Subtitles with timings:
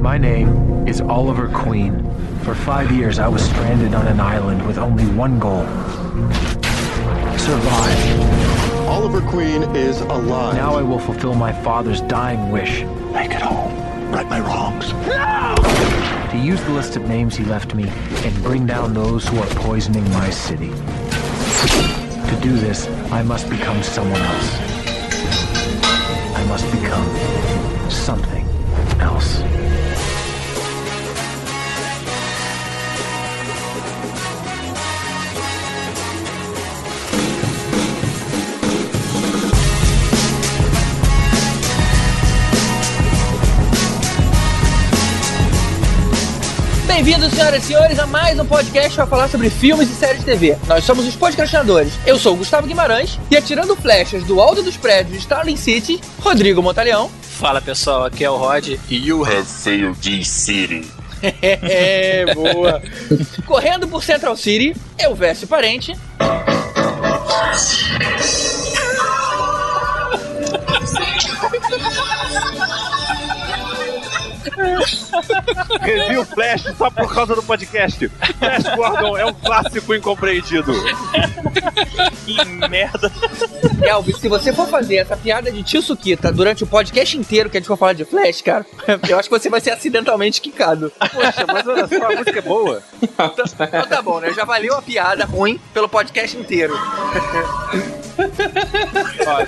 [0.00, 2.02] My name is Oliver Queen.
[2.42, 5.66] For five years, I was stranded on an island with only one goal
[7.38, 8.88] survive.
[8.88, 10.54] Oliver Queen is alive.
[10.54, 12.82] Now I will fulfill my father's dying wish.
[13.12, 13.72] Make it home.
[14.10, 14.92] Right my wrongs.
[15.06, 15.54] No!
[16.30, 17.88] To use the list of names he left me
[18.24, 20.70] and bring down those who are poisoning my city.
[22.30, 24.58] To do this, I must become someone else.
[26.36, 28.46] I must become something
[29.00, 29.59] else.
[47.02, 50.26] Bem-vindos, senhoras e senhores, a mais um podcast para falar sobre filmes e séries de
[50.26, 50.58] TV.
[50.68, 51.94] Nós somos os podcastinadores.
[52.04, 55.98] Eu sou o Gustavo Guimarães e atirando flechas do alto dos prédios de Starling City,
[56.18, 57.10] Rodrigo Montalhão.
[57.22, 58.76] Fala pessoal, aqui é o Rod.
[58.90, 60.86] E you have failed this city.
[61.40, 62.82] é, boa.
[63.46, 65.96] Correndo por Central City, eu Vécio Parente.
[75.80, 78.08] Review Flash só por causa do podcast.
[78.08, 80.72] Flash Gordon é um clássico incompreendido.
[82.24, 83.10] que merda.
[83.82, 87.56] Elvis, se você for fazer essa piada de tio Sukita durante o podcast inteiro que
[87.56, 88.66] a gente for falar de Flash, cara,
[89.08, 90.92] eu acho que você vai ser acidentalmente quicado.
[90.98, 92.82] Poxa, mas olha só, a música é boa.
[93.02, 94.32] Então, então tá bom, né?
[94.32, 96.74] Já valeu a piada ruim pelo podcast inteiro.
[99.26, 99.46] Ó,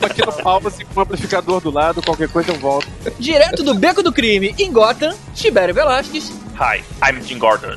[0.00, 2.86] tô aqui no palco assim, com o amplificador do lado, qualquer coisa eu volto.
[3.18, 6.30] Direto do Beco do Crime, em Gotham, Tibério Velasquez.
[6.58, 7.76] Hi, I'm Jim Gordon.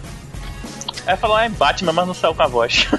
[1.08, 2.88] Ah, é Batman, mas não saiu com a voz.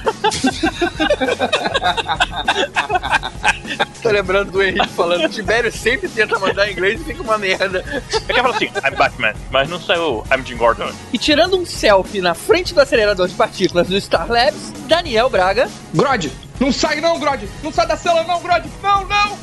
[4.02, 7.84] Tô lembrando do Henrique falando, Tibério sempre tenta mandar em inglês e fica uma merda.
[8.12, 10.90] Eu quero falar assim, I'm Batman, mas não saiu I'm Jim Gordon.
[11.12, 15.70] E tirando um selfie na frente do acelerador de partículas do Star Labs, Daniel Braga.
[15.94, 16.28] Grod,
[16.62, 17.48] não sai não, Grod!
[17.60, 18.64] Não sai da cela não, Grod!
[18.80, 19.36] Não, não!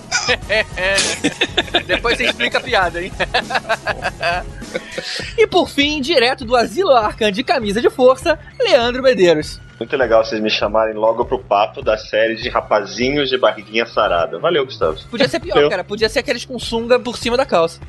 [1.86, 3.12] Depois você explica a piada, hein?
[5.38, 9.60] e por fim, direto do Asilo Arcan de camisa de força, Leandro Medeiros.
[9.80, 14.38] Muito legal vocês me chamarem logo pro papo da série de rapazinhos de barriguinha sarada.
[14.38, 14.98] Valeu, Gustavo.
[15.10, 15.70] Podia ser pior, Eu.
[15.70, 15.86] cara.
[15.86, 17.80] Podia ser aqueles com sunga por cima da calça.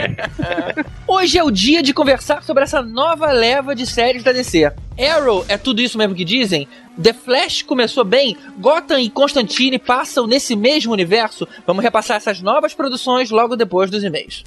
[1.06, 4.72] Hoje é o dia de conversar sobre essa nova leva de séries da DC.
[4.98, 6.66] Arrow é tudo isso mesmo que dizem?
[7.00, 8.36] The Flash começou bem?
[8.58, 11.46] Gotham e Constantine passam nesse mesmo universo?
[11.66, 14.44] Vamos repassar essas novas produções logo depois dos e-mails.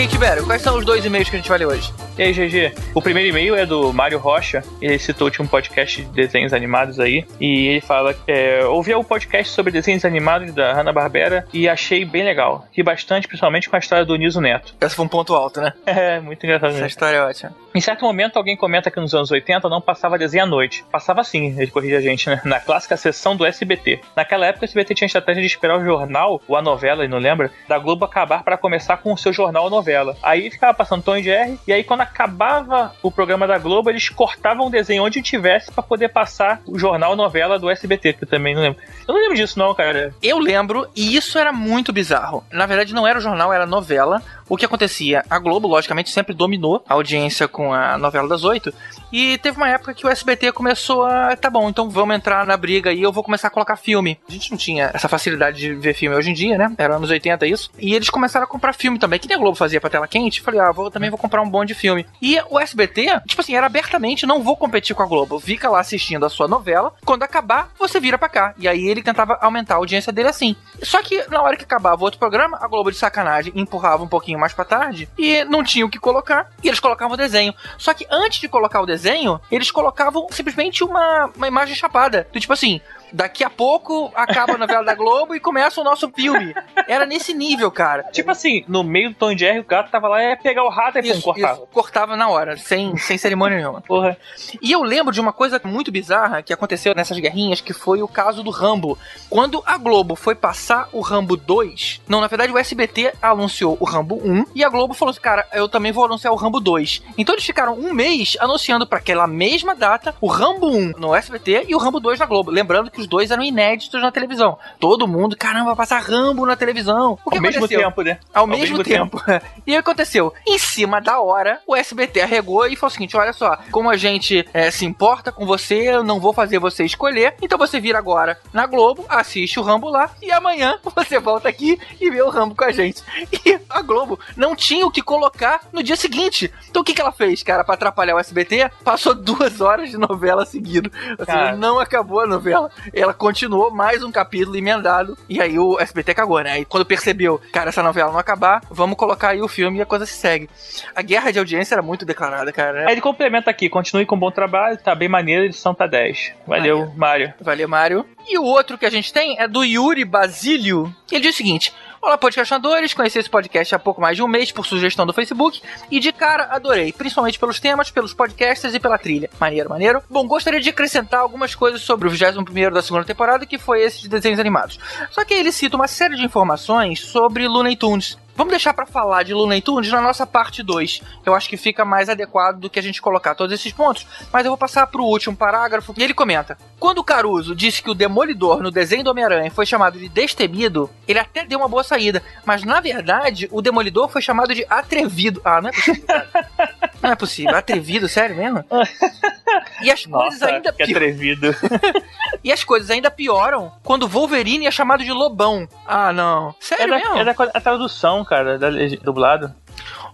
[0.00, 1.92] E aí, Tibério, quais são os dois e-mails que a gente vai ler hoje?
[2.16, 2.72] E aí, GG?
[2.94, 4.64] O primeiro e-mail é do Mário Rocha.
[4.80, 7.26] Ele citou tinha um podcast de desenhos animados aí.
[7.38, 12.02] E ele fala que é, ouvi o podcast sobre desenhos animados da Hanna-Barbera e achei
[12.06, 12.66] bem legal.
[12.72, 14.74] Ri bastante, principalmente com a história do Niso Neto.
[14.80, 15.74] Esse foi um ponto alto, né?
[15.84, 16.70] É, muito engraçado.
[16.70, 17.54] Essa história é ótima.
[17.72, 20.84] Em certo momento, alguém comenta que nos anos 80 não passava desenho à noite.
[20.90, 22.40] Passava sim, ele corrige a gente, né?
[22.44, 24.00] Na clássica sessão do SBT.
[24.16, 27.18] Naquela época, o SBT tinha a estratégia de esperar o jornal, ou a novela, não
[27.18, 30.16] lembra, da Globo acabar para começar com o seu jornal ou novela.
[30.22, 34.08] Aí ficava passando Tom e Jerry, e aí quando acabava o programa da Globo, eles
[34.08, 38.24] cortavam o desenho onde tivesse para poder passar o jornal ou novela do SBT, que
[38.24, 38.82] eu também não lembro.
[39.06, 40.12] Eu não lembro disso não, cara.
[40.22, 42.44] Eu lembro, e isso era muito bizarro.
[42.50, 44.22] Na verdade, não era o jornal, era novela.
[44.48, 45.24] O que acontecia?
[45.30, 48.72] A Globo, logicamente, sempre dominou a audiência com a novela das oito.
[49.12, 51.36] E teve uma época que o SBT começou a.
[51.36, 54.18] Tá bom, então vamos entrar na briga e eu vou começar a colocar filme.
[54.28, 56.72] A gente não tinha essa facilidade de ver filme hoje em dia, né?
[56.78, 57.70] Era anos 80 isso.
[57.78, 60.40] E eles começaram a comprar filme também, que nem a Globo fazia pra tela quente.
[60.40, 62.06] Falei, ah, vou, também vou comprar um bom de filme.
[62.22, 65.40] E o SBT, tipo assim, era abertamente, não vou competir com a Globo.
[65.40, 66.92] Fica lá assistindo a sua novela.
[67.04, 68.54] Quando acabar, você vira pra cá.
[68.58, 70.54] E aí ele tentava aumentar a audiência dele assim.
[70.82, 74.38] Só que na hora que acabava outro programa, a Globo de sacanagem empurrava um pouquinho
[74.38, 76.50] mais pra tarde e não tinha o que colocar.
[76.62, 77.49] E eles colocavam o desenho.
[77.78, 82.26] Só que antes de colocar o desenho, eles colocavam simplesmente uma, uma imagem chapada.
[82.32, 82.80] Do tipo assim,
[83.12, 86.54] daqui a pouco acaba a novela da Globo e começa o nosso filme.
[86.88, 88.04] Era nesse nível, cara.
[88.04, 90.98] Tipo assim, no meio do Tom Jerry, o gato tava lá ia pegar o rato
[90.98, 91.54] e isso, cortava.
[91.54, 93.80] Isso, cortava na hora, sem, sem cerimônia nenhuma.
[93.80, 94.16] Porra.
[94.62, 98.08] E eu lembro de uma coisa muito bizarra que aconteceu nessas guerrinhas, que foi o
[98.08, 98.98] caso do Rambo.
[99.28, 103.84] Quando a Globo foi passar o Rambo 2, não, na verdade o SBT anunciou o
[103.84, 107.02] Rambo 1 e a Globo falou assim, cara, eu também vou anunciar o Rambo 2.
[107.16, 111.66] Então eles ficaram um mês anunciando para aquela mesma data o Rambo 1 no SBT
[111.68, 112.50] e o Rambo 2 na Globo.
[112.50, 114.58] Lembrando que que os dois eram inéditos na televisão.
[114.78, 117.18] Todo mundo, caramba, vai passar Rambo na televisão.
[117.24, 117.80] O que Ao mesmo aconteceu?
[117.80, 118.18] tempo, né?
[118.34, 119.20] Ao, Ao mesmo, mesmo tempo.
[119.66, 120.32] e o que aconteceu?
[120.46, 123.96] Em cima da hora, o SBT arregou e falou o seguinte: olha só, como a
[123.96, 127.34] gente eh, se importa com você, eu não vou fazer você escolher.
[127.40, 131.78] Então você vira agora na Globo, assiste o Rambo lá, e amanhã você volta aqui
[132.00, 133.02] e vê o Rambo com a gente.
[133.46, 136.52] E a Globo não tinha o que colocar no dia seguinte.
[136.68, 138.70] Então o que, que ela fez, cara, pra atrapalhar o SBT?
[138.84, 140.90] Passou duas horas de novela seguido.
[141.18, 141.56] Ou seja, Cara.
[141.56, 142.70] não acabou a novela.
[142.92, 145.16] Ela continuou mais um capítulo emendado.
[145.28, 146.52] E aí o SBT cagou, né?
[146.52, 149.86] Aí quando percebeu, cara, essa novela não acabar, vamos colocar aí o filme e a
[149.86, 150.48] coisa se segue.
[150.94, 152.86] A guerra de audiência era muito declarada, cara.
[152.86, 156.32] Aí ele complementa aqui, continue com um bom trabalho, tá bem maneiro, edição tá 10.
[156.46, 157.32] Valeu, Mário.
[157.40, 158.06] Valeu, Mário.
[158.28, 160.94] E o outro que a gente tem é do Yuri Basílio.
[161.10, 162.94] Ele diz o seguinte: Olá, podcastinadores.
[162.94, 165.60] Conheci esse podcast há pouco mais de um mês por sugestão do Facebook
[165.90, 169.28] e de cara adorei, principalmente pelos temas, pelos podcasts e pela trilha.
[169.38, 170.02] Maneiro, maneiro.
[170.08, 174.00] Bom, gostaria de acrescentar algumas coisas sobre o 21 da segunda temporada, que foi esse
[174.00, 174.78] de desenhos animados.
[175.10, 178.16] Só que ele cita uma série de informações sobre Looney Tunes.
[178.40, 181.02] Vamos deixar pra falar de Looney Tunes na nossa parte 2.
[181.26, 184.46] Eu acho que fica mais adequado do que a gente colocar todos esses pontos, mas
[184.46, 187.94] eu vou passar pro último parágrafo e ele comenta: Quando o Caruso disse que o
[187.94, 192.22] Demolidor no desenho do Homem-Aranha foi chamado de destemido, ele até deu uma boa saída,
[192.46, 195.42] mas na verdade o Demolidor foi chamado de atrevido.
[195.44, 196.06] Ah, não é possível.
[196.06, 196.28] cara.
[197.02, 197.56] Não é possível.
[197.56, 198.62] Atrevido, sério mesmo?
[199.82, 201.54] E as coisas Nossa, ainda que atrevido.
[202.44, 205.68] e as coisas ainda pioram quando o Wolverine é chamado de Lobão.
[205.86, 206.50] Ah, não.
[206.50, 207.16] É Sério da, mesmo?
[207.16, 208.70] é da a tradução, cara, da
[209.02, 209.54] dublado.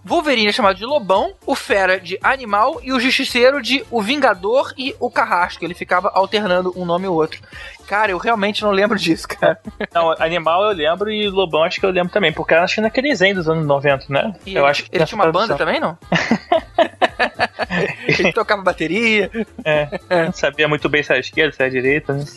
[0.03, 4.73] Wolverine é chamado de Lobão, o Fera de Animal e o Justiceiro de O Vingador
[4.77, 5.63] e o Carrasco.
[5.63, 7.41] Ele ficava alternando um nome e o outro.
[7.87, 9.57] Cara, eu realmente não lembro disso, cara.
[9.93, 13.09] Não, Animal eu lembro e Lobão acho que eu lembro também, porque acho que naquele
[13.09, 14.35] desenho dos anos 90, né?
[14.45, 15.97] E eu ele, acho que ele tinha uma banda também, não?
[18.07, 19.31] ele tocava bateria.
[19.63, 19.87] É,
[20.25, 22.13] não sabia muito bem se era esquerda, se era direita.
[22.13, 22.25] Né?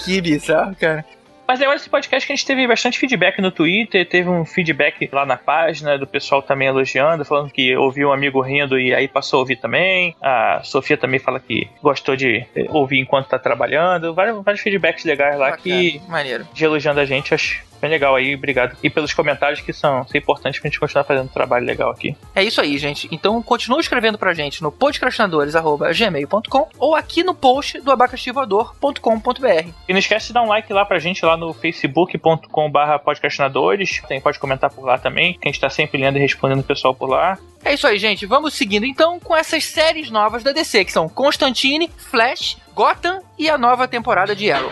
[0.00, 1.04] Que bizarro, cara.
[1.48, 5.08] Mas agora esse podcast que a gente teve bastante feedback no Twitter, teve um feedback
[5.10, 9.08] lá na página do pessoal também elogiando, falando que ouviu um amigo rindo e aí
[9.08, 10.14] passou a ouvir também.
[10.20, 14.12] A Sofia também fala que gostou de eh, ouvir enquanto tá trabalhando.
[14.12, 16.48] Vários, vários feedbacks legais lá que Bacana, Maneiro.
[16.52, 18.76] de elogiando a gente, acho bem legal aí, obrigado.
[18.82, 22.16] E pelos comentários que são, são importantes pra gente continuar fazendo um trabalho legal aqui.
[22.34, 23.08] É isso aí, gente.
[23.10, 29.70] Então continue escrevendo pra gente no podcastinadores.gmail.com ou aqui no post do abacaxivoador.com.br.
[29.88, 34.02] E não esquece de dar um like lá pra gente lá no facebook.com barra podcastinadores.
[34.08, 36.64] Tem, pode comentar por lá também, que a gente tá sempre lendo e respondendo o
[36.64, 37.38] pessoal por lá.
[37.64, 38.26] É isso aí, gente.
[38.26, 43.50] Vamos seguindo então com essas séries novas da DC, que são Constantine, Flash, Gotham e
[43.50, 44.70] a nova temporada de Arrow.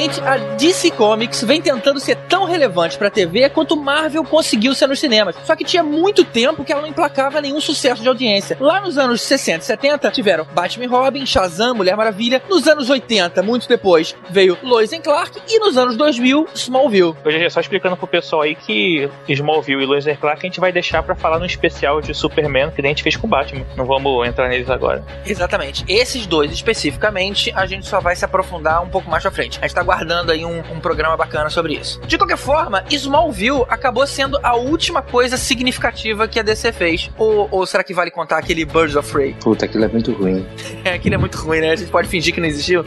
[0.00, 4.98] A DC Comics vem tentando ser tão relevante pra TV quanto Marvel conseguiu ser nos
[4.98, 5.36] cinemas.
[5.44, 8.56] Só que tinha muito tempo que ela não emplacava nenhum sucesso de audiência.
[8.58, 12.42] Lá nos anos 60 e 70, tiveram Batman e Robin, Shazam, Mulher Maravilha.
[12.48, 15.38] Nos anos 80, muito depois, veio Lois and Clark.
[15.46, 17.14] E nos anos 2000, Smallville.
[17.22, 20.60] Hoje é só explicando pro pessoal aí que Smallville e Lois and Clark a gente
[20.60, 23.66] vai deixar pra falar no especial de Superman que a gente fez com Batman.
[23.76, 25.04] Não vamos entrar neles agora.
[25.26, 25.84] Exatamente.
[25.86, 29.58] Esses dois especificamente, a gente só vai se aprofundar um pouco mais pra frente.
[29.60, 32.00] A gente tá guardando aí um, um programa bacana sobre isso.
[32.06, 37.10] De qualquer forma, Smallville acabou sendo a última coisa significativa que a DC fez.
[37.18, 39.34] Ou, ou será que vale contar aquele Birds of Prey?
[39.42, 40.46] Puta, aquilo é muito ruim.
[40.82, 41.72] É, aquele é muito ruim, né?
[41.72, 42.82] A gente pode fingir que não existiu.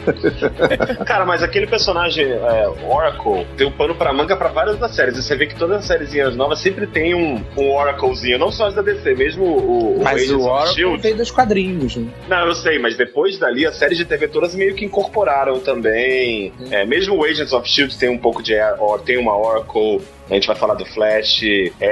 [1.06, 5.16] Cara, mas aquele personagem é, Oracle deu pano pra manga pra várias das séries.
[5.16, 8.66] E você vê que todas as sériezinhas novas sempre tem um, um Oraclezinho, não só
[8.66, 11.02] as da DC, mesmo o, Mas Agents o Oracle Shield.
[11.02, 11.96] veio dos quadrinhos.
[11.96, 12.08] né?
[12.28, 16.52] Não, eu sei, mas depois dali as séries de TV todas meio que incorporaram também.
[16.72, 18.54] É, mesmo o Agents of Shield tem um pouco de
[19.04, 20.00] tem uma Oracle.
[20.30, 21.40] A gente vai falar do Flash,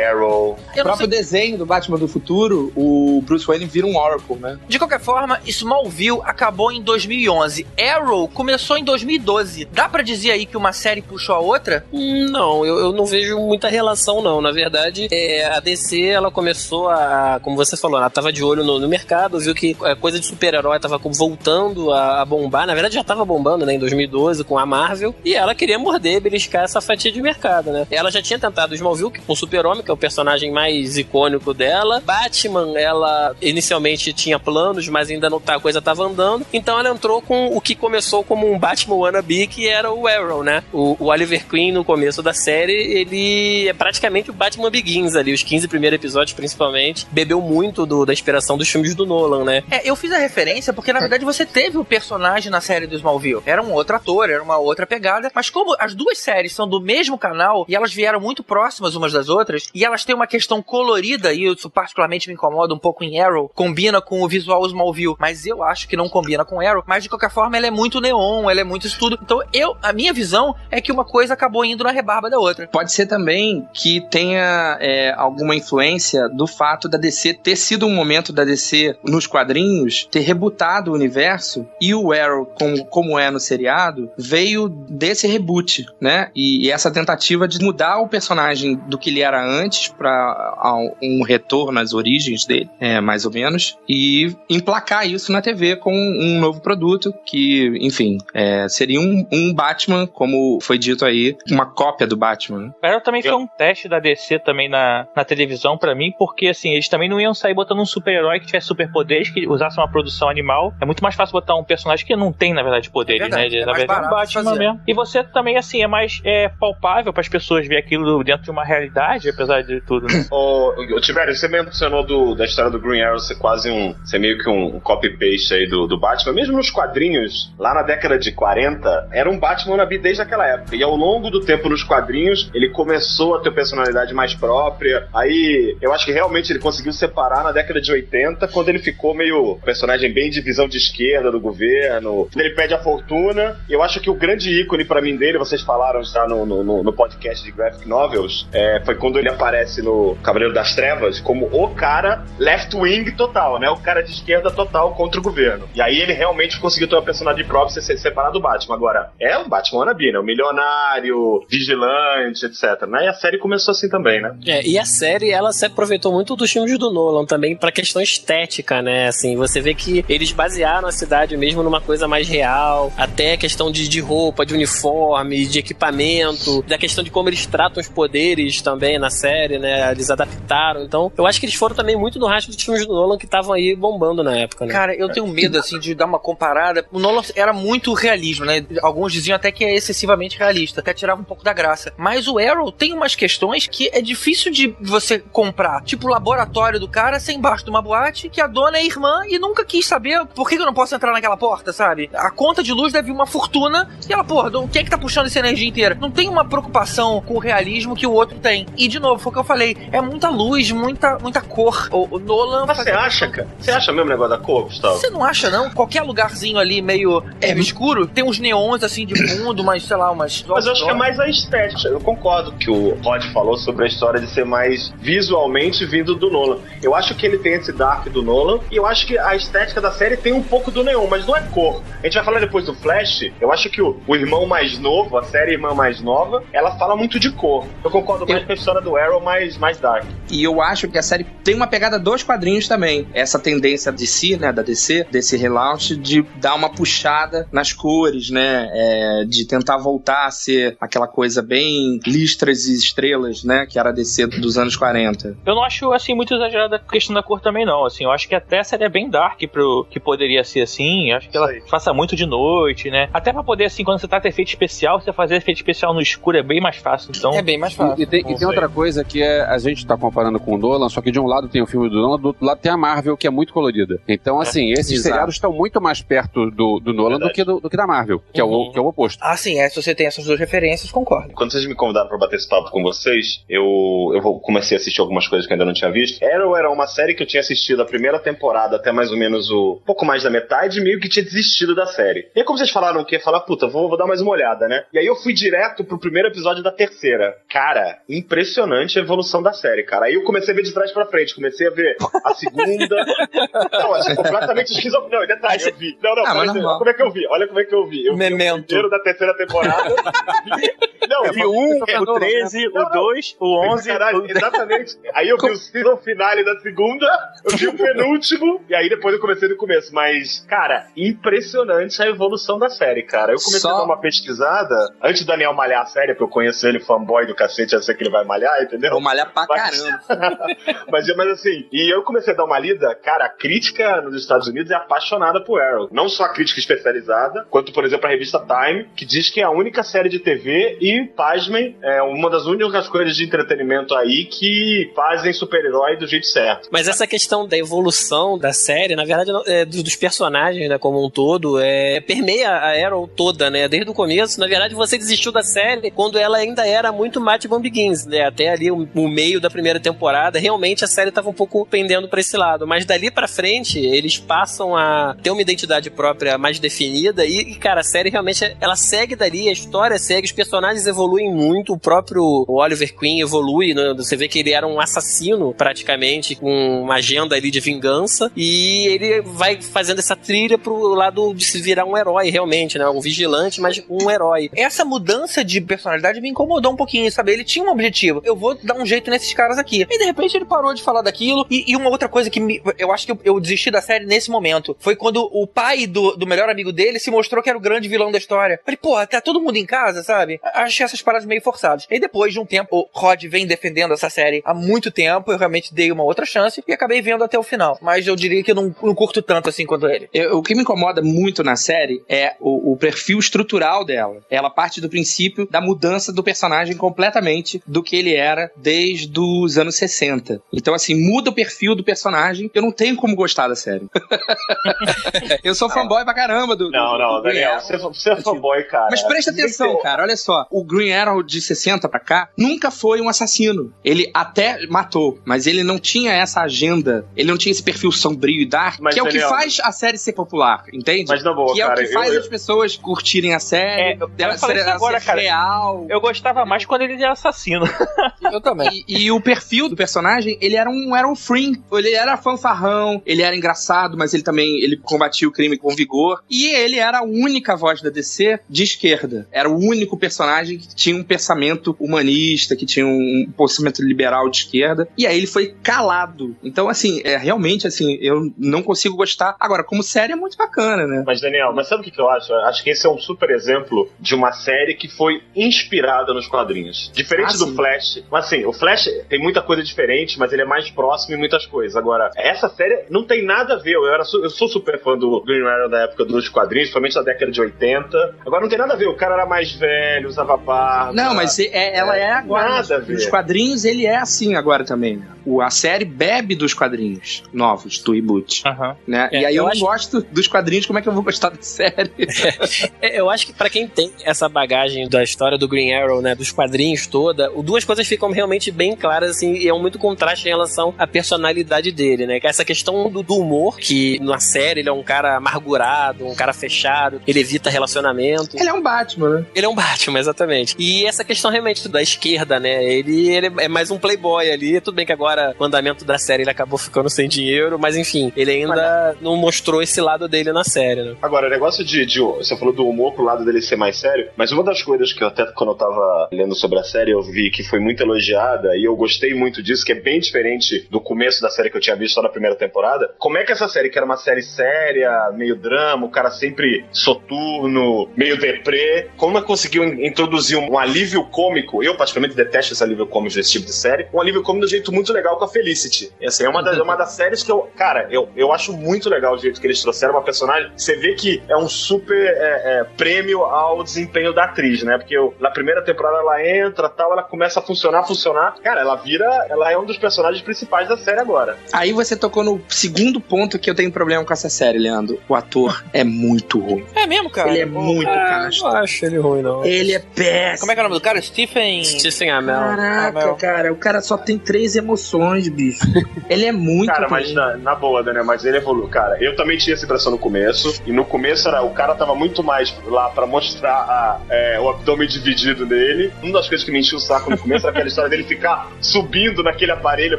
[0.08, 0.52] Arrow.
[0.52, 1.18] O Eu não próprio sei.
[1.18, 4.58] desenho do Batman do futuro, o Bruce Wayne vira um Oracle, né?
[4.66, 7.66] De qualquer forma, Smallville acabou em 2011.
[7.78, 9.66] Arrow começou em 2012.
[9.66, 11.84] Dá pra dizer aí que uma série puxou a outra?
[11.92, 14.40] Não, eu, eu não vejo muita relação, não.
[14.40, 18.64] Na verdade, é, a DC, ela começou a, como você falou, ela tava de olho
[18.64, 22.66] no, no mercado, viu que a coisa de super-herói tava voltando a, a bombar.
[22.66, 25.14] Na verdade, já tava bombando, né, em 2012 com a Marvel.
[25.24, 27.86] E ela queria morder, beliscar essa fatia de mercado, né?
[27.90, 32.02] Ela já tinha tentado Smallville com Super-Homem, que é o personagem mais icônico dela.
[32.04, 36.46] Batman, ela inicialmente tinha planos, mas ainda não tá, a coisa tava andando.
[36.52, 40.42] Então ela entrou com o que começou como um Batman wannabe, que era o Arrow,
[40.42, 40.62] né?
[40.72, 45.32] O, o Oliver Queen, no começo da série, ele é praticamente o Batman Begins ali,
[45.32, 47.06] os 15 primeiros episódios principalmente.
[47.10, 49.64] Bebeu muito do, da inspiração dos filmes do Nolan, né?
[49.70, 52.96] É, eu fiz a referência porque na verdade você teve o personagem na série do
[52.96, 53.42] Smallville.
[53.46, 56.80] Era um outro ator, era uma outra pegada, mas como as duas séries são do
[56.80, 60.62] mesmo canal e elas vieram muito próximas umas das outras, e elas têm uma questão
[60.62, 65.16] colorida, e isso particularmente me incomoda um pouco em Arrow, combina com o visual Smallville,
[65.18, 68.00] mas eu acho que não combina com Arrow, mas de qualquer forma ela é muito
[68.00, 69.18] neon, ela é muito isso tudo.
[69.22, 72.66] Então eu, a minha visão é que uma coisa acabou indo na rebarba da outra.
[72.68, 77.94] Pode ser também que tenha é, alguma influência do fato da DC ter sido um
[77.94, 83.30] momento da DC nos quadrinhos ter rebutado o universo e o Arrow, como, como é
[83.30, 86.30] no seriado, veio desse reboot, né?
[86.34, 90.56] E, e essa tentativa de mudar o personagem do que ele era antes para
[91.02, 95.92] um retorno às origens dele, é, mais ou menos, e emplacar isso na TV com
[95.92, 101.66] um novo produto que, enfim, é, seria um, um, Batman, como foi dito aí, uma
[101.66, 102.74] cópia do Batman.
[102.82, 106.72] Arrow também foi um teste da DC também na, na televisão para mim, porque assim,
[106.72, 110.28] eles também não iam sair botando um super-herói que tivesse superpoderes, que usasse uma produção
[110.28, 110.72] animal.
[110.80, 113.42] É muito mais fácil botar um personagem que não tem, na verdade, poderes, é verdade,
[113.42, 113.56] né?
[113.56, 114.80] Ele, é na verdade, é um Batman mesmo.
[114.86, 118.50] E você também, assim, é mais é, palpável para as pessoas ver aquilo dentro de
[118.50, 120.26] uma realidade, apesar de tudo, né?
[120.30, 123.94] Ô, Tibério, você mencionou do, da história do Green Arrow ser quase um.
[124.04, 126.32] ser meio que um, copy-paste aí do, do Batman.
[126.32, 130.74] Mesmo nos quadrinhos, lá na década de 40, era um Batman nabi desde aquela época.
[130.74, 135.08] E ao longo do tempo nos quadrinhos, ele começou a ter personalidade mais própria.
[135.14, 139.14] Aí eu acho que realmente ele conseguiu separar na década de 80, quando ele ficou
[139.14, 142.28] meio personagem bem de visão de esquerda do governo.
[142.36, 143.60] Ele pede a fortuna.
[143.68, 146.92] Eu acho que o grande ícone para mim dele, vocês falaram já no, no, no
[146.92, 151.74] podcast de Graphic Novels, é, foi quando ele aparece no Cavaleiro das Trevas como o
[151.74, 153.68] cara left-wing total, né?
[153.70, 155.68] O cara de esquerda total contra o governo.
[155.74, 158.74] E aí ele realmente conseguiu ter uma personagem própria ser separado do Batman.
[158.74, 160.18] Agora, é o Batman wannabe, né?
[160.18, 162.86] O milionário, vigilante, etc.
[162.88, 163.04] Né?
[163.04, 164.34] E a série começou assim também, né?
[164.46, 168.02] É, e a série, ela se aproveitou muito dos filmes do Nolan também pra questão
[168.02, 169.08] estética, né?
[169.08, 173.70] Assim, você vê que eles basearam a cidade mesmo numa coisa mais real, até questão
[173.70, 178.60] de, de roupa, de uniforme, de equipamento, da questão de como eles tratam os poderes
[178.60, 179.90] também na série, né?
[179.90, 180.82] Eles adaptaram.
[180.82, 183.24] Então, eu acho que eles foram também muito no rastro dos filmes do Nolan que
[183.24, 184.72] estavam aí bombando na época, né?
[184.72, 186.86] Cara, eu tenho medo, assim, de dar uma comparada.
[186.92, 188.64] O Nolan era muito realismo, né?
[188.82, 191.92] Alguns diziam até que é excessivamente realista, até tirava um pouco da graça.
[191.96, 195.82] Mas o Arrow tem umas questões que é difícil de você comprar.
[195.82, 199.22] Tipo o laboratório do cara ser embaixo de uma boate que a dona é irmã
[199.28, 202.10] e nunca quis saber por que eu não posso entrar naquela porta, sabe?
[202.14, 205.26] A conta de luz deve uma fortuna e ela, porra, quem é que tá puxando
[205.26, 205.96] essa energia inteira?
[206.00, 208.66] Não tem uma preocupação com o realismo que o outro tem.
[208.76, 211.88] E, de novo, foi o que eu falei, é muita luz, muita, muita cor.
[211.90, 212.66] O, o Nolan...
[212.66, 213.48] Mas você acha, cara?
[213.58, 214.98] Você acha mesmo o negócio da cor, Gustavo?
[214.98, 215.70] Você não acha, não?
[215.70, 220.10] Qualquer lugarzinho ali meio é, escuro, tem uns neons, assim, de fundo, mas, sei lá,
[220.10, 220.44] umas...
[220.48, 221.88] Mas eu acho que é mais a estética.
[221.88, 226.30] Eu concordo que o Rod falou sobre a história de ser mais visualmente vindo do
[226.30, 226.58] Nolan.
[226.82, 229.80] Eu acho que ele tem esse dark do Nolan, e eu acho que a estética
[229.80, 231.82] da série tem um pouco do neon, mas não é cor.
[232.00, 235.16] A gente vai falar depois do Flash, eu acho que o, o irmão mais novo,
[235.18, 237.66] a série irmã mais nova, ela fala muito de cor.
[237.82, 238.46] Eu concordo mais eu...
[238.46, 240.04] com a história do Arrow mais, mais dark.
[240.30, 243.08] E eu acho que a série tem uma pegada dos quadrinhos também.
[243.12, 248.30] Essa tendência de si, né, da DC, desse relaunch, de dar uma puxada nas cores,
[248.30, 253.76] né, é, de tentar voltar a ser aquela coisa bem listras e estrelas, né, que
[253.76, 255.36] era a DC dos anos 40.
[255.44, 257.84] Eu não acho, assim, muito exagerada a questão da cor também, não.
[257.84, 261.10] Assim, eu acho que até a série é bem dark pro que poderia ser assim.
[261.10, 263.08] Eu acho que ela faça muito de noite, né?
[263.12, 266.00] Até pra poder, assim, quando você tá com efeito especial, você fazer efeito especial no
[266.00, 267.10] escuro é bem mais fácil.
[267.16, 267.31] Então...
[267.34, 267.98] É bem mais fácil.
[267.98, 270.58] E, e tem, e tem outra coisa que é, a gente tá comparando com o
[270.58, 272.70] Nolan, só que de um lado tem o filme do Nolan, do outro lado tem
[272.70, 274.00] a Marvel, que é muito colorida.
[274.08, 274.42] Então, é.
[274.42, 275.02] assim, esses Exato.
[275.02, 278.22] seriados estão muito mais perto do, do Nolan do que, do, do, que da Marvel,
[278.32, 278.52] que, uhum.
[278.52, 279.18] é o, que é o oposto.
[279.22, 281.34] Ah, sim, é, se você tem essas duas referências, concordo.
[281.34, 285.00] Quando vocês me convidaram pra bater esse papo com vocês, eu, eu comecei a assistir
[285.00, 286.22] algumas coisas que ainda não tinha visto.
[286.24, 289.50] Arrow era uma série que eu tinha assistido a primeira temporada até mais ou menos
[289.50, 292.30] o pouco mais da metade, meio que tinha desistido da série.
[292.34, 294.68] E aí, como vocês falaram que ia falar, puta, vou, vou dar mais uma olhada,
[294.68, 294.84] né?
[294.92, 297.21] E aí eu fui direto pro primeiro episódio da terceira.
[297.50, 300.06] Cara, impressionante a evolução da série, cara.
[300.06, 302.96] Aí eu comecei a ver de trás pra frente, comecei a ver a segunda.
[303.72, 305.12] não, assim, completamente esquizofrênico.
[305.12, 305.98] Não, detalhe, eu vi.
[306.02, 307.26] Não, não, ah, mas, como é que eu vi?
[307.28, 308.06] Olha como é que eu vi.
[308.06, 308.56] Eu Memento.
[308.56, 309.94] vi o primeiro da terceira temporada.
[311.08, 313.88] Não, eu vi o 1, o 13, o 2, o 11.
[313.88, 314.96] Caralho, exatamente.
[315.12, 317.06] Aí eu vi o season finale da segunda,
[317.44, 319.92] eu vi o penúltimo, e aí depois eu comecei do começo.
[319.92, 323.32] Mas, cara, impressionante a evolução da série, cara.
[323.32, 326.28] Eu comecei Só- a dar uma pesquisada, antes do Daniel malhar a série, porque eu
[326.28, 328.90] conheço ele, fanboy do cacete, eu sei que ele vai malhar, entendeu?
[328.90, 330.46] Vou malhar pra Mas- caramba.
[330.90, 334.48] mas, mas assim, e eu comecei a dar uma lida, cara, a crítica nos Estados
[334.48, 335.88] Unidos é apaixonada por Arrow.
[335.92, 339.44] Não só a crítica especializada, quanto, por exemplo, a revista Time, que diz que é
[339.44, 344.24] a única série de TV e, pasmem, é uma das únicas coisas de entretenimento aí
[344.24, 346.68] que fazem super-herói do jeito certo.
[346.70, 351.04] Mas essa questão da evolução da série, na verdade, é, dos, dos personagens, né, como
[351.04, 353.68] um todo, é, permeia a Arrow toda, né?
[353.68, 354.38] Desde o começo.
[354.40, 358.26] Na verdade, você desistiu da série quando ela ainda era muito Batman Begins, né?
[358.26, 362.08] Até ali o, o meio da primeira temporada, realmente a série tava um pouco pendendo
[362.08, 362.66] pra esse lado.
[362.66, 367.54] Mas dali pra frente, eles passam a ter uma identidade própria mais definida e, e,
[367.56, 371.78] cara, a série realmente, ela segue dali, a história segue, os personagens evoluem muito, o
[371.78, 373.94] próprio Oliver Queen evolui, né?
[373.96, 378.86] Você vê que ele era um assassino, praticamente, com uma agenda ali de vingança, e
[378.86, 382.88] ele vai fazendo essa trilha pro lado de se virar um herói, realmente, né?
[382.88, 384.50] Um vigilante, mas um herói.
[384.54, 387.32] Essa mudança de personalidade me incomodou um pouquinho, sabe?
[387.32, 388.20] Ele tinha um objetivo.
[388.24, 389.86] Eu vou dar um jeito nesses caras aqui.
[389.88, 391.46] E de repente ele parou de falar daquilo.
[391.50, 394.04] E, e uma outra coisa que me- eu acho que eu, eu desisti da série
[394.06, 397.58] nesse momento foi quando o pai do, do melhor amigo dele se mostrou que era
[397.58, 398.60] o grande vilão da história.
[398.64, 400.40] Falei, porra, tá todo mundo em casa, sabe?
[400.54, 401.86] Achei essas paradas meio forçadas.
[401.90, 405.32] E depois de um tempo, o Rod vem defendendo essa série há muito tempo.
[405.32, 407.78] Eu realmente dei uma outra chance e acabei vendo até o final.
[407.80, 410.08] Mas eu diria que eu não, não curto tanto assim quanto ele.
[410.12, 414.18] Eu- o que me incomoda muito na série é o, o perfil estrutural dela.
[414.30, 419.56] Ela parte do princípio da mudança do personagem completamente do que ele era desde os
[419.56, 420.42] anos 60.
[420.52, 422.50] Então, assim, muda o perfil do personagem.
[422.52, 423.86] Eu não tenho como gostar da série.
[425.44, 426.70] eu sou fanboy pra caramba do.
[426.72, 428.88] Não, do- não, do Green Daniel, você, você é fanboy, cara.
[428.90, 430.44] Mas presta atenção, cara, olha só.
[430.50, 433.72] O Green Arrow de 60 pra cá nunca foi um assassino.
[433.84, 437.06] Ele até matou, mas ele não tinha essa agenda.
[437.16, 439.58] Ele não tinha esse perfil sombrio e dark, Mas, que é o que Daniel- faz
[439.62, 441.04] a série ser popular, entende?
[441.08, 443.92] Mas na boa, que é cara, o que faz eu- as pessoas curtirem a série,
[443.92, 445.20] É, eu- dela eu ser, agora, ser cara.
[445.20, 445.86] real.
[445.88, 447.64] Eu gostava mais quando ele era assassino.
[448.32, 448.84] Eu também.
[448.88, 451.60] E, e o perfil do personagem, ele era um, era um free.
[451.72, 456.22] Ele era fanfarrão, ele era engraçado, mas ele também ele combatia o crime com vigor.
[456.30, 459.26] E ele era a única voz da DC de esquerda.
[459.32, 464.38] Era o único personagem que tinha um pensamento humanista, que tinha um pensamento liberal de
[464.38, 464.88] esquerda.
[464.96, 466.36] E aí ele foi calado.
[466.42, 469.36] Então, assim, é realmente assim, eu não consigo gostar.
[469.40, 471.02] Agora, como série é muito bacana, né?
[471.06, 472.32] Mas, Daniel, mas sabe o que que eu acho?
[472.32, 476.26] Eu Acho que esse é um super exemplo de uma série que foi inspirada nos
[476.26, 476.51] quadrinhos.
[476.92, 477.54] Diferente Ah, do sim.
[477.56, 478.02] Flash.
[478.10, 481.46] Mas assim, o Flash tem muita coisa diferente, mas ele é mais próximo em muitas
[481.46, 481.76] coisas.
[481.76, 483.72] Agora, essa série não tem nada a ver.
[483.74, 486.94] Eu, era, su- eu sou super fã do Green Arrow da época dos quadrinhos, principalmente
[486.94, 488.16] da década de 80.
[488.26, 488.88] Agora não tem nada a ver.
[488.88, 490.92] O cara era mais velho, usava barba.
[490.92, 492.48] Não, mas é- é- ela é agora.
[492.48, 492.92] Nada a ver.
[492.94, 494.96] nos quadrinhos ele é assim agora também.
[494.98, 495.06] né?
[495.24, 498.42] O, a série bebe dos quadrinhos novos, do reboot.
[498.86, 499.08] Né?
[499.12, 501.02] É, e aí eu, eu não acho- gosto dos quadrinhos, como é que eu vou
[501.02, 501.90] gostar da série?
[502.80, 506.14] É, Eu acho que pra quem tem essa bagagem da história do Green Arrow, né,
[506.14, 506.41] dos quadrinhos
[506.86, 510.30] toda, o- duas coisas ficam realmente bem claras, assim, e é um muito contraste em
[510.30, 512.20] relação à personalidade dele, né?
[512.20, 516.06] Que é essa questão do, do humor, que na série ele é um cara amargurado,
[516.06, 518.36] um cara fechado, ele evita relacionamento.
[518.36, 519.26] Ele é um Batman, né?
[519.34, 520.54] Ele é um Batman, exatamente.
[520.58, 522.62] E essa questão realmente da esquerda, né?
[522.64, 524.60] Ele, ele é mais um playboy ali.
[524.60, 528.12] Tudo bem que agora, o andamento da série, ele acabou ficando sem dinheiro, mas enfim,
[528.16, 530.94] ele ainda não mostrou esse lado dele na série, né?
[531.02, 534.08] Agora, o negócio de, de- Você falou do humor pro lado dele ser mais sério,
[534.16, 537.02] mas uma das coisas que eu até quando eu tava lendo sobre a série, eu
[537.02, 540.80] vi que foi muito elogiada e eu gostei muito disso, que é bem diferente do
[540.80, 542.94] começo da série que eu tinha visto só na primeira temporada.
[542.98, 546.64] Como é que essa série, que era uma série séria, meio drama, o cara sempre
[546.72, 551.62] soturno, meio deprê, como ela conseguiu in- introduzir um, alívio cômico?
[551.62, 553.86] Eu, particularmente, detesto esse alívio cômico desse tipo de série.
[553.92, 555.90] Um alívio cômico de um jeito muito legal com a Felicity.
[556.00, 557.50] Essa é uma das, uma das séries que eu.
[557.56, 560.50] Cara, eu, eu acho muito legal o jeito que eles trouxeram uma personagem.
[560.56, 564.78] Você vê que é um super é, é, prêmio ao desempenho da atriz, né?
[564.78, 568.34] Porque eu- na primeira temporada ela entra tal, ela começa a funcionar, funcionar.
[568.42, 569.04] Cara, ela vira.
[569.28, 571.36] Ela é um dos personagens principais da série agora.
[571.52, 575.00] Aí você tocou no segundo ponto que eu tenho problema com essa série, Leandro.
[575.08, 576.64] O ator é muito ruim.
[576.74, 577.30] É mesmo, cara?
[577.30, 578.42] Ele é muito Ah, casto.
[578.44, 579.44] não acho ele ruim, não.
[579.44, 580.40] Ele é péssimo.
[580.40, 581.00] Como é que é o nome do cara?
[581.00, 581.64] Stephen.
[581.64, 582.34] Stephen Amell.
[582.38, 583.14] Caraca, Amell.
[583.16, 585.60] cara, o cara só tem três emoções, bicho.
[586.08, 586.90] Ele é muito Cara, ruim.
[586.90, 588.68] mas na, na boa, Daniel, mas ele evoluiu.
[588.68, 590.60] Cara, eu também tinha essa impressão no começo.
[590.66, 594.48] E no começo era, o cara tava muito mais lá pra mostrar a, é, o
[594.48, 595.92] abdômen dividido dele.
[596.12, 598.50] Uma das coisas que me enchia o saco no começo era aquela história dele ficar
[598.60, 599.98] subindo naquele aparelho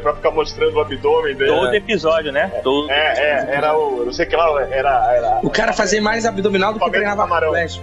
[0.00, 1.50] pra ficar mostrando o abdômen dele.
[1.50, 2.46] Todo episódio, né?
[2.62, 4.04] Todo É, é, era o.
[4.04, 5.12] Não sei o que lá, era.
[5.12, 7.50] era O cara fazia mais abdominal do que treinava camarão.
[7.50, 7.82] Flash.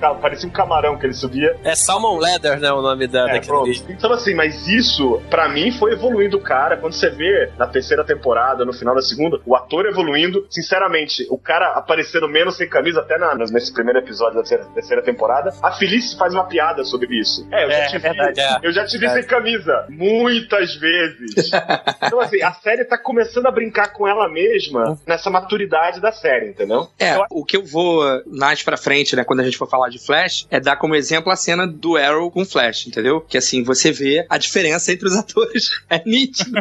[0.00, 1.56] Cara, parecia um camarão que ele subia.
[1.64, 2.70] É Salmon Leather, né?
[2.70, 3.84] O nome da, É, daquele bicho.
[3.88, 6.76] Então, assim, mas isso, pra mim, foi evoluindo o cara.
[6.76, 10.46] Quando você vê na terceira temporada, no final da segunda, o ator evoluindo.
[10.48, 15.02] Sinceramente, o cara aparecendo menos sem camisa, até na, nesse primeiro episódio da terceira, terceira
[15.02, 15.52] temporada.
[15.60, 17.46] A Felice faz uma piada sobre isso.
[17.56, 18.06] É, eu já É, te vi,
[18.40, 18.58] é.
[18.62, 19.86] eu já te vi sem camisa.
[19.88, 21.50] Muitas vezes.
[22.02, 26.48] então, assim, a série tá começando a brincar com ela mesma nessa maturidade da série,
[26.50, 26.88] entendeu?
[26.98, 29.98] É, o que eu vou mais pra frente, né, quando a gente for falar de
[29.98, 33.20] Flash, é dar como exemplo a cena do Arrow com Flash, entendeu?
[33.20, 35.70] Que assim, você vê a diferença entre os atores.
[35.88, 36.58] É nítido.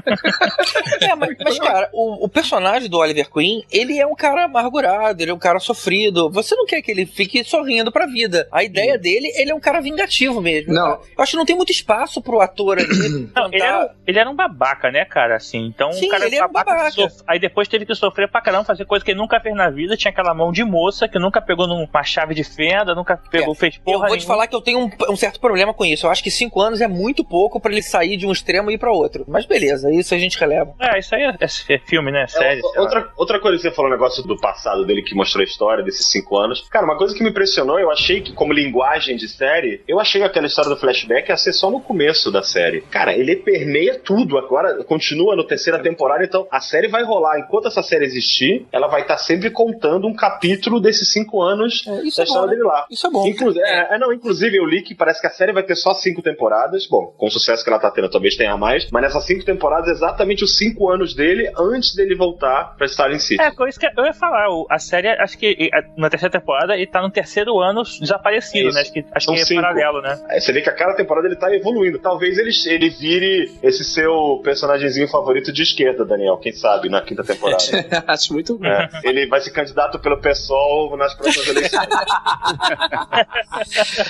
[1.02, 5.22] É, mas, mas, cara, o, o personagem do Oliver Queen, ele é um cara amargurado,
[5.22, 6.30] ele é um cara sofrido.
[6.32, 8.48] Você não quer que ele fique sorrindo pra vida.
[8.52, 10.74] A ideia dele, ele é um cara vingativo mesmo.
[10.74, 10.85] Não.
[10.90, 12.86] Eu acho que não tem muito espaço pro ator ali.
[13.36, 15.36] Não, ele era, ele era um babaca, né, cara?
[15.36, 16.92] Assim, então Sim, o cara ele era um babaca.
[16.92, 19.70] sof- Aí depois teve que sofrer pra caramba, fazer coisa que ele nunca fez na
[19.70, 19.98] vida.
[19.98, 23.76] Tinha aquela mão de moça que nunca pegou numa chave de fenda, nunca pegou, fez
[23.76, 24.28] Eu porra vou te nenhuma.
[24.28, 26.06] falar que eu tenho um, um certo problema com isso.
[26.06, 28.76] Eu acho que cinco anos é muito pouco pra ele sair de um extremo e
[28.76, 29.26] ir pra outro.
[29.28, 30.74] Mas beleza, isso a gente releva.
[30.80, 32.28] É, isso aí é, é- é filme, né?
[32.28, 32.60] Série.
[32.60, 32.82] É, sei lá.
[32.82, 35.84] outra, outra coisa que você falou, o negócio do passado dele que mostrou a história
[35.84, 36.68] desses cinco anos.
[36.70, 40.22] Cara, uma coisa que me impressionou, eu achei que, como linguagem de série, eu achei
[40.22, 42.82] que aquela história do flashback ia ser só no começo da série.
[42.82, 47.40] Cara, ele permeia tudo, agora continua no terceira temporada, então a série vai rolar.
[47.40, 52.18] Enquanto essa série existir, ela vai estar sempre contando um capítulo desses cinco anos isso
[52.18, 52.52] da é bom, história né?
[52.52, 52.86] dele lá.
[52.90, 53.28] Isso é bom.
[53.28, 55.94] Inclu é, é, não, inclusive eu li que parece que a série vai ter só
[55.94, 56.88] cinco temporadas.
[56.88, 58.90] Bom, com o sucesso que ela tá tendo, talvez tenha mais.
[58.92, 63.42] Mas nessas cinco temporadas, exatamente os cinco anos dele antes dele voltar pra Star City.
[63.42, 64.48] É, foi isso que eu ia falar.
[64.70, 68.76] A série, acho que na terceira temporada, ele tá no terceiro ano desaparecido, Isso.
[68.76, 68.82] né?
[68.82, 69.62] Acho que, acho São que é cinco.
[69.62, 70.20] paralelo, né?
[70.40, 72.00] Você vê que a cada temporada ele tá evoluindo.
[72.00, 76.38] Talvez ele, ele vire esse seu personagemzinho favorito de esquerda, Daniel.
[76.38, 77.62] Quem sabe, na quinta temporada.
[78.08, 78.66] Acho muito bom.
[78.66, 81.88] É, ele vai ser candidato pelo PSOL nas próximas eleições.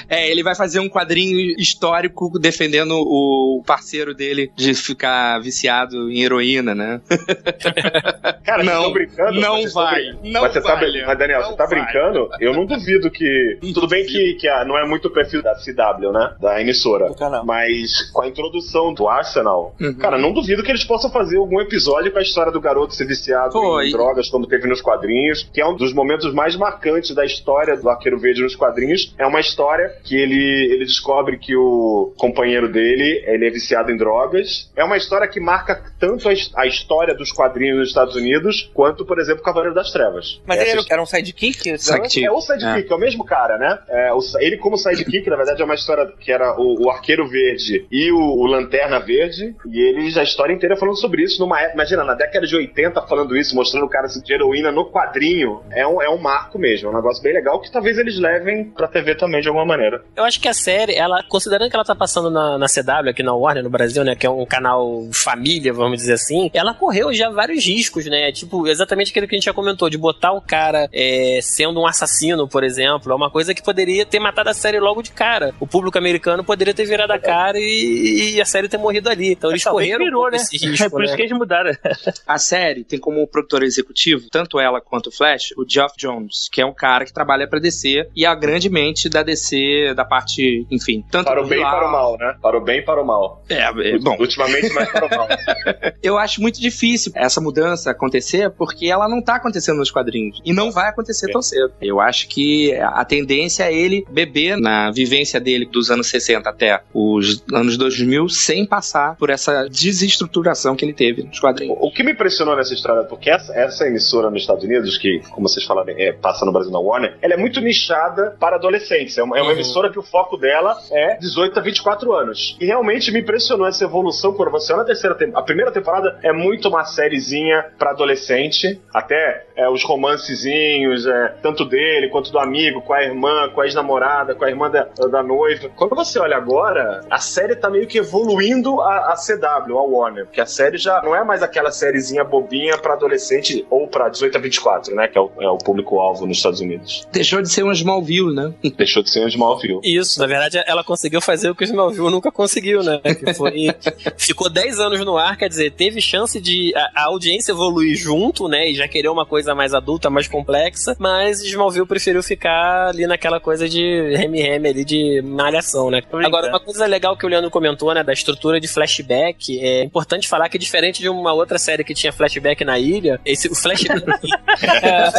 [0.09, 6.21] É, ele vai fazer um quadrinho histórico defendendo o parceiro dele de ficar viciado em
[6.23, 7.01] heroína, né?
[8.43, 9.39] Cara, Não, brincando?
[9.39, 10.29] não vai, brincando?
[10.29, 11.79] não mas você tá vai, brin- mas, Daniel, você tá vai.
[11.79, 12.29] brincando?
[12.39, 13.57] Eu não duvido que.
[13.73, 16.34] Tudo bem que, que a- não é muito o perfil da CW, né?
[16.39, 17.09] Da emissora.
[17.09, 17.45] Do canal.
[17.45, 19.93] Mas com a introdução do Arsenal, Uhum.
[19.95, 23.05] cara, não duvido que eles possam fazer algum episódio com a história do garoto ser
[23.05, 27.13] viciado Pô, em drogas, como teve nos quadrinhos, que é um dos momentos mais marcantes
[27.13, 29.13] da história do Arqueiro Verde nos quadrinhos.
[29.17, 33.97] É uma história que ele, ele descobre que o companheiro dele ele é viciado em
[33.97, 34.71] drogas.
[34.75, 39.05] É uma história que marca tanto a, a história dos quadrinhos nos Estados Unidos, quanto,
[39.05, 40.41] por exemplo, Cavaleiro das Trevas.
[40.45, 41.77] Mas Essa ele era, era um sidekick?
[41.77, 42.25] Sidekick.
[42.25, 42.95] é o sidekick, é.
[42.95, 43.79] o mesmo cara, né?
[43.89, 47.27] É, o ele, como sidekick, na verdade, é uma história que era o, o Arqueiro
[47.27, 49.55] Verde e o, o Lanterna Verde.
[49.71, 51.39] E eles, a história inteira falando sobre isso.
[51.39, 54.89] Numa época, imagina, na década de 80 falando isso, mostrando o cara de heroína no
[54.89, 55.61] quadrinho.
[55.71, 58.65] É um, é um marco mesmo, é um negócio bem legal que talvez eles levem
[58.65, 60.03] pra TV também de alguma maneira.
[60.15, 63.21] Eu acho que a série, ela, considerando que ela tá passando na, na CW, aqui
[63.21, 64.15] na Warner, no Brasil, né?
[64.15, 68.31] Que é um canal família, vamos dizer assim, ela correu já vários riscos, né?
[68.31, 71.85] Tipo, exatamente aquilo que a gente já comentou, de botar o cara é, sendo um
[71.85, 73.11] assassino, por exemplo.
[73.11, 75.53] É uma coisa que poderia ter matado a série logo de cara.
[75.59, 79.31] O público americano poderia ter virado a cara e, e a série ter morrido ali.
[79.31, 80.37] Então eles Talvez correram virou, um né?
[80.37, 81.17] esse risco, É por isso né?
[81.17, 81.71] que eles mudaram.
[82.27, 86.61] A série tem como produtor executivo, tanto ela quanto o Flash, o Geoff Jones, que
[86.61, 90.05] é um cara que trabalha pra DC e é a grande mente da DC, da
[90.05, 92.35] parte, enfim, tanto Para o bem e para o mal, né?
[92.41, 93.43] Para o bem e para o mal.
[93.49, 95.27] É, é, bom, Ultimamente mais para o mal.
[96.01, 100.53] eu acho muito difícil essa mudança acontecer porque ela não tá acontecendo nos quadrinhos e
[100.53, 101.73] não vai acontecer tão cedo.
[101.81, 106.81] Eu acho que a tendência é ele beber na vivência dele dos anos 60 até
[106.93, 111.77] os anos 2000 sem passar por essa desestruturação que ele teve nos quadrinhos.
[111.79, 115.47] O que me impressionou nessa história, porque essa, essa emissora nos Estados Unidos, que, como
[115.47, 119.17] vocês falaram, é, passa no Brasil na Warner, ela é muito nichada para adolescentes.
[119.17, 119.55] É uma, é uma Uhum.
[119.55, 122.57] emissora que o foco dela é 18 a 24 anos.
[122.59, 125.39] E realmente me impressionou essa evolução quando você olha a terceira temporada.
[125.39, 131.65] A primeira temporada é muito uma sériezinha para adolescente, até é, os romancezinhos, é, tanto
[131.65, 135.23] dele quanto do amigo, com a irmã, com a ex-namorada, com a irmã da, da
[135.23, 135.69] noiva.
[135.75, 140.25] Quando você olha agora, a série tá meio que evoluindo a, a CW, a Warner,
[140.25, 144.37] porque a série já não é mais aquela sériezinha bobinha para adolescente ou para 18
[144.37, 147.07] a 24, né, que é o, é o público-alvo nos Estados Unidos.
[147.11, 148.53] Deixou de ser um Smallville, né?
[148.77, 149.79] Deixou de ser um Smallville.
[149.83, 152.99] Isso, na verdade, ela conseguiu fazer o que o Smallville nunca conseguiu, né?
[152.99, 153.53] Que foi.
[154.17, 158.47] ficou 10 anos no ar, quer dizer, teve chance de a, a audiência evoluir junto,
[158.47, 158.69] né?
[158.69, 163.39] E já querer uma coisa mais adulta, mais complexa, mas Smallville preferiu ficar ali naquela
[163.39, 166.01] coisa de reme-reme ali, de malhação, né?
[166.23, 170.27] Agora, uma coisa legal que o Leandro comentou, né, da estrutura de flashback, é importante
[170.27, 174.05] falar que diferente de uma outra série que tinha flashback na ilha, esse, o flashback.
[174.67, 175.11] a,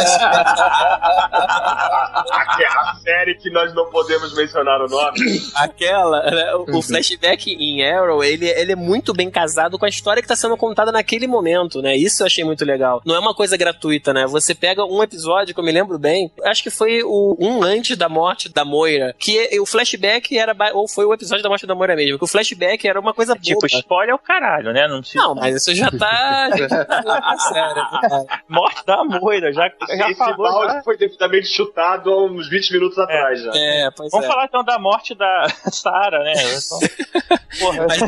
[2.91, 5.19] a série que nós não podemos mencionar o nome.
[5.55, 9.89] Aquela, né, o, o flashback em Arrow, ele, ele é muito bem casado com a
[9.89, 11.97] história que tá sendo contada naquele momento, né?
[11.97, 13.03] Isso eu achei muito legal.
[13.05, 14.27] Não é uma coisa gratuita, né?
[14.27, 17.97] Você pega um episódio que eu me lembro bem, acho que foi o um antes
[17.97, 21.66] da morte da Moira, que o flashback era ba- ou foi o episódio da morte
[21.66, 23.45] da Moira mesmo, que o flashback era uma coisa boba.
[23.45, 24.88] Tipo, spoiler é o caralho, né?
[24.88, 25.23] Não, precisa...
[25.23, 27.75] Não, mas isso já tá, já tá levando a sério.
[27.77, 28.27] né?
[28.49, 30.37] Morte da Moira, já, já Esse falou.
[30.51, 30.83] balde já.
[30.83, 33.53] foi devidamente chutado há uns 20 minutos atrás já.
[33.55, 34.29] É, pois Vamos é.
[34.29, 36.33] falar então da morte da Sarah, né?
[37.59, 38.01] Porra, Mas,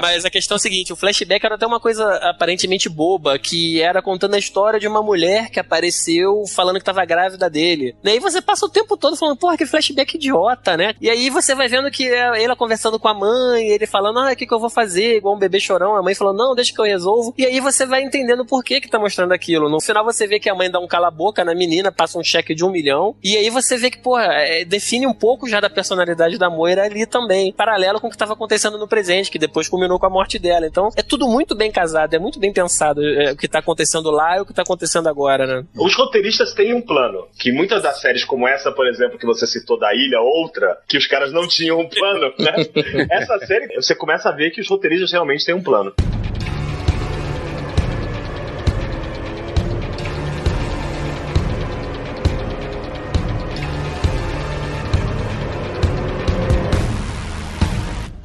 [0.00, 3.80] mas a questão é a seguinte: o flashback era até uma coisa aparentemente boba, que
[3.82, 7.94] era contando a história de uma mulher que apareceu falando que tava grávida dele.
[8.02, 10.94] E aí você passa o tempo todo falando, porra, que flashback idiota, né?
[11.00, 14.32] E aí você vai vendo que é ela conversando com a mãe, ele falando, ah,
[14.32, 15.16] o que, que eu vou fazer?
[15.16, 17.34] Igual um bebê chorão, a mãe falando, não, deixa que eu resolvo.
[17.36, 19.68] E aí você vai entendendo por que que tá mostrando aquilo.
[19.68, 22.54] No final você vê que a mãe dá um cala-boca na menina, passa um cheque
[22.54, 23.14] de um milhão.
[23.22, 26.84] E aí você vê que, porra, é, define um pouco já da personalidade da Moira
[26.84, 27.52] ali também.
[27.52, 30.66] Paralelo com o que tava acontecendo no presente, que depois culminou com a morte dela.
[30.66, 34.10] Então é tudo muito bem casado, é muito bem pensado é, o que tá acontecendo
[34.10, 35.66] lá e o que tá acontecendo agora, né?
[35.76, 37.26] Os roteiristas têm um plano.
[37.38, 40.96] Que muitas das séries, como essa, por exemplo, que você citou da ilha, outra, que
[40.96, 42.54] os caras não tinham um plano, né?
[43.10, 45.92] essa série, você começa a ver que os roteiristas realmente têm um plano.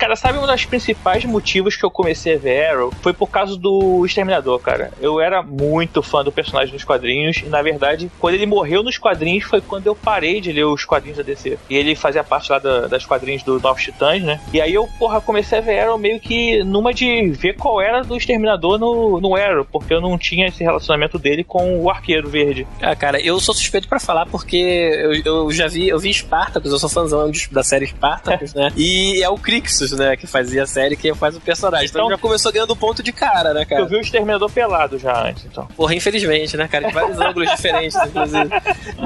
[0.10, 2.92] Cara, sabe um dos principais motivos que eu comecei a ver Arrow?
[3.04, 4.90] Foi por causa do Exterminador, cara.
[5.00, 8.98] Eu era muito fã do personagem nos quadrinhos e, na verdade, quando ele morreu nos
[8.98, 11.60] quadrinhos foi quando eu parei de ler os quadrinhos da DC.
[11.70, 14.42] E ele fazia parte lá da- das quadrinhos do Novos Titãs, né?
[14.52, 18.02] E aí eu, porra, comecei a ver Arrow meio que numa de ver qual era
[18.04, 22.28] do Exterminador no, no Arrow, porque eu não tinha esse relacionamento dele com o Arqueiro
[22.28, 22.66] Verde.
[22.82, 26.72] Ah, cara, eu sou suspeito pra falar porque eu, eu já vi, eu vi Spartacus,
[26.72, 28.72] eu sou fãzão da série Spartacus, né?
[28.76, 31.88] E é o Crixus, né, que fazia a série, que faz o personagem.
[31.88, 33.82] Então, Então- já começou ganhando ponto de cara, né, cara?
[33.82, 35.68] Eu vi o Exterminador pelado já antes, então.
[35.76, 36.88] Porra, infelizmente, né, cara?
[36.88, 38.50] De vários ângulos diferentes, inclusive.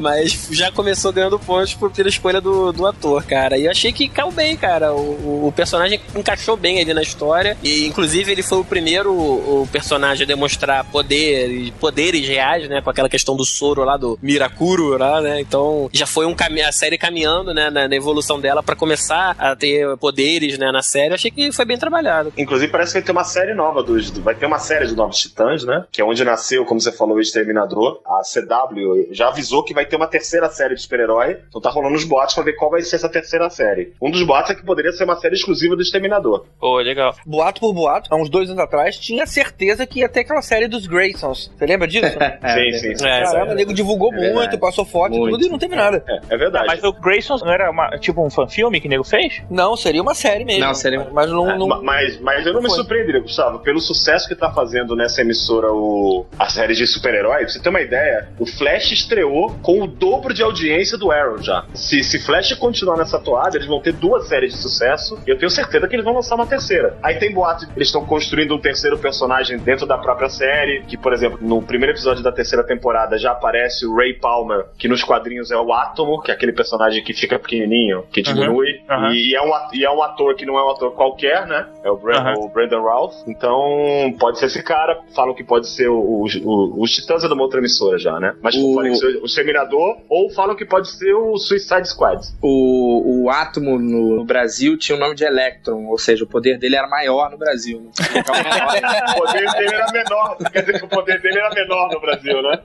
[0.02, 3.58] Mas já começou ganhando pontos por, pela escolha do, do ator, cara.
[3.58, 4.94] E eu achei que caiu bem, cara.
[4.94, 7.58] O, o- personagem encaixou bem ali na história.
[7.64, 12.82] E, inclusive, ele foi o primeiro o personagem a demonstrar poder, poderes reais, né?
[12.82, 15.40] Com aquela questão do soro lá, do Mirakuro lá, né?
[15.40, 16.36] Então, já foi um
[16.68, 17.70] a série caminhando, né?
[17.72, 20.72] Na, na evolução dela pra começar a ter poderes, né?
[20.72, 21.14] Na série.
[21.14, 22.32] Achei que foi bem trabalhado.
[22.38, 24.10] Inclusive, parece que vai ter uma série nova dos.
[24.20, 25.86] Vai ter uma série dos Novos Titãs, né?
[25.92, 28.02] Que é onde nasceu, como você falou, o Exterminador.
[28.06, 31.40] A CW já avisou que vai ter uma terceira série de super-herói.
[31.50, 33.94] Então tá rolando os boatos pra ver qual vai ser essa terceira série.
[34.02, 36.46] Um dos boatos é que poderia ser uma série exclusiva do Exterminador.
[36.60, 37.16] Pô, legal.
[37.26, 40.68] Boato por boato, há uns dois anos atrás, tinha certeza que ia ter aquela série
[40.68, 41.52] dos Graysons.
[41.58, 42.12] Você lembra disso?
[42.54, 43.04] sim, sim, sim.
[43.04, 44.58] Caramba, o nego divulgou É muito, verdade.
[44.58, 45.34] passou foto e Muito.
[45.34, 46.04] tudo e não teve nada.
[46.08, 46.66] É, é verdade.
[46.68, 49.42] Mas o Grayson não era uma- tipo um fanfilme que o nego fez?
[49.50, 50.66] Não, seria uma série mesmo.
[50.66, 51.50] Não, seria- Mas não.
[51.50, 52.78] É, não- ma- mas, mas eu não me foi.
[52.78, 57.40] surpreenderia, Gustavo, pelo sucesso que tá fazendo nessa emissora o, a série de super-herói.
[57.40, 61.42] Pra você ter uma ideia, o Flash estreou com o dobro de audiência do Arrow
[61.42, 61.66] já.
[61.74, 65.38] Se, se Flash continuar nessa toada, eles vão ter duas séries de sucesso e eu
[65.38, 66.98] tenho certeza que eles vão lançar uma terceira.
[67.04, 70.98] Aí tem boato que eles estão construindo um terceiro personagem dentro da própria série, que,
[70.98, 75.04] por exemplo, no primeiro episódio da terceira temporada já aparece o Ray Palmer, que nos
[75.04, 79.14] quadrinhos é o Átomo, que é aquele personagem que fica pequenininho, que diminui, aham.
[79.14, 81.68] E, é um, e é um ator que não é um ator qualquer, né?
[81.84, 82.34] É o, Bran- Aham.
[82.40, 83.14] o Brandon Routh.
[83.28, 85.00] Então, pode ser esse cara.
[85.16, 88.20] Falam que pode ser o, o, o- os Titãs é de uma outra emissora já,
[88.20, 88.36] né?
[88.42, 92.22] Mas O- falam que ser o Exterminador, ou falam que pode ser o Suicide Squad.
[92.42, 96.58] O, o átomo no, no Brasil tinha o nome de Electron, ou seja, o poder
[96.58, 97.82] dele era maior no Brasil.
[97.82, 97.90] né?
[99.16, 100.38] o poder dele era menor.
[100.52, 102.60] Quer dizer que o poder dele era menor no Brasil, né?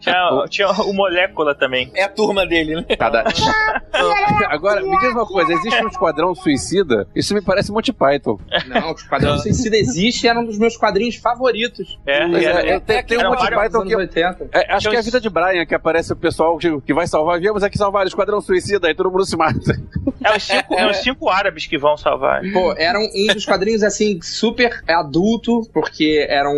[0.00, 1.90] Tinha, tinha o Molécula também.
[1.94, 2.84] É a turma dele, né?
[2.98, 3.24] Cada...
[4.48, 6.67] Agora, me diz uma coisa: existe um esquadrão suicida?
[7.14, 8.38] Isso me parece Monty Python.
[8.66, 11.98] Não, o Esquadrão Suicida existe e era um dos meus quadrinhos favoritos.
[12.06, 13.96] É, Mas era- é, é, tem, tem um Monty Python anos que.
[13.96, 14.48] 80.
[14.52, 17.06] é, acho que é a vida de Brian, que aparece o pessoal que, que vai
[17.06, 17.40] salvar.
[17.40, 19.58] Viemos aqui salvar o Esquadrão Suicida, aí todo mundo se mata.
[20.24, 22.42] É os cinco, é os cinco árabes que vão salvar.
[22.52, 26.52] Pô, era um, dos quadrinhos, assim, super adulto, porque eram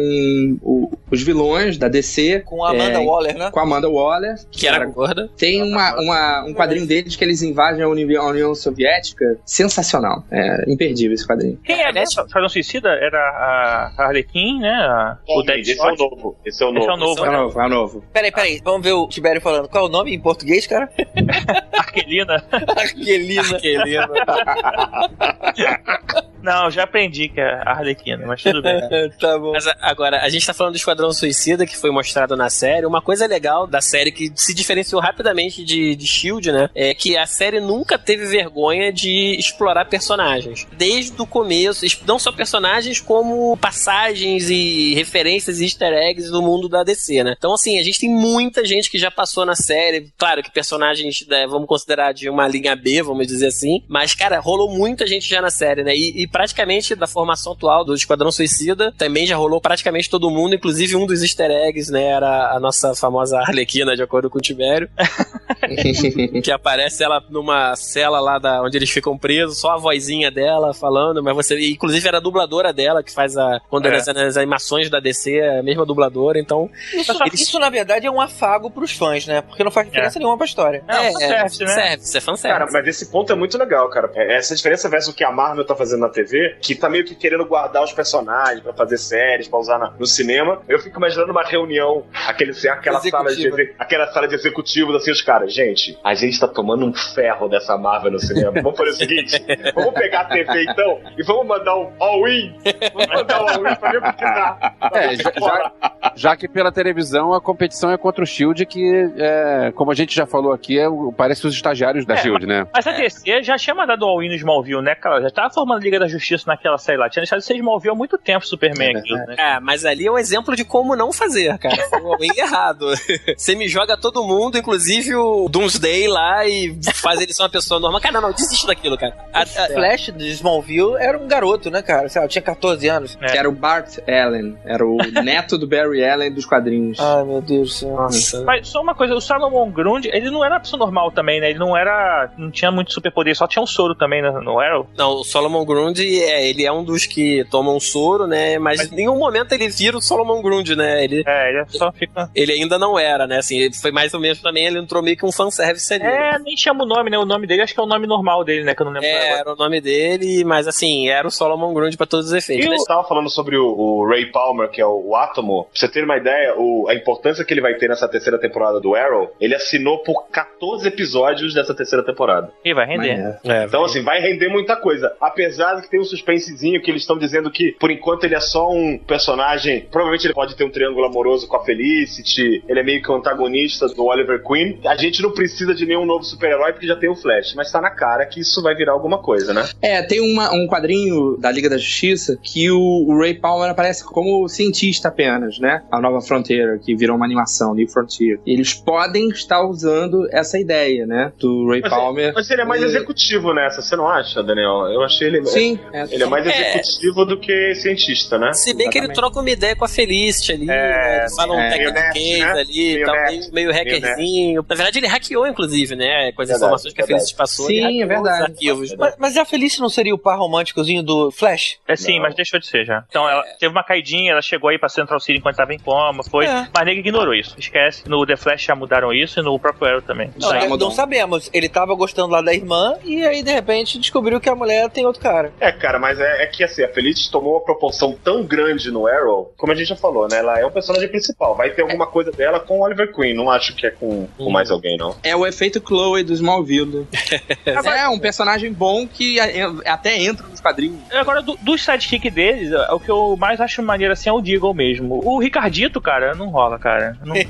[0.63, 2.41] o- os vilões da DC.
[2.41, 3.51] Com a Amanda é, Waller, né?
[3.51, 4.35] Com a Amanda Waller.
[4.51, 5.29] Que era gorda.
[5.37, 9.39] Tem uma, uma- um quadrinho deles que eles invadem a União Soviética.
[9.45, 10.00] Sensacional.
[10.31, 11.59] É imperdível esse quadrinho.
[11.65, 12.29] Quem é mesmo?
[12.29, 12.91] Fazão Suicida?
[12.91, 14.71] Era a Harlequin, né?
[14.71, 16.37] A- o Dead Esse é o novo.
[16.45, 16.93] Esse é o Esse é novo.
[16.93, 18.05] o novo, É o novo, é o novo.
[18.13, 19.69] Peraí, peraí, vamos ver o Tibério falando.
[19.69, 20.91] Qual é o nome em português, cara?
[21.77, 22.45] Arquelina.
[22.77, 23.43] Arquelina.
[23.43, 24.09] Arquelina.
[26.43, 28.81] Não, já aprendi que é Arlequina, mas tudo bem.
[29.21, 29.53] tá bom.
[29.53, 32.87] Mas agora, a gente tá falando do Esquadrão Suicida, que foi mostrado na série.
[32.87, 36.71] Uma coisa legal da série que se diferenciou rapidamente de, de Shield, né?
[36.75, 40.67] É que a série nunca teve vergonha de explorar personagens.
[40.77, 46.69] Desde o começo, não só personagens, como passagens e referências e easter eggs do mundo
[46.69, 47.35] da DC, né?
[47.37, 50.13] Então, assim, a gente tem muita gente que já passou na série.
[50.17, 53.83] Claro que personagens, né, vamos considerar de uma linha B, vamos dizer assim.
[53.89, 55.95] Mas, cara, rolou muita gente já na série, né?
[55.95, 60.55] E, e praticamente da formação atual do Esquadrão Suicida, também já rolou praticamente todo mundo,
[60.55, 62.05] inclusive um dos easter eggs, né?
[62.05, 64.89] Era a nossa famosa Arlequina, de acordo com o Tibério.
[66.43, 70.73] que aparece ela numa cela lá da, onde eles ficam presos, só a vozinha dela
[70.73, 71.59] falando, mas você.
[71.71, 73.61] Inclusive era a dubladora dela que faz a.
[73.69, 73.97] Quando é.
[73.97, 76.71] as, animações da DC, é a mesma dubladora, então.
[76.93, 77.41] Isso, eles...
[77.41, 79.43] isso, na verdade, é um afago pros fãs, né?
[79.43, 80.21] Porque não faz diferença é.
[80.21, 80.85] nenhuma pra história.
[80.89, 81.69] É, é, é, fanservice, né?
[81.69, 82.43] Serve, é fanservice.
[82.43, 84.11] Cara, mas esse ponto é muito legal, cara.
[84.15, 86.20] Essa diferença versus o que a Marvel tá fazendo na TV,
[86.61, 90.07] que tá meio que querendo guardar os personagens pra fazer séries, pra usar na, no
[90.07, 90.63] cinema.
[90.69, 95.23] Eu fico imaginando uma reunião, aquele, aquela, sala de, aquela sala de executivos, assim, os
[95.23, 98.53] caras, gente, a gente tá tomando um ferro dessa Marvel no cinema.
[98.63, 102.55] Vamos fazer o seguinte: vamos pegar a TV então e vamos mandar um all-in.
[102.93, 104.75] Vamos mandar um all-in pra ver o que dá.
[104.95, 105.73] É, já, já,
[106.17, 110.15] já, que pela televisão a competição é contra o Shield, que, é, como a gente
[110.15, 112.67] já falou aqui, é, parece os estagiários da é, Shield, né?
[112.73, 115.21] Mas a DC já tinha mandado all-in no Smallville, né, cara?
[115.23, 117.09] Já tava formando a Liga da Justiça naquela série lá.
[117.09, 118.97] Tinha deixado de ser Smallville há muito tempo, Superman.
[118.97, 119.35] É, aquilo, né?
[119.39, 121.77] é, mas ali é um exemplo de como não fazer, cara.
[121.89, 122.87] Foi um all-in errado.
[123.37, 127.81] Você me joga todo mundo, inclusive o Doomsday lá, e faz ele ser uma pessoa
[127.81, 128.01] normal.
[128.01, 129.15] Cara, não, não, desiste daquilo, cara.
[129.33, 132.09] A, a Flash de Smallville era um garoto, né, cara?
[132.09, 133.19] Sei lá, tinha 14 anos.
[133.21, 133.37] É.
[133.37, 134.57] Era o Bart Allen.
[134.65, 136.99] Era o neto do Barry Allen dos quadrinhos.
[137.01, 137.91] Ai, meu Deus do céu.
[137.91, 138.45] Nossa.
[138.45, 141.51] Mas só uma coisa, o Salomon Grund, ele não era uma pessoa normal também, né?
[141.51, 142.31] Ele não era.
[142.37, 144.31] Não tinha muito superpoder, só tinha um soro também, né?
[144.31, 144.87] No Arrow?
[144.97, 148.59] Não, o Solomon Grund, é, ele é um dos que tomam soro, né?
[148.59, 151.05] Mas, mas, em nenhum momento ele vira o Solomon Grund, né?
[151.05, 152.31] Ele, é, ele só fica.
[152.35, 153.39] Ele ainda não era, né?
[153.39, 156.05] Assim, ele foi mais ou menos também, ele entrou meio que um fanservice ali.
[156.05, 157.19] É, nem chama o nome, né?
[157.19, 158.75] O nome dele acho que é o nome normal dele, né?
[158.75, 159.09] Que eu não lembro.
[159.09, 162.67] É, era o nome dele, mas assim, era o Solomon Grundy pra todos os efeitos.
[162.67, 165.65] E eu tava falando sobre o, o, Ray Palmer, que é o, o Atomo.
[165.65, 168.81] Pra você ter uma ideia, o, a importância que ele vai ter nessa terceira temporada
[168.81, 172.53] do Arrow, ele assinou por 14 episódios dessa terceira temporada.
[172.65, 173.39] E vai render.
[173.45, 173.63] É.
[173.63, 175.13] É, então, assim, vai render muita coisa.
[175.21, 178.41] Apesar de que tem um suspensezinho que eles estão dizendo que, por enquanto, ele é
[178.41, 179.87] só um personagem.
[179.91, 182.63] Provavelmente ele pode ter um triângulo amoroso com a Felicity.
[182.69, 184.79] Ele é meio que o um antagonista do Oliver Queen.
[184.87, 187.55] A gente não precisa de nenhum novo super-herói porque já tem o Flash.
[187.55, 189.69] Mas tá na cara que isso vai virar alguma coisa, né?
[189.83, 194.05] É, tem uma, um quadrinho da Liga da Justiça que o, o, Ray Palmer aparece
[194.05, 195.80] como cientista apenas, né?
[195.91, 198.41] A Nova Fronteira, que virou uma animação, New Frontier.
[198.47, 201.33] Eles podem estar usando essa ideia, né?
[201.39, 202.25] Do Ray mas Palmer.
[202.27, 202.85] Ele, mas ele é mais e...
[202.85, 204.89] executivo nessa, você não acha, Daniel?
[204.93, 205.45] Eu achei ele.
[205.47, 205.79] Sim.
[205.93, 206.51] É, ele é mais é.
[206.51, 208.53] executivo do que cientista, né?
[208.53, 208.93] Se bem Exatamente.
[208.93, 211.27] que ele troca uma ideia com a Felicity ali, é, né?
[211.35, 211.79] fala um é,
[212.13, 212.51] case né?
[212.51, 214.65] ali, meio, tal, meio, meio hackerzinho.
[214.69, 216.33] Na verdade, ele hackeou, inclusive, né?
[216.33, 217.67] Com as verdade, informações que a Felicity passou.
[217.67, 218.43] Sim, é verdade.
[218.43, 221.79] Arquivos, mas, mas a Felicity não seria o par românticozinho do Flash?
[221.87, 222.23] É sim, não.
[222.23, 223.05] mas deixou de ser já.
[223.09, 226.23] Então ela teve uma caidinha, ela chegou aí pra Central City enquanto tava em coma,
[226.23, 226.47] foi.
[226.47, 226.69] É.
[226.75, 227.55] Mas ele ignorou isso.
[227.59, 228.09] Esquece.
[228.09, 230.31] No The Flash já mudaram isso e no próprio Arrow também.
[230.39, 231.51] Não, não, não sabemos.
[231.53, 235.07] Ele tava gostando lá da irmã e aí de repente descobriu que a mulher tem
[235.07, 235.53] outro cara.
[235.61, 239.07] É, cara, mas é, é que assim, a Felicity tomou uma proporção tão grande no
[239.07, 240.39] Arrow, como a gente já falou, né?
[240.39, 241.55] Ela é o personagem principal.
[241.55, 243.35] Vai ter alguma coisa dela com o Oliver Queen.
[243.35, 244.51] Não acho que é com, com hum.
[244.51, 245.17] mais alguém, não.
[245.23, 247.07] É o efeito Chloe do Smallville.
[247.65, 249.39] é, um personagem bom que
[249.85, 250.99] até entra nos quadrinhos.
[251.13, 254.75] Agora, do, dos sidekick deles, o que eu mais acho maneiro assim é o Deagle
[254.75, 255.21] mesmo.
[255.25, 257.19] O Ricardito, cara, não rola, cara.
[257.25, 257.35] Não...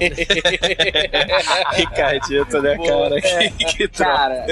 [1.72, 3.18] Ricardito, né, cara?
[3.18, 4.46] É, que, que cara,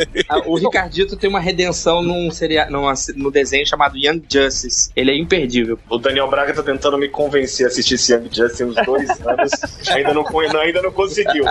[0.46, 4.90] o Ricardito tem uma redenção num, seria, numa, no desenho chamado Young Justice.
[4.94, 5.78] Ele é imperdível.
[5.90, 9.50] O Daniel Braga tá tentando me convencer a assistir esse Young Justice uns dois anos.
[9.88, 10.24] ainda, não,
[10.60, 11.44] ainda não conseguiu.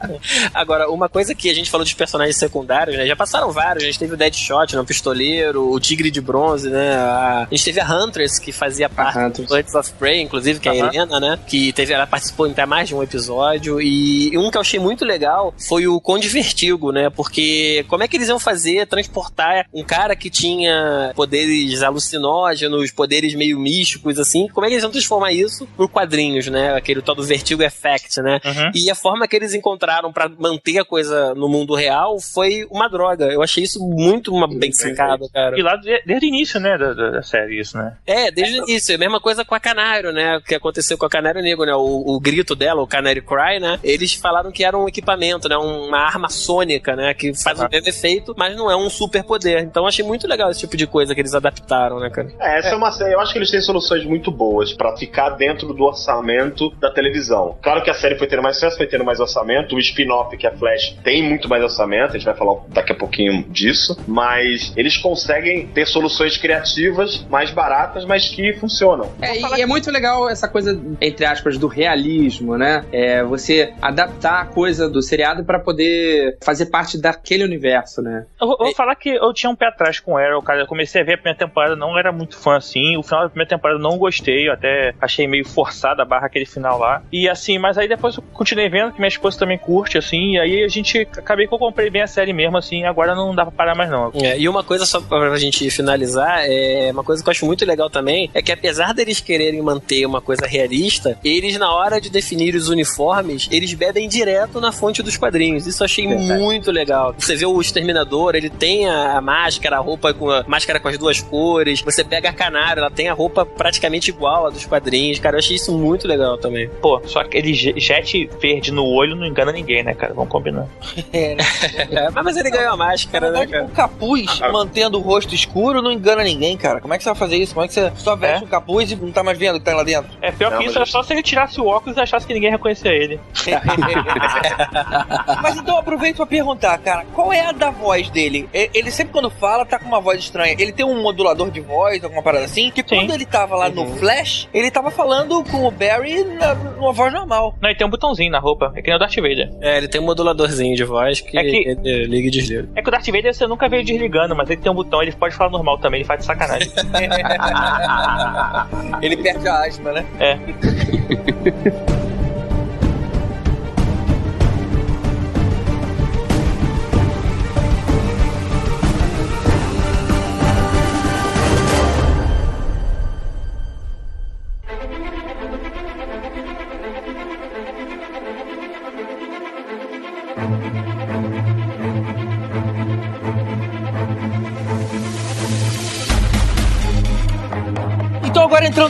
[0.54, 3.06] Agora, uma coisa que a gente falou de personagens secundários, né?
[3.06, 3.84] Já passaram vários.
[3.84, 4.80] A gente teve o Deadshot, né?
[4.80, 6.94] o Pistoleiro, o Tigre de Bronze, né?
[6.94, 10.68] A, a gente teve a Huntress, que fazia parte do Birds of Prey, inclusive, que
[10.68, 11.38] é a Helena, né?
[11.46, 13.80] Que teve, ela participou em até mais de um episódio.
[13.80, 17.10] E um que eu achei muito legal foi o Conde Vertigo, né?
[17.10, 23.34] Porque como é que eles iam fazer, transportar um cara que tinha poderes alucinógenos, poderes
[23.34, 26.74] meio místicos, assim, como é que eles iam transformar isso por quadrinhos, né?
[26.74, 28.40] Aquele tal do Vertigo Effect, né?
[28.44, 28.70] Uhum.
[28.74, 32.88] E a forma que eles encontraram para manter a coisa no mundo real foi uma
[32.88, 33.26] droga.
[33.26, 35.58] Eu achei isso muito uma, bem sacado, cara.
[35.58, 37.96] E lá desde o início, né, da, da, série, isso, né?
[38.06, 38.92] É, desde o início.
[38.92, 40.36] É a mesma coisa com a Canário, né?
[40.36, 41.74] O que aconteceu com a Canário Negro, né?
[41.74, 43.78] O, o grito dela, o Canary Cry, né?
[43.82, 45.56] Eles falaram que era um equipamento, né?
[45.56, 47.14] Uma arma sônica, né?
[47.14, 49.60] Que faz o mesmo efeito, mas não é um super poder.
[49.60, 52.28] Então achei muito legal esse tipo de coisa que eles adaptaram, né, cara?
[52.40, 53.14] É, essa é, uma série.
[53.14, 57.56] Eu acho que eles têm soluções muito boas pra ficar dentro do orçamento da televisão.
[57.62, 59.76] Claro que a série foi tendo mais sucesso, foi tendo mais orçamento.
[59.76, 62.10] O spin-off, que é Flash, tem muito mais orçamento.
[62.10, 63.96] A gente vai falar daqui a pouquinho disso.
[64.06, 69.10] Mas eles conseguem ter soluções criativas mais baratas, mas que funcionam.
[69.20, 72.84] É, e é muito legal essa coisa, entre aspas, do realismo, né?
[72.92, 78.26] É você adaptar a coisa do seriado pra poder fazer parte daquele universo, né?
[78.40, 80.60] Eu, vou- vou falar que eu tinha um pé atrás com o Arrow, cara.
[80.60, 82.96] Eu comecei a ver a primeira temporada, não era muito fã assim.
[82.96, 86.26] O final da primeira temporada eu não gostei, eu até achei meio forçada a barra
[86.26, 87.02] aquele final lá.
[87.12, 90.34] E assim, mas aí depois eu continuei vendo, que minha esposa também curte, assim.
[90.34, 92.84] E aí a gente, acabei que eu comprei bem a série mesmo, assim.
[92.84, 94.10] Agora não dá pra parar mais não.
[94.14, 97.64] É, e uma coisa só pra gente finalizar, é uma coisa que eu acho muito
[97.64, 102.10] legal também, é que apesar deles quererem manter uma coisa realista, eles na hora de
[102.10, 105.66] definir os uniformes, eles bebem direto na fonte dos quadrinhos.
[105.66, 107.14] Isso eu achei muito legal.
[107.18, 110.88] Você vê o Exterminador, ele tem a, a máscara, a roupa com a máscara com
[110.88, 111.80] as duas cores.
[111.82, 115.18] Você pega a Canário, ela tem a roupa praticamente igual a dos quadrinhos.
[115.18, 116.68] Cara, eu achei isso muito legal também.
[116.80, 120.14] Pô, só aquele je- jet verde no olho não engana ninguém, né, cara?
[120.14, 120.66] Vamos combinar.
[121.12, 123.64] É, mas ele ganhou a máscara, né, cara?
[123.64, 126.80] O capuz mantendo o rosto escuro não engana ninguém, cara.
[126.80, 127.54] Como é que você vai fazer isso?
[127.54, 129.64] Como é que você só veste o capuz e não tá mais vendo o que
[129.64, 130.10] tá lá dentro?
[130.20, 132.50] É pior Não, que isso, só se ele tirasse o óculos e achasse que ninguém
[132.50, 133.18] reconhecia ele.
[135.42, 138.46] Mas então aproveito pra perguntar, cara, qual é a da voz dele?
[138.52, 140.54] Ele sempre quando fala tá com uma voz estranha.
[140.58, 143.86] Ele tem um modulador de voz, alguma parada assim, que quando ele tava lá no
[143.96, 147.54] Flash, ele tava falando com o Barry na, numa voz normal.
[147.60, 149.50] Não, e tem um botãozinho na roupa, é que nem o Darth Vader.
[149.62, 152.68] É, ele tem um moduladorzinho de voz que, É que- ele liga e desliga.
[152.76, 155.00] É que o Darth Vader você nunca vê ele desligando, mas ele tem um botão,
[155.02, 156.70] ele pode falar normal também, ele faz de sacanagem.
[159.02, 160.04] ele perde a asma, né?
[160.20, 160.36] É.
[160.82, 162.21] Então agora entrando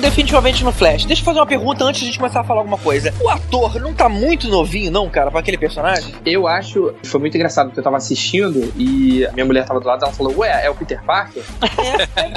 [0.02, 2.60] definitivamente no Flash, deixa eu fazer uma pergunta antes de a gente começar a falar
[2.60, 3.14] alguma coisa.
[3.20, 6.14] O ator não tá muito novinho, não, cara, pra aquele personagem?
[6.26, 9.86] Eu acho, foi muito engraçado porque eu tava assistindo e a minha mulher tava do
[9.86, 11.42] lado, ela falou, ué, é o Peter Parker?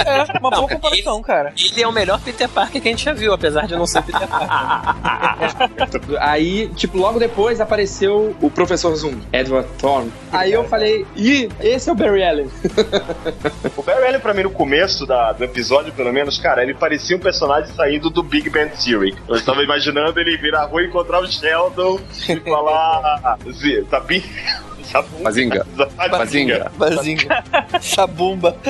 [0.06, 1.52] É, uma boa comparação, cara.
[1.58, 4.02] Ele é o melhor Peter Parker que a gente já viu, apesar de não ser
[4.02, 6.20] Peter Parker.
[6.20, 10.12] Aí, tipo, logo depois apareceu o Professor Zoom, Edward Thorne.
[10.32, 12.50] Aí eu falei, ih, esse é o Barry Allen.
[13.76, 17.16] O Barry Allen, pra mim, no começo da- do episódio, pelo menos, cara, ele parecia
[17.16, 19.14] um personagem saindo do Big Bang Theory.
[19.28, 21.98] Eu estava imaginando ele vir na rua encontrar o Sheldon
[22.28, 23.38] e falar.
[23.52, 24.22] "Zê, Tá bem.
[24.90, 25.66] Sabum- Bazinga.
[26.10, 26.72] Bazinga.
[26.76, 27.44] Bazinga.
[27.80, 28.56] Sabumba.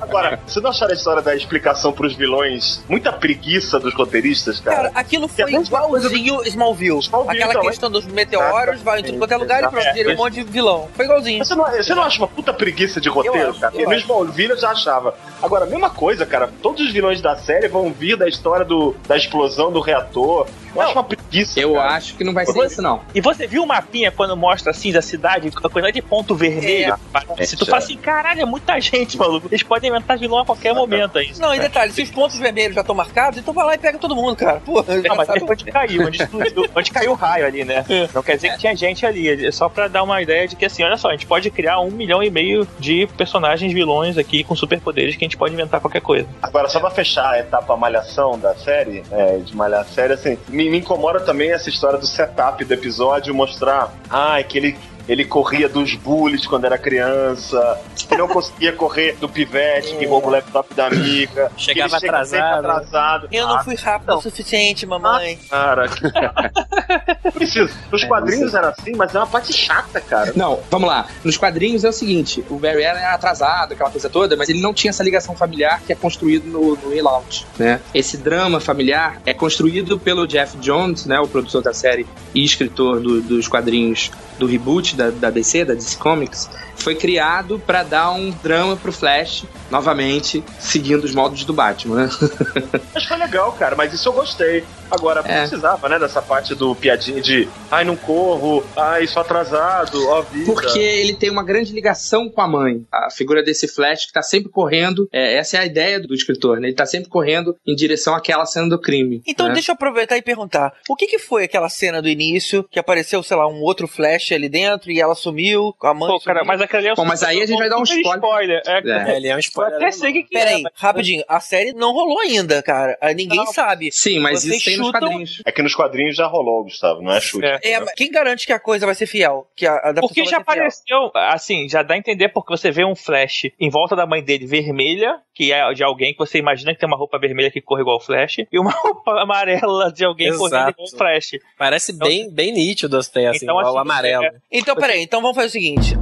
[0.00, 4.76] Agora, você não acharam a história da explicação pros vilões muita preguiça dos roteiristas, cara?
[4.76, 7.00] Cara, aquilo foi igualzinho Smallville.
[7.28, 10.16] Aquela então, questão dos meteoros, vai em tudo quanto é lugar e pronto, vira um
[10.16, 10.88] monte de vilão.
[10.94, 11.44] Foi igualzinho.
[11.44, 13.74] Você não, você não acha uma puta preguiça de roteiro, Eu acho, cara?
[13.76, 14.00] eu no acho.
[14.00, 15.14] Smallville eu já achava.
[15.42, 16.50] Agora, a mesma coisa, cara.
[16.62, 20.46] Todos os vilões da série vão vir da história do, da explosão do reator.
[20.74, 21.60] Eu acho uma preguiça.
[21.60, 21.90] Eu cara.
[21.94, 23.02] acho que não vai ser isso, não.
[23.14, 26.96] E você viu o mapinha quando mostra assim da cidade, a coisa de ponto vermelho?
[27.38, 27.44] É.
[27.44, 29.48] Se tu fala assim, caralho, é muita gente, maluco.
[29.50, 31.32] Eles podem inventar vilão a qualquer momento aí.
[31.38, 33.98] Não, e detalhe, se os pontos vermelhos já estão marcados, então vai lá e pega
[33.98, 34.60] todo mundo, cara.
[34.60, 37.84] Pô, Não, mas é onde caiu, onde, explodiu, onde caiu o raio ali, né?
[38.14, 39.46] Não quer dizer que tinha gente ali.
[39.46, 41.80] É só pra dar uma ideia de que, assim, olha só, a gente pode criar
[41.80, 45.80] um milhão e meio de personagens vilões aqui com superpoderes que a gente pode inventar
[45.80, 46.28] qualquer coisa.
[46.42, 50.38] Agora, só pra fechar a etapa malhação da série, é, de malhar a série, assim,
[50.48, 54.76] me, me incomoda também essa história do setup do episódio, mostrar, ah, que ele,
[55.08, 60.28] ele corria dos bullies quando era criança, que não conseguia correr do pivete que rouba
[60.28, 62.58] o laptop da amiga, que ele Chegava chega atrasado.
[62.66, 63.28] atrasado.
[63.32, 65.38] Eu não Ah, fui rápido o suficiente, mamãe.
[65.50, 65.88] Cara,
[67.32, 67.72] preciso.
[67.92, 70.32] Os quadrinhos eram assim, mas é uma parte chata, cara.
[70.36, 71.06] Não, vamos lá.
[71.22, 74.60] Nos quadrinhos é o seguinte: o Barry Allen é atrasado, aquela coisa toda, mas ele
[74.60, 77.80] não tinha essa ligação familiar que é construído no, no Relaunch, né?
[77.94, 81.18] Esse drama familiar é construído pelo Jeff Jones, né?
[81.20, 85.74] O produtor da série e escritor do- dos quadrinhos do reboot da, da DC, da
[85.74, 86.48] DC Comics.
[86.76, 92.10] foi criado pra dar um drama pro Flash, novamente, seguindo os modos do Batman, né?
[92.94, 94.64] Mas foi legal, cara, mas isso eu gostei.
[94.90, 95.40] Agora, É.
[95.40, 100.44] precisava, né, dessa parte do piadinha de ai, não corro, ai, sou atrasado, ó, vida.
[100.46, 102.84] Porque ele tem uma grande ligação com a mãe.
[102.92, 105.08] A figura desse Flash que tá sempre correndo.
[105.12, 106.68] é, essa é a ideia do escritor, né?
[106.68, 109.22] Ele tá sempre correndo em direção àquela cena do crime.
[109.26, 109.54] Então né?
[109.54, 113.22] deixa eu aproveitar e perguntar: o que, que foi aquela cena do início que apareceu,
[113.22, 116.08] sei lá, um outro flash ali dentro e ela sumiu, a mãe.
[116.08, 118.16] Pô, cara, mas aquele é o Bom, mas aí a gente vai dar um super
[118.16, 118.62] spoiler.
[118.66, 119.16] É, É.
[119.16, 119.76] Ele é um Eu spoiler.
[119.76, 122.96] até sei que, que Peraí, é, mas- rapidinho, a série não rolou ainda, cara.
[123.00, 123.46] Ah, Ninguém Não.
[123.46, 123.90] sabe.
[123.92, 125.42] Sim, mas Vocês isso tem nos chutam- quadrinhos.
[125.46, 127.46] É que nos quadrinhos já rolou, Gustavo, não é chute.
[127.46, 127.58] É.
[127.62, 129.46] É, mas quem garante que a coisa vai ser fiel?
[129.56, 132.94] Que a adaptação Porque já apareceu, assim, já dá a entender porque você vê um
[132.96, 136.80] flash em volta da mãe dele vermelha, que é de alguém que você imagina que
[136.80, 140.28] tem uma roupa vermelha que corre igual o flash, e uma roupa amarela de alguém
[140.28, 140.40] Exato.
[140.50, 141.30] correndo igual o flash.
[141.58, 144.24] Parece bem, bem nítido até, assim, Então, igual o assim, amarelo.
[144.24, 145.94] é- Então, peraí, então vamos fazer o seguinte.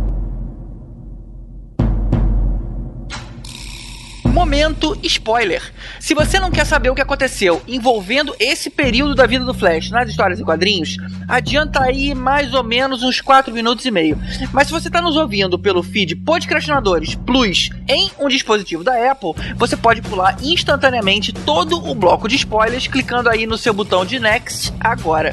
[4.43, 5.62] Momento spoiler.
[6.01, 9.88] Se você não quer saber o que aconteceu envolvendo esse período da vida do Flash
[9.90, 10.97] nas histórias e quadrinhos,
[11.28, 14.18] adianta aí mais ou menos uns 4 minutos e meio.
[14.53, 19.30] Mas se você está nos ouvindo pelo feed Podcrastinadores Plus em um dispositivo da Apple,
[19.55, 24.18] você pode pular instantaneamente todo o bloco de spoilers clicando aí no seu botão de
[24.18, 25.32] Next agora.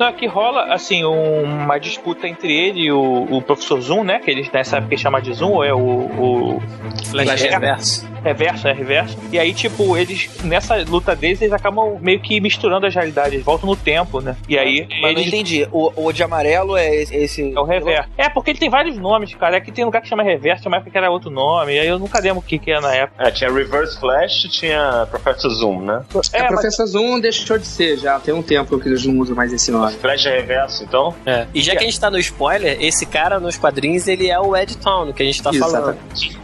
[0.00, 4.18] Não, aqui rola, assim, um- uma disputa entre ele e o, o professor Zoom, né?
[4.18, 5.78] Que eles nessa época chama de Zoom, ou é o.
[5.78, 6.62] o
[7.10, 7.50] Flash É.
[7.50, 8.08] reverso.
[8.22, 9.16] Reverso, é reverso.
[9.32, 13.44] E aí, tipo, eles, nessa luta deles, eles acabam meio que misturando as realidades, eles
[13.44, 14.36] voltam no tempo, né?
[14.48, 15.26] E aí, Mas não eles.
[15.28, 15.68] entendi.
[15.72, 17.52] O, o de amarelo é esse.
[17.54, 18.08] É o reverso.
[18.16, 19.56] É, porque ele tem vários nomes, cara.
[19.56, 21.74] É que tem lugar que chama reverso, tinha uma época que era outro nome.
[21.74, 23.26] E aí eu nunca lembro o que, que era na época.
[23.26, 26.02] É, tinha Reverse Flash tinha Professor Zoom, né?
[26.32, 28.18] É, É, mas- Professor Zoom deixou de ser já.
[28.20, 29.92] Tem um tempo que eles não usam mais esse nome.
[29.96, 31.14] Flash é reverso, então?
[31.26, 31.46] É.
[31.54, 34.56] E já que a gente tá no spoiler, esse cara nos quadrinhos, ele é o
[34.56, 35.96] Ed Town, que a gente tá falando.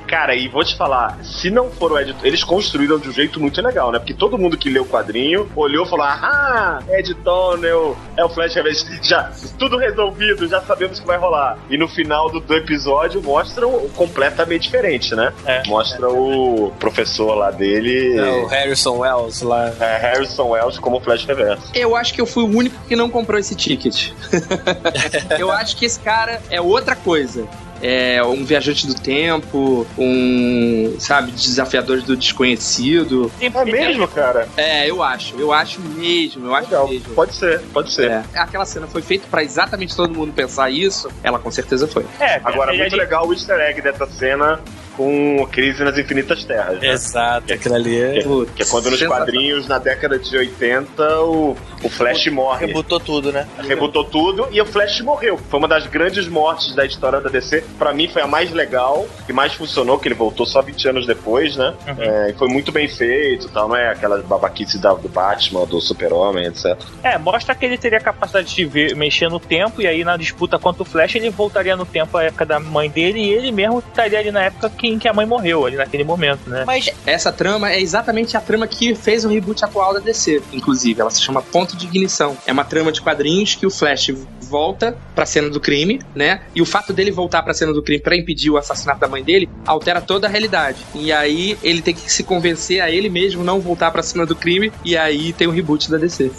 [0.07, 3.41] Cara, e vou te falar, se não for o Ed, eles construíram de um jeito
[3.41, 3.99] muito legal, né?
[3.99, 8.29] Porque todo mundo que leu o quadrinho olhou e falou: Ah, Ed Tonel, é o
[8.29, 8.87] Flash Reverso.
[9.03, 11.59] Já, tudo resolvido, já sabemos que vai rolar.
[11.69, 15.33] E no final do, do episódio mostram completamente diferente, né?
[15.45, 15.63] É.
[15.67, 19.73] Mostra o professor lá dele, É, o Harrison Wells lá.
[19.81, 21.71] é, Harrison Wells, como Flash Reverso.
[21.75, 24.11] Eu acho que eu fui o único que não comprou esse ticket.
[25.39, 27.47] eu acho que esse cara é outra coisa.
[27.89, 33.31] É um viajante do tempo, um, sabe, desafiador do desconhecido.
[33.41, 34.49] É mesmo, cara?
[34.57, 36.89] É, eu acho, eu acho mesmo, eu acho Legal.
[36.89, 37.15] mesmo.
[37.15, 38.11] Pode ser, pode ser.
[38.11, 38.25] É.
[38.35, 41.09] Aquela cena foi feita pra exatamente todo mundo pensar isso.
[41.23, 42.05] Ela com certeza foi.
[42.19, 44.61] É, Agora, muito legal o easter egg dessa cena
[44.97, 46.81] com Crise nas Infinitas Terras.
[46.81, 46.89] né?
[46.89, 48.13] Exato, aquilo ali é.
[48.23, 52.67] Que, que é quando nos quadrinhos, na década de 80, o, o Flash morre.
[52.67, 53.47] Rebutou tudo, né?
[53.67, 55.39] Rebutou tudo e o Flash morreu.
[55.51, 57.63] Foi uma das grandes mortes da história da DC.
[57.79, 61.07] Pra mim foi a mais legal e mais funcionou, que ele voltou só 20 anos
[61.07, 61.75] depois, né?
[61.99, 65.81] É, e foi muito bem feito, tal, não é aquela babaquice da- do Batman, do
[65.81, 66.77] Super-Homem, etc.
[67.03, 70.59] É, mostra que ele teria capacidade de ver, mexer no tempo, e aí na disputa
[70.59, 73.79] contra o Flash, ele voltaria no tempo à época da mãe dele, e ele mesmo
[73.81, 76.65] estaria ali na época que, em que a mãe morreu, ali naquele momento, né?
[76.67, 81.01] Mas Essa trama é exatamente a trama que fez o reboot atual da DC, inclusive.
[81.01, 82.37] Ela se chama Ponto de Ignição.
[82.47, 84.11] É uma trama de quadrinhos que o Flash
[84.49, 86.41] volta pra cena do crime, né?
[86.55, 89.23] E o fato dele voltar pra cena do crime pra impedir o assassinato da mãe
[89.23, 90.79] dele altera toda a realidade.
[90.95, 94.35] E aí ele tem que se convencer a ele mesmo não voltar pra cena do
[94.37, 96.31] crime, e aí tem o reboot da DC.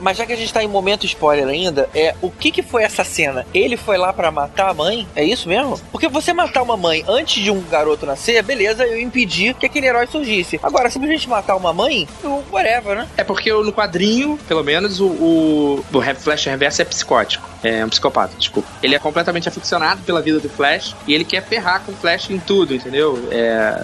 [0.00, 2.82] Mas já que a gente tá em momento spoiler ainda, é o que que foi
[2.82, 3.46] essa cena?
[3.54, 5.06] Ele foi lá pra matar a mãe?
[5.14, 5.80] É isso mesmo?
[5.92, 9.86] Porque você matar uma mãe antes de um garoto nascer, beleza, eu impedi que aquele
[9.86, 10.58] herói surgisse.
[10.62, 13.08] Agora, simplesmente matar uma mãe, eu- whatever, né?
[13.16, 17.48] É porque no quadrinho, pelo menos, o, o, o Flash Reverso é psicótico.
[17.62, 18.68] É um psicopata, desculpa.
[18.82, 22.30] Ele é completamente aficionado pela vida do Flash e ele quer ferrar com o Flash
[22.30, 23.18] em tudo, entendeu?
[23.32, 23.74] É,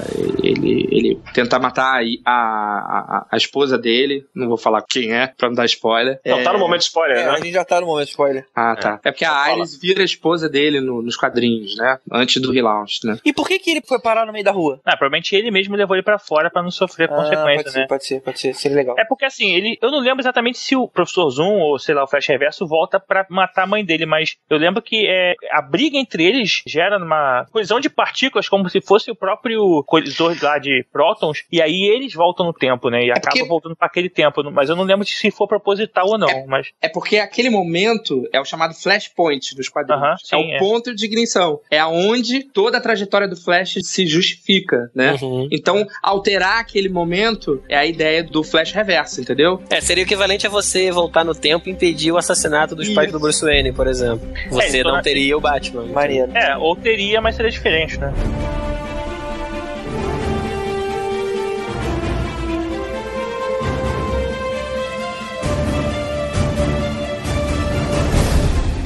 [0.43, 5.49] ele, ele tenta matar a, a, a esposa dele, não vou falar quem é, pra
[5.49, 6.21] não dar spoiler.
[6.25, 7.37] Não, É- tá no momento spoiler, É, a né?
[7.39, 8.47] gente já tá no momento spoiler.
[8.55, 9.01] Ah, tá.
[9.05, 11.99] É porque a Iris vira a esposa dele no- nos quadrinhos, né?
[12.13, 13.19] Antes do relaunch, né?
[13.25, 14.81] E por que que ele foi parar no meio da rua?
[14.85, 17.79] Ah, provavelmente ele mesmo levou ele pra fora pra não sofrer Ah, consequência, pode ser,
[17.81, 17.87] né?
[17.89, 18.97] pode ser, pode ser, seria legal.
[18.99, 19.79] É porque assim, ele.
[19.83, 23.01] Eu não lembro exatamente se o professor Zoom ou sei lá, o Flash Reverso volta
[23.01, 26.97] pra matar a mãe dele, mas eu lembro que é, a briga entre eles gera
[26.99, 31.85] uma colisão de partículas, como se fosse o próprio colisor lá de prótons, e aí
[31.95, 33.05] eles voltam no tempo, né?
[33.05, 34.43] E acabam porque- voltando pra aquele tempo.
[34.53, 36.47] Mas eu não lembro se for proposital ou não.
[36.47, 40.03] Mas É porque aquele momento é o chamado flashpoint dos quadrinhos.
[40.03, 40.59] Aham, é o sim, é.
[40.59, 41.61] ponto de ignição.
[41.71, 45.17] É aonde toda a trajetória do Flash se justifica, né?
[45.21, 45.49] Uhum.
[45.51, 49.63] Então, alterar aquele momento é a ideia do Flash reverso, entendeu?
[49.71, 53.11] É, seria o equivalente a você voltar no tempo e impedir o assassinato dos pais
[53.11, 53.54] do Bruce Wayne.
[53.55, 54.29] Wayne, por exemplo.
[54.51, 55.85] Você então não é- teria o Batman.
[55.87, 56.31] Maneiro.
[56.35, 58.13] É, ou teria, mas seria diferente, né?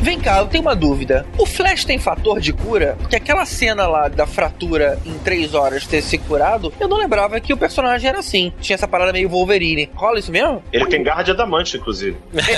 [0.08, 1.26] Vem cá, eu tenho uma dúvida.
[1.36, 2.96] O Flash tem fator de cura?
[2.98, 7.38] Porque aquela cena lá da fratura em três horas ter se curado, eu não lembrava
[7.40, 8.50] que o personagem era assim.
[8.58, 9.90] Tinha essa parada meio Wolverine.
[9.94, 10.62] Rola isso mesmo?
[10.72, 12.16] Ele tem garra de adamante, inclusive.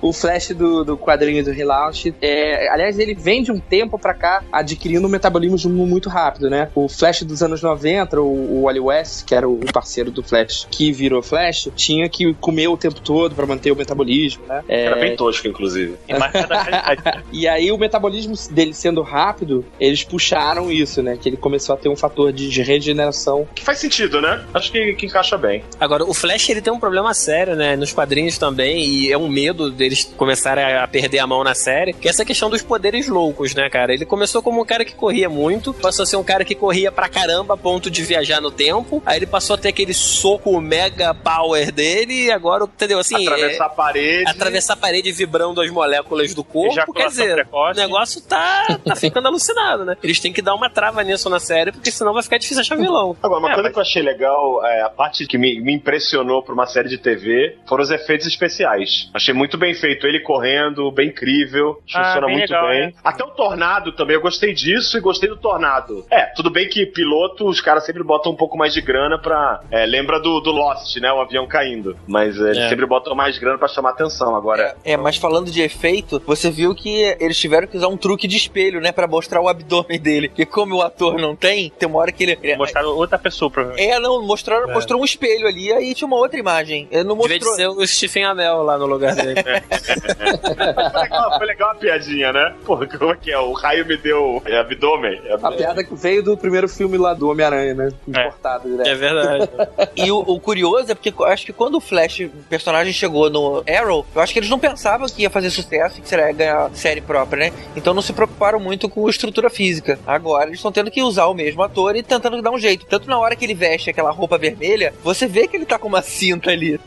[0.00, 4.14] O Flash do, do quadrinho do Relaunch, é, aliás, ele vem de um tempo pra
[4.14, 6.68] cá adquirindo um metabolismo muito rápido, né?
[6.74, 10.66] O Flash dos anos 90, o, o Wally West, que era o parceiro do Flash,
[10.70, 14.62] que virou Flash, tinha que comer o tempo todo pra manter o metabolismo, né?
[14.68, 15.65] É, Era bem tosco, inclusive.
[15.74, 17.02] E realidade.
[17.04, 17.22] né?
[17.32, 21.16] E aí o metabolismo dele sendo rápido, eles puxaram isso, né?
[21.20, 23.46] Que ele começou a ter um fator de, de regeneração.
[23.54, 24.44] Que faz sentido, né?
[24.54, 25.62] Acho que, que encaixa bem.
[25.80, 27.76] Agora, o Flash ele tem um problema sério, né?
[27.76, 31.92] Nos quadrinhos também, e é um medo deles começarem a perder a mão na série,
[31.92, 33.92] que é essa questão dos poderes loucos, né, cara?
[33.92, 36.90] Ele começou como um cara que corria muito, passou a ser um cara que corria
[36.92, 40.60] pra caramba a ponto de viajar no tempo, aí ele passou a ter aquele soco
[40.60, 42.98] mega power dele, e agora, entendeu?
[42.98, 44.28] Assim, Atravessar é- a parede.
[44.30, 47.78] atravessar a parede vibrando as moléculas do corpo, quer dizer, precoce.
[47.78, 49.96] o negócio tá, tá ficando alucinado, né?
[50.02, 52.76] Eles têm que dar uma trava nisso na série, porque senão vai ficar difícil achar
[52.76, 53.16] vilão.
[53.22, 55.72] Agora, uma É, coisa mas- que eu achei legal, é, a parte que me, me
[55.74, 59.10] impressionou pra uma série de TV foram os efeitos especiais.
[59.14, 60.06] Achei muito bem feito.
[60.06, 62.82] Ele correndo, bem incrível, Ah, funciona bem muito legal, bem.
[62.84, 62.92] é.
[63.04, 66.04] Até o Tornado também, eu gostei disso e gostei do Tornado.
[66.10, 69.60] É, tudo bem que piloto, os caras sempre botam um pouco mais de grana pra.
[69.70, 71.12] é, lembra do, do Lost, né?
[71.12, 71.96] O avião caindo.
[72.06, 72.68] Mas é, eles É.
[72.68, 74.34] sempre botam mais grana pra chamar atenção.
[74.34, 78.26] Agora, É, mas falando de efeito, você viu que eles tiveram que usar um truque
[78.26, 78.92] de espelho, né?
[78.92, 80.28] Pra mostrar o abdômen dele.
[80.28, 82.38] Porque como o ator não tem, tem uma hora que ele.
[82.42, 83.90] ele- Mostraram outra pessoa, provavelmente.
[83.90, 86.88] É, não, mostraram, mostrou um espelho ali, aí tinha uma outra imagem.
[86.90, 87.54] Ele não Devia mostrou.
[87.56, 89.34] ser o Stephen Amell lá no lugar dele.
[90.42, 92.54] foi, legal, foi legal a piadinha, né?
[92.64, 93.38] Pô, como é que é?
[93.38, 95.20] O raio me deu é, abdômen.
[95.24, 97.88] É, A piada que veio do primeiro filme lá do Homem-Aranha, né?
[98.06, 98.86] Importado direto.
[98.88, 99.48] É verdade.
[99.96, 103.28] E o, o curioso é porque eu acho que quando o Flash, o personagem, chegou
[103.30, 106.32] no Arrow, eu acho que eles não pensavam que ia fazer sucesso e que seria
[106.32, 107.56] ganhar série própria, né?
[107.76, 109.98] Então não se preocuparam muito com a estrutura física.
[110.06, 112.86] Agora eles estão tendo que usar o mesmo ator e tentando dar um jeito.
[112.86, 115.88] Tanto na hora que ele veste aquela roupa vermelha, você vê que ele tá com
[115.88, 116.80] uma cinta ali.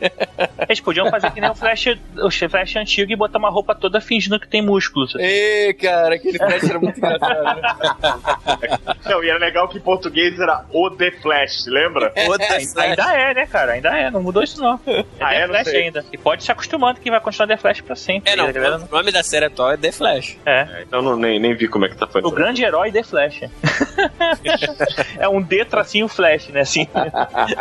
[0.68, 1.86] Eles podiam fazer que nem o Flash,
[2.18, 5.14] o Flash antigo e botar uma roupa toda fingindo que tem músculos.
[5.18, 7.60] Ê, cara, aquele Flash era muito engraçado.
[7.60, 8.78] né?
[9.06, 12.12] Não, e era legal que em português era o The Flash, lembra?
[12.80, 13.72] Ainda é, né, cara?
[13.72, 14.78] Ainda é, não mudou isso não.
[14.86, 15.46] É Ah, The é?
[15.48, 16.04] Flash ainda.
[16.12, 18.29] E pode se acostumando que vai continuar The Flash pra sempre.
[18.32, 20.36] É, não, A galera o nome da série atual é The Flash.
[20.46, 20.82] É.
[20.86, 22.30] Então não, nem, nem vi como é que tá O fazendo.
[22.30, 23.40] grande herói The Flash.
[25.18, 26.60] é um D tracinho Flash, né?
[26.60, 26.86] Assim.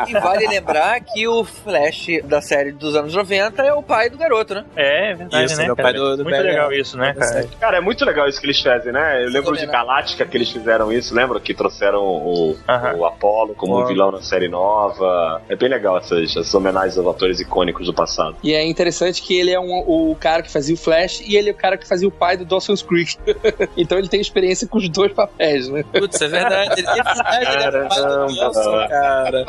[0.08, 4.18] E vale lembrar que o Flash da série dos anos 90 é o pai do
[4.18, 4.66] garoto, né?
[4.76, 5.66] É, é verdade, Isso, né?
[5.66, 5.90] meu cara?
[5.90, 7.48] pai do- do Muito legal isso, né, cara?
[7.60, 9.24] Cara, é muito legal isso que eles fazem, né?
[9.24, 9.66] Eu lembro de?
[9.70, 11.40] Galáctica que eles fizeram isso, lembra?
[11.40, 12.58] Que trouxeram o,
[12.98, 15.42] o Apollo como um vilão na série nova.
[15.48, 18.36] É bem legal essas, essas homenagens aos atores icônicos do passado.
[18.44, 21.50] E é interessante que ele é um- o cara que fazia o Flash e ele
[21.50, 23.18] é o cara que fazia o pai do Dawson's Creek.
[23.78, 25.84] então ele tem experiência com os dois papéis, né?
[25.84, 26.74] Putz, é verdade.
[26.78, 28.26] Ele é verdade, ele é do Caramba.
[28.26, 29.46] Wilson, cara.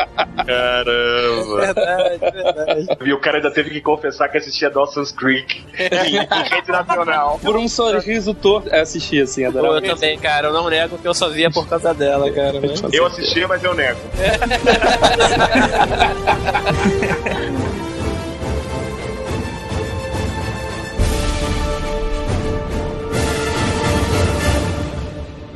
[0.47, 1.61] Caramba!
[1.61, 2.87] Verdade, verdade.
[3.05, 6.19] E o cara ainda teve que confessar que assistia Dawson's Creek em,
[6.55, 7.41] rede nacional.
[7.43, 8.69] Por um sorriso torto.
[8.69, 9.75] Eu assisti assim, adorava.
[9.77, 10.49] eu também, cara.
[10.49, 12.61] Eu não nego que eu só via por causa dela, cara.
[12.93, 13.99] Eu assistia, mas eu nego.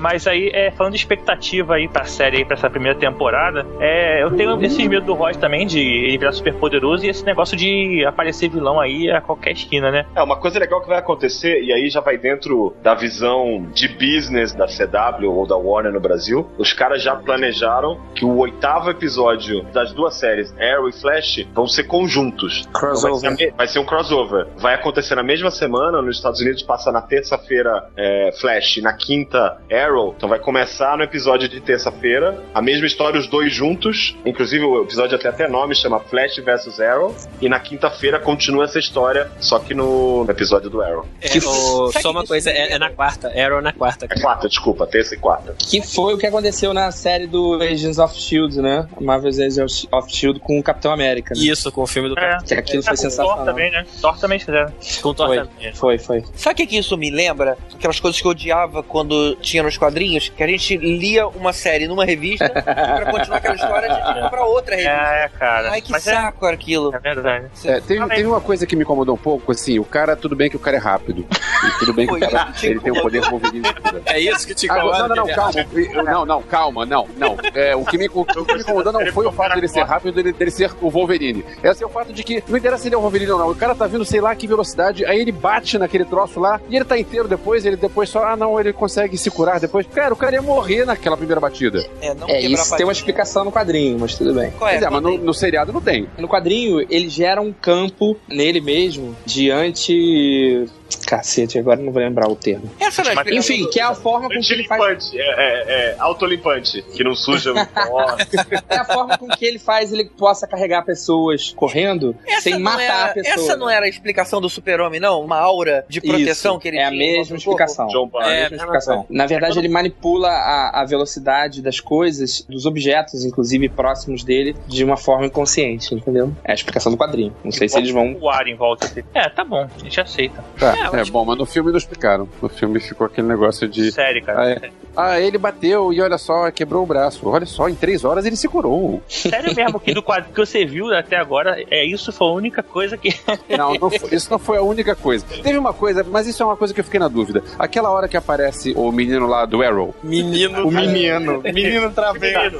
[0.05, 4.23] Mas aí, é, falando de expectativa aí pra série aí, pra essa primeira temporada, é,
[4.23, 7.57] eu tenho esse medo do Roy também, de ele virar super poderoso e esse negócio
[7.57, 10.05] de aparecer vilão aí a qualquer esquina, né?
[10.15, 13.89] É, uma coisa legal que vai acontecer, e aí já vai dentro da visão de
[13.89, 18.91] business da CW ou da Warner no Brasil, os caras já planejaram que o oitavo
[18.91, 22.69] episódio das duas séries, Arrow e Flash, vão ser conjuntos.
[22.69, 23.55] Então vai, ser, Crossover.
[23.57, 24.49] vai ser um crossover.
[24.59, 29.57] Vai acontecer na mesma semana, nos Estados Unidos passa na terça-feira é, Flash, na quinta
[29.73, 29.94] Arrow.
[30.17, 34.17] Então vai começar no episódio de terça-feira, a mesma história, os dois juntos.
[34.25, 37.15] Inclusive o episódio até até nome, chama Flash vs Arrow.
[37.41, 41.07] E na quinta-feira continua essa história, só que no episódio do Arrow.
[41.21, 43.29] É, o- só uma coisa, é, é na quarta.
[43.29, 44.07] Arrow na quarta.
[44.11, 45.55] É quarta, desculpa, terça e quarta.
[45.59, 48.87] Que foi o que aconteceu na série do Agents of Shield, né?
[49.01, 51.35] Marvel's Agents of Shield com o Capitão América.
[51.35, 51.43] Né?
[51.45, 52.39] Isso, com o filme do É.
[52.45, 53.45] Que aquilo foi com Thor sensacional.
[53.45, 53.85] também, né?
[54.01, 54.73] Thor também fizeram.
[55.03, 55.75] Com Thor Foi, também.
[55.75, 56.25] foi, foi.
[56.35, 57.57] Sabe o que, que isso me lembra?
[57.75, 61.87] Aquelas coisas que eu odiava quando tinha nos quadrinhos que a gente lia uma série
[61.87, 64.95] numa revista e pra continuar aquela história a gente ia pra outra revista.
[64.95, 65.71] É, cara.
[65.71, 66.95] Ai, que Mas é- saco era aquilo.
[66.95, 67.47] É verdade.
[67.65, 70.49] É, teve, teve uma coisa que me incomodou um pouco, assim, o cara, tudo bem
[70.49, 71.27] que o cara é rápido.
[71.31, 73.67] E tudo bem que o cara, ele tem um poder Wolverine.
[74.07, 75.09] É isso que te incomoda?
[75.09, 75.65] não, não, não, Guilherme?
[75.65, 76.05] calma.
[76.05, 77.37] Não, não, calma, não, não.
[77.55, 80.15] É, o, que me, o que me incomodou não foi o fato dele ser rápido,
[80.15, 81.45] dele, dele ser o Wolverine.
[81.63, 83.51] É assim, o fato de que não interessa se ele é o Wolverine ou não.
[83.51, 86.77] O cara tá vindo, sei lá, que velocidade, aí ele bate naquele troço lá, e
[86.77, 89.87] ele tá inteiro depois, ele depois só, ah, não, ele consegue se curar depois.
[89.87, 91.85] Cara, o cara ia morrer naquela primeira batida.
[92.01, 94.51] É, não É, isso tem uma explicação no quadrinho, mas tudo bem.
[94.53, 94.75] Qual é?
[94.75, 96.09] Pois é, mas no, no seriado não tem.
[96.19, 100.67] No quadrinho, ele gera um campo nele mesmo de anti.
[101.07, 102.71] Cacete, agora não vou lembrar o termo.
[102.81, 105.11] Essa não é a Enfim, que é a forma com que ele faz.
[105.15, 107.57] É, é, é autolimpante, que não suja o.
[108.69, 112.83] É a forma com que ele faz ele possa carregar pessoas correndo Essa sem matar
[112.83, 113.35] era- a pessoa.
[113.35, 115.21] Essa não era a explicação do super-homem, não?
[115.23, 116.99] Uma aura de proteção Isso, que ele é a tinha.
[116.99, 117.63] mesma no corpo?
[117.63, 117.87] explicação.
[117.89, 119.07] John É a mesma explicação.
[119.11, 124.85] Na verdade, ele manipula a, a velocidade das coisas, dos objetos, inclusive próximos dele, de
[124.85, 126.33] uma forma inconsciente, entendeu?
[126.45, 127.35] É a explicação do quadrinho.
[127.45, 128.17] Não sei se eles vão.
[128.21, 129.07] O ar em volta dele.
[129.15, 130.45] É, tá bom, a gente aceita.
[130.59, 132.29] Tá, É, é, bom, mas no filme não explicaram.
[132.43, 133.91] No filme ficou aquele negócio de.
[133.93, 134.43] Sério, cara.
[134.43, 134.71] Ah, é.
[134.97, 137.29] Ah, ele bateu e olha só, quebrou o braço.
[137.29, 139.03] Olha só, em três horas ele se curou.
[139.09, 142.63] Sério mesmo que do quadro que você viu até agora, é isso foi a única
[142.63, 143.09] coisa que.
[143.57, 145.25] Não, não foi- isso não foi a única coisa.
[145.43, 147.43] Teve uma coisa, mas isso é uma coisa que eu fiquei na dúvida.
[147.59, 149.95] Aquela hora que aparece o menino lá do Arrow.
[150.03, 150.67] Menino.
[150.67, 151.41] O menino.
[151.43, 152.57] menino travesso.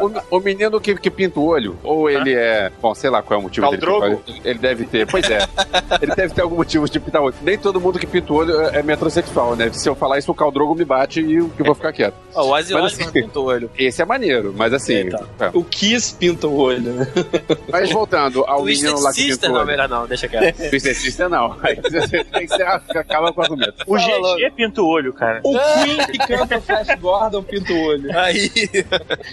[0.00, 1.76] O, o- o menino que, que pinta o olho.
[1.82, 2.70] Ou ele é.
[2.80, 3.80] Bom, sei lá qual é o motivo dele.
[3.86, 4.22] Caldrogo?
[4.26, 5.38] faz- Ele deve ter, pois é.
[6.02, 7.36] ele deve ter algum motivo de pintar o olho.
[7.42, 9.70] Nem todo mundo que pinta o olho é é metrosexual, né?
[9.72, 12.14] Se eu falar isso, o Caldrogo me bate e eu vou ficar quieto.
[12.34, 13.70] O Osbourne assim- pintou o olho.
[13.78, 14.94] Esse é maneiro, mas assim.
[14.94, 15.26] Eita.
[15.40, 15.50] é.
[15.54, 17.06] O Kiss pinta o olho, né?
[17.72, 19.66] Mas voltando ao menino lá que pintou o não, olho.
[19.66, 20.68] melhor não, deixa quieto.
[20.70, 21.56] Twisted Sister não.
[21.62, 23.74] Aí você tem que ser, acaba com o argumento.
[23.86, 25.40] O GG pinta o olho, cara.
[25.42, 28.18] O Queen que canta o Flash Gordon pinta o olho.
[28.18, 28.50] Aí.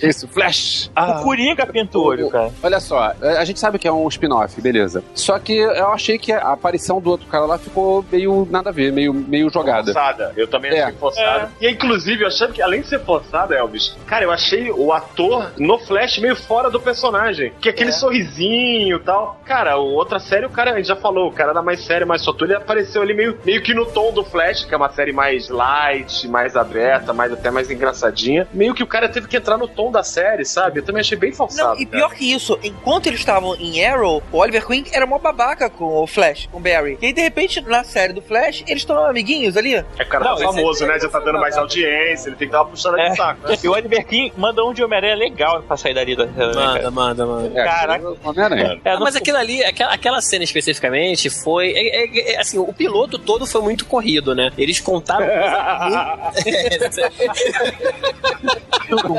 [0.02, 0.90] Isso, Flash.
[0.96, 2.52] O Coringa pinta o olho, cara.
[2.62, 5.04] Olha só, a gente sabe que é um spin-off, beleza.
[5.14, 8.74] Só que eu achei que a aparição do outro cara lá ficou meio nada a
[8.74, 9.86] ver, meio, meio jogada.
[9.94, 10.34] Forçada.
[10.36, 10.84] Eu também É.
[10.84, 11.52] achei forçada.
[11.60, 15.52] E inclusive, eu achei que além de ser forçada, Elvis, cara, eu achei o ator
[15.58, 17.54] no Flash meio fora do personagem.
[17.62, 19.40] Que aquele sorrisinho e tal.
[19.46, 22.22] Cara, outra série, o cara, a gente já falou, o cara era mais sério, mais
[22.22, 22.46] solto.
[22.46, 25.50] Ele apareceu ali meio, meio que no tom do Flash, que é uma série mais
[25.50, 28.48] light, mais aberta, mais até mais engraçadinha.
[28.54, 30.80] Meio que o cara teve que entrar no tom da série, sabe?
[30.80, 31.76] Eu também achei bem forçado.
[31.76, 35.20] Não, e pior que isso, enquanto eles estavam em Arrow, o Oliver Queen era uma
[35.20, 36.98] babaca com o Flash, com o Barry.
[37.02, 39.74] E aí, de repente, na série do Flash, eles estão amiguinhos ali.
[39.76, 41.00] É, cara, Não, tá famoso, né?
[41.00, 43.10] Já tá dando mais audiência, ele tem que dar uma puxada É.
[43.10, 43.58] de saco, né?
[43.64, 46.28] E o Oliver King manda um de Homem-Aranha legal pra sair dali da.
[46.28, 47.60] Manda, manda, manda.
[47.60, 48.14] É, Caraca.
[48.24, 48.80] Homem-Aranha.
[48.86, 51.72] É, Ah, não- mas aquilo ali, aquela, aquela cena especificamente foi.
[51.72, 54.52] é- é- é- assim, o piloto todo foi muito corrido, né?
[54.58, 55.26] Eles contaram.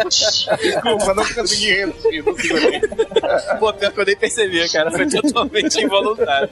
[0.09, 2.81] Desculpa, não consegui reduzir, não segurei.
[3.59, 4.91] Pô, pior que eu nem percebi, cara.
[4.91, 6.49] Foi totalmente involuntário.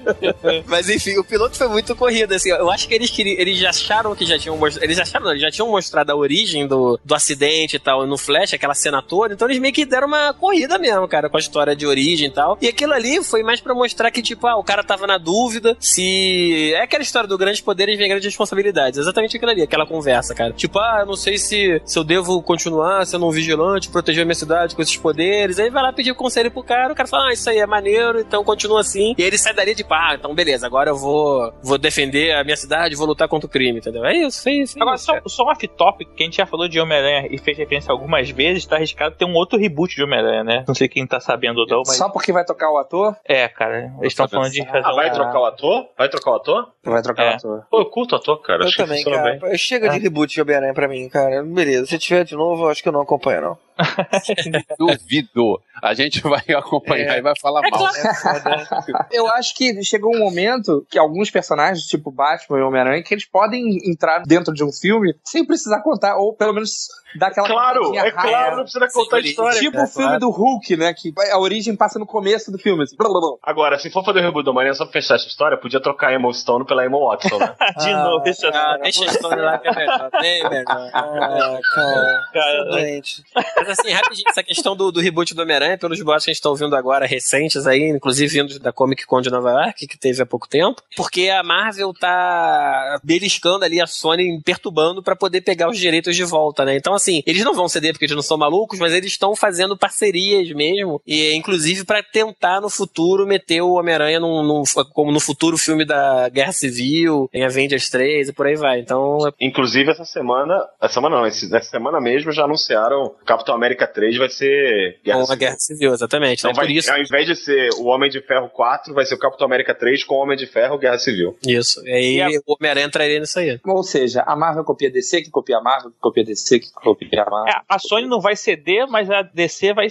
[0.67, 2.51] Mas enfim, o piloto foi muito corrido, assim.
[2.51, 3.39] Eu acho que eles queriam.
[3.39, 4.85] Eles acharam que já tinham mostrado.
[4.85, 8.19] Eles acharam, não, eles já tinham mostrado a origem do, do acidente e tal no
[8.19, 9.35] Flash, aquela cena toda.
[9.35, 12.31] Então eles meio que deram uma corrida mesmo, cara, com a história de origem e
[12.31, 12.59] tal.
[12.61, 15.77] E aquilo ali foi mais pra mostrar que, tipo, ah, o cara tava na dúvida
[15.79, 16.73] se.
[16.75, 18.99] É aquela história do grandes poderes vem grandes responsabilidades.
[18.99, 20.53] Exatamente aquilo ali, aquela conversa, cara.
[20.53, 24.25] Tipo, ah, eu não sei se, se eu devo continuar sendo um vigilante, proteger a
[24.25, 25.59] minha cidade com esses poderes.
[25.59, 28.21] Aí vai lá pedir conselho pro cara, o cara fala, ah, isso aí é maneiro,
[28.21, 29.15] então continua assim.
[29.19, 32.57] E ele sai dali de, ah, então beleza, agora eu vou, vou defender a minha
[32.57, 34.05] cidade, vou lutar contra o crime, entendeu?
[34.05, 34.79] É isso, é isso.
[34.79, 35.05] é Agora, isso.
[35.05, 38.31] só, só um off-topic que a gente já falou de Homem-Aranha e fez referência algumas
[38.31, 40.65] vezes, tá arriscado ter um outro reboot de Homem-Aranha, né?
[40.67, 41.97] Não sei quem tá sabendo ou não, mas.
[41.97, 43.17] Só porque vai tocar o ator?
[43.29, 43.93] É, cara.
[44.01, 45.87] Eles estão falando de fazer Ah, vai trocar o ator?
[45.99, 46.69] Vai trocar o ator?
[46.85, 47.31] Vai trocar É.
[47.33, 47.67] o ator.
[47.71, 48.63] Pô, eu curto o ator, cara.
[48.63, 49.39] Eu Acho que também, funciona cara.
[49.51, 49.59] bem.
[49.59, 51.43] Chega de reboot de Homem-Aranha pra mim, cara.
[51.43, 51.87] Beleza.
[51.87, 53.59] Se tiver de novo, eu acho que eu não acompanho, não.
[54.79, 55.61] Duvido.
[55.83, 57.19] A gente vai acompanhar É.
[57.19, 57.81] e vai falar É mal.
[57.81, 59.07] claro.
[59.11, 63.25] Eu acho que chegou um momento que alguns personagens, tipo Batman e Homem-Aranha, que eles
[63.25, 67.95] podem entrar dentro de um filme sem precisar contar, ou pelo menos dar aquela Claro,
[67.95, 68.23] é rápida.
[68.23, 69.59] claro, não precisa contar a Sim, história.
[69.61, 70.21] Tipo É, o filme claro.
[70.21, 70.95] do Hulk, né?
[70.95, 72.83] Que a origem passa no começo do filme.
[72.85, 73.37] Assim, blá, blá, blá.
[73.43, 76.09] Agora, se for fazer o reboot do Homem-Aranha só pra fechar essa história, podia trocar
[76.09, 77.55] a Emma Stone pela Emma Watson, né?
[77.79, 80.91] De novo, deixa eu Ah, deixa a história lá que é melhor, bem melhor.
[80.95, 82.21] Ah, cara.
[82.33, 83.23] Cara, Doente.
[83.57, 86.39] Mas assim, rapidinho, essa questão do, do reboot do Homem-Aranha, pelos boatos que a gente
[86.39, 90.23] está ouvindo agora, recentes aí, inclusive vindos da Comic Con de Nova York, que teve
[90.23, 91.62] há pouco tempo, porque a Marvel
[91.93, 96.77] tá beliscando ali a Sony, perturbando pra poder pegar os direitos de volta, né?
[96.77, 99.77] Então, assim, eles não vão ceder porque eles não são malucos, mas eles estão fazendo
[99.77, 105.21] parcerias mesmo, e inclusive pra tentar no futuro meter o Homem-Aranha num, num- como no
[105.21, 108.81] futuro filme da Guerra Civil, tem Avengers 3 e por aí vai.
[108.81, 109.19] Então.
[109.41, 110.55] Inclusive, essa semana.
[110.81, 115.39] Essa semana não, essa semana mesmo já anunciaram Capitão América 3 vai ser Guerra Civil.
[115.39, 116.41] Guerra Civil, exatamente.
[116.41, 116.91] Então, vai, por isso...
[116.93, 120.05] ao invés de ser o Homem de Ferro 4, vai ser o Capitão América 3
[120.05, 121.37] com o Homem de Ferro Guerra Civil.
[121.53, 121.87] Isso.
[121.87, 122.29] E aí e a...
[122.47, 123.61] o Homem-Aranha entraria nisso aí.
[123.65, 127.23] Ou seja, a Marvel copia DC, que copia a Marvel, que copia DC, que copia
[127.23, 127.55] a Marvel.
[127.55, 129.89] É, a Sony não vai ceder, mas a DC vai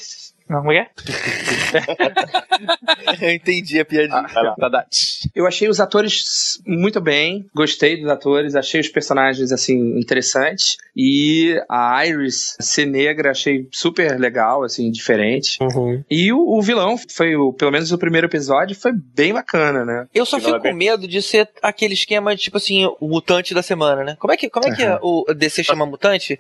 [0.59, 0.87] como é?
[3.21, 4.19] Eu entendi a piadinha.
[4.19, 4.85] Ah, tá, tá.
[5.33, 11.61] Eu achei os atores muito bem, gostei dos atores, achei os personagens assim interessantes e
[11.69, 15.57] a Iris ser negra achei super legal, assim, diferente.
[15.61, 16.03] Uhum.
[16.09, 20.07] E o, o, vilão foi, o, pelo menos o primeiro episódio, foi bem bacana, né?
[20.13, 24.03] Eu só fico com medo de ser aquele esquema, tipo assim, o mutante da semana,
[24.03, 24.17] né?
[24.19, 26.39] Como é que, como é, que é o DC chama mutante?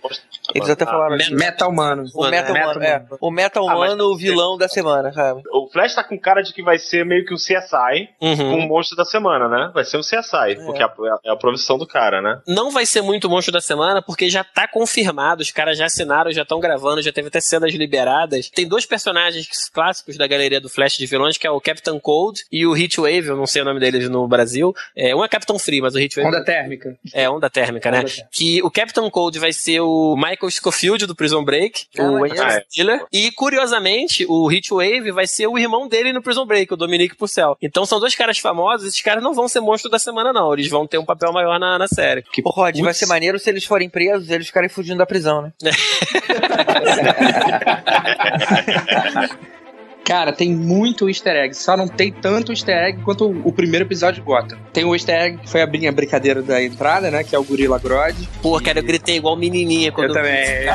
[0.53, 1.15] Eles até falaram.
[1.15, 2.03] Ah, meta humano.
[2.13, 3.05] O meta humano, é.
[3.19, 5.41] O meta humano ah, o vilão da semana, sabe?
[5.51, 8.35] O Flash tá com cara de que vai ser meio que o CSI uhum.
[8.35, 9.71] com o monstro da semana, né?
[9.73, 10.55] Vai ser um CSI, é.
[10.65, 12.41] porque é a, é a profissão do cara, né?
[12.47, 15.85] Não vai ser muito o monstro da semana, porque já tá confirmado, os caras já
[15.85, 18.49] assinaram, já estão gravando, já teve até cenas liberadas.
[18.49, 22.43] Tem dois personagens clássicos da galeria do Flash de vilões, que é o Captain Cold
[22.51, 24.73] e o Heatwave, eu não sei o nome deles no Brasil.
[24.95, 26.27] É, um é Captain Free, mas o Heatwave...
[26.27, 26.97] Onda térmica.
[27.13, 27.99] É, onda térmica, né?
[27.99, 28.29] Onda térmica.
[28.31, 32.63] Que o Captain Cold vai ser o Michael Scofield do Prison Break, ah, o Angel
[32.71, 33.90] Killer, e curiosamente
[34.27, 37.57] o Heatwave vai ser o irmão dele no Prison Break, o Dominique Purcell.
[37.61, 40.53] Então são dois caras famosos, esses caras não vão ser monstro da semana, não.
[40.53, 42.23] Eles vão ter um papel maior na, na série.
[42.23, 45.05] Que, Ô, Rod, vai ser maneiro se eles forem presos e eles ficarem fugindo da
[45.05, 45.51] prisão, né?
[50.03, 51.53] Cara, tem muito easter egg.
[51.53, 54.57] Só não tem tanto easter egg quanto o, o primeiro episódio de Gotham.
[54.73, 57.23] Tem o easter egg que foi a minha brincadeira da entrada, né?
[57.23, 58.15] Que é o Gorila Grodd.
[58.41, 60.65] Pô, cara, eu gritei igual menininha quando eu também.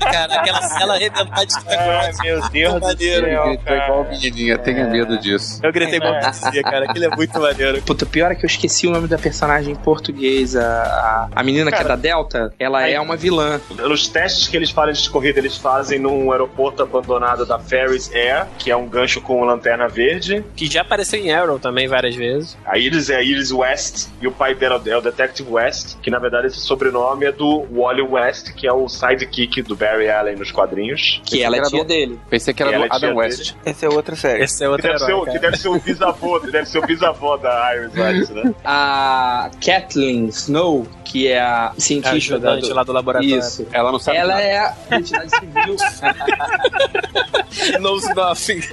[0.00, 3.26] cara, aquela cela arrebentada de Ai, meu Deus do céu.
[3.26, 4.90] Eu gritei igual menininha, tenha é.
[4.90, 5.60] medo disso.
[5.62, 6.84] Eu gritei igual menininha, cara.
[6.90, 7.82] Aquilo é muito maneiro.
[7.82, 10.56] Puta, o pior é que eu esqueci o nome da personagem em português.
[10.56, 13.60] A, a, a menina cara, que é da Delta, ela aí, é uma vilã.
[13.70, 18.37] Nos testes que eles fazem de corrida, eles fazem num aeroporto abandonado da Ferris Air
[18.58, 20.44] que é um gancho com lanterna verde.
[20.54, 22.56] Que já apareceu em Arrow também várias vezes.
[22.64, 26.10] A Iris é a Iris West e o pai dela é o Detective West, que
[26.10, 30.36] na verdade esse sobrenome é do Wally West, que é o sidekick do Barry Allen
[30.36, 31.20] nos quadrinhos.
[31.24, 31.88] Que ela é tia do...
[31.88, 32.18] dele.
[32.28, 33.54] Pensei que era que do é Adam West.
[33.64, 34.44] Essa é outra série.
[34.44, 37.36] Esse é outra que, deve ser, que deve ser o bisavô, deve ser o bisavô
[37.36, 38.54] da Iris West, né?
[38.64, 42.74] A Kathleen Snow, que é a cientista a da, do...
[42.74, 43.38] lá do laboratório.
[43.38, 43.66] Isso.
[43.72, 44.42] Ela não sabe Ela nada.
[44.42, 45.76] é a identidade civil.
[47.80, 48.60] Knows nothing.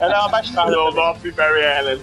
[0.00, 1.98] Ela é uma bastarda, o Love Barry Allen.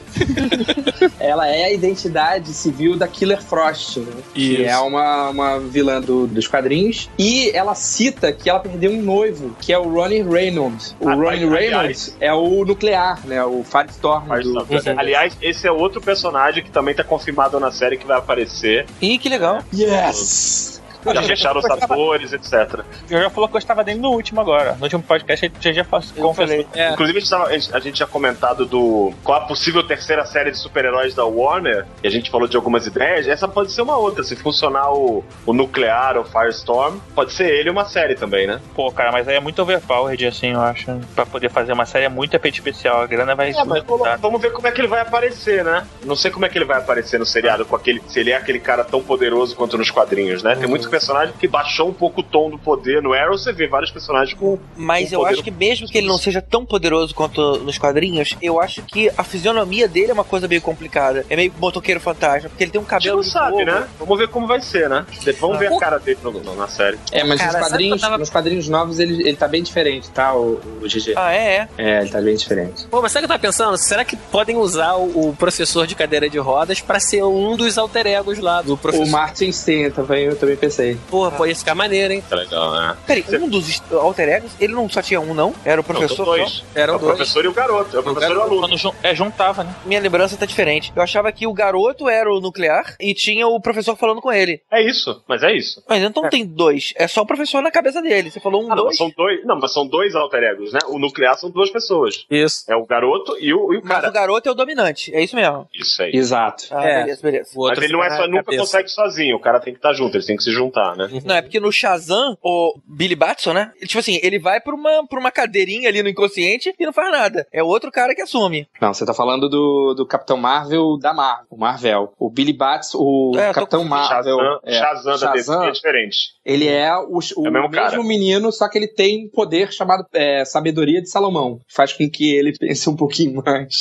[1.20, 4.12] Ela é a identidade civil da Killer Frost, né?
[4.34, 7.10] Que é uma, uma vilã do, dos quadrinhos.
[7.18, 10.96] E ela cita que ela perdeu um noivo, que é o Ronnie Reynolds.
[11.00, 13.44] O ah, Ronnie Reynolds é o nuclear, né?
[13.44, 14.28] O Firestorm.
[14.42, 14.66] Do...
[14.98, 18.86] Aliás, esse é outro personagem que também tá confirmado na série que vai aparecer.
[19.02, 19.64] Ih, que legal.
[19.74, 20.76] Yes!
[21.14, 22.82] Já fecharam os atores, etc.
[23.10, 24.76] Eu já falou que eu estava dentro no último agora.
[24.76, 26.68] No último podcast a gente já confessou.
[26.74, 26.92] É.
[26.92, 30.58] Inclusive, a gente, tava, a gente tinha comentado do qual a possível terceira série de
[30.58, 33.28] super-heróis da Warner, e a gente falou de algumas ideias.
[33.28, 34.24] Essa pode ser uma outra.
[34.24, 38.60] Se funcionar o, o nuclear, o Firestorm, pode ser ele uma série também, né?
[38.74, 41.00] Pô, cara, mas aí é muito overpowered, assim, eu acho.
[41.14, 43.02] Pra poder fazer uma série é muito efeito especial.
[43.02, 43.52] A grana vai.
[43.52, 43.84] É, mas
[44.20, 45.86] vamos ver como é que ele vai aparecer, né?
[46.04, 48.02] Não sei como é que ele vai aparecer no seriado com aquele.
[48.08, 50.56] Se ele é aquele cara tão poderoso quanto nos quadrinhos, né?
[50.56, 50.72] Tem uhum.
[50.96, 53.02] Personagem que baixou um pouco o tom do poder.
[53.02, 54.58] No Arrow você vê vários personagens com.
[54.76, 58.36] Mas com eu acho que mesmo que ele não seja tão poderoso quanto nos quadrinhos,
[58.42, 61.26] eu acho que a fisionomia dele é uma coisa meio complicada.
[61.30, 63.18] É meio motoqueiro fantasma, porque ele tem um cabelo.
[63.18, 63.88] Não sabe, né?
[64.00, 65.06] Vamos ver como vai ser, né?
[65.40, 66.98] Vamos ver a cara dele no, no, na série.
[67.12, 68.18] É, mas cara, nos, quadrinhos, tava...
[68.18, 70.34] nos quadrinhos novos ele, ele tá bem diferente, tá?
[70.34, 71.14] O, o GG.
[71.16, 71.68] Ah, é?
[71.78, 72.86] É, é ele tá bem diferente.
[72.88, 73.78] Pô, mas sabe o que eu tava pensando?
[73.78, 77.78] Será que podem usar o, o professor de cadeira de rodas pra ser um dos
[77.78, 79.06] alter egos lá do professor?
[79.06, 80.85] O Martin Sten também, eu também pensei.
[81.10, 81.32] Porra, ah.
[81.32, 82.24] pode ficar maneiro, hein?
[82.28, 82.98] Tá legal, né?
[83.06, 85.54] Peraí, um dos alter egos, ele não só tinha um, não?
[85.64, 86.26] Era o professor?
[86.26, 86.64] Não, dois.
[86.74, 87.16] Era o, dois.
[87.16, 87.96] professor e o garoto.
[87.96, 88.68] É o professor e o aluno.
[88.68, 89.76] Quando é, juntava, né?
[89.86, 90.92] Minha lembrança tá diferente.
[90.96, 94.62] Eu achava que o garoto era o nuclear e tinha o professor falando com ele.
[94.72, 95.84] É isso, mas é isso.
[95.88, 96.30] Mas então é.
[96.30, 96.94] tem dois.
[96.96, 98.32] É só o professor na cabeça dele.
[98.32, 98.98] Você falou um, ah, não, dois?
[98.98, 99.46] São dois.
[99.46, 100.80] Não, mas são dois alter egos, né?
[100.88, 102.26] O nuclear são duas pessoas.
[102.30, 102.66] Isso.
[102.68, 104.10] É o garoto e o, e o mas cara.
[104.10, 105.14] o garoto é o dominante.
[105.14, 105.68] É isso mesmo.
[105.74, 106.12] Isso aí.
[106.14, 106.66] Exato.
[106.72, 107.04] Ah, é.
[107.04, 107.50] beleza, beleza.
[107.56, 109.36] Mas ele não é só, nunca consegue sozinho.
[109.36, 110.16] O cara tem que estar junto.
[110.16, 110.75] Eles têm que se juntar.
[110.76, 111.22] Tá, né?
[111.24, 113.72] Não, é porque no Shazam, o Billy Batson, né?
[113.82, 117.12] Tipo assim, ele vai pra uma, pra uma cadeirinha ali no inconsciente e não faz
[117.12, 117.48] nada.
[117.52, 118.68] É outro cara que assume.
[118.82, 122.14] Não, você tá falando do, do Capitão Marvel da Marvel, o Marvel.
[122.20, 124.38] O Billy Bats, o É, Capitão Marvel.
[124.38, 126.18] Shazam, é, Shazam da DC Shazam, é diferente.
[126.46, 128.04] Ele é o, o É o mesmo cara.
[128.04, 131.60] menino, só que ele tem um poder chamado é, Sabedoria de Salomão.
[131.68, 133.74] Faz com que ele pense um pouquinho mais.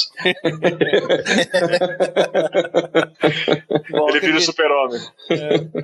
[3.90, 5.00] Bom, Ele vira o super-homem.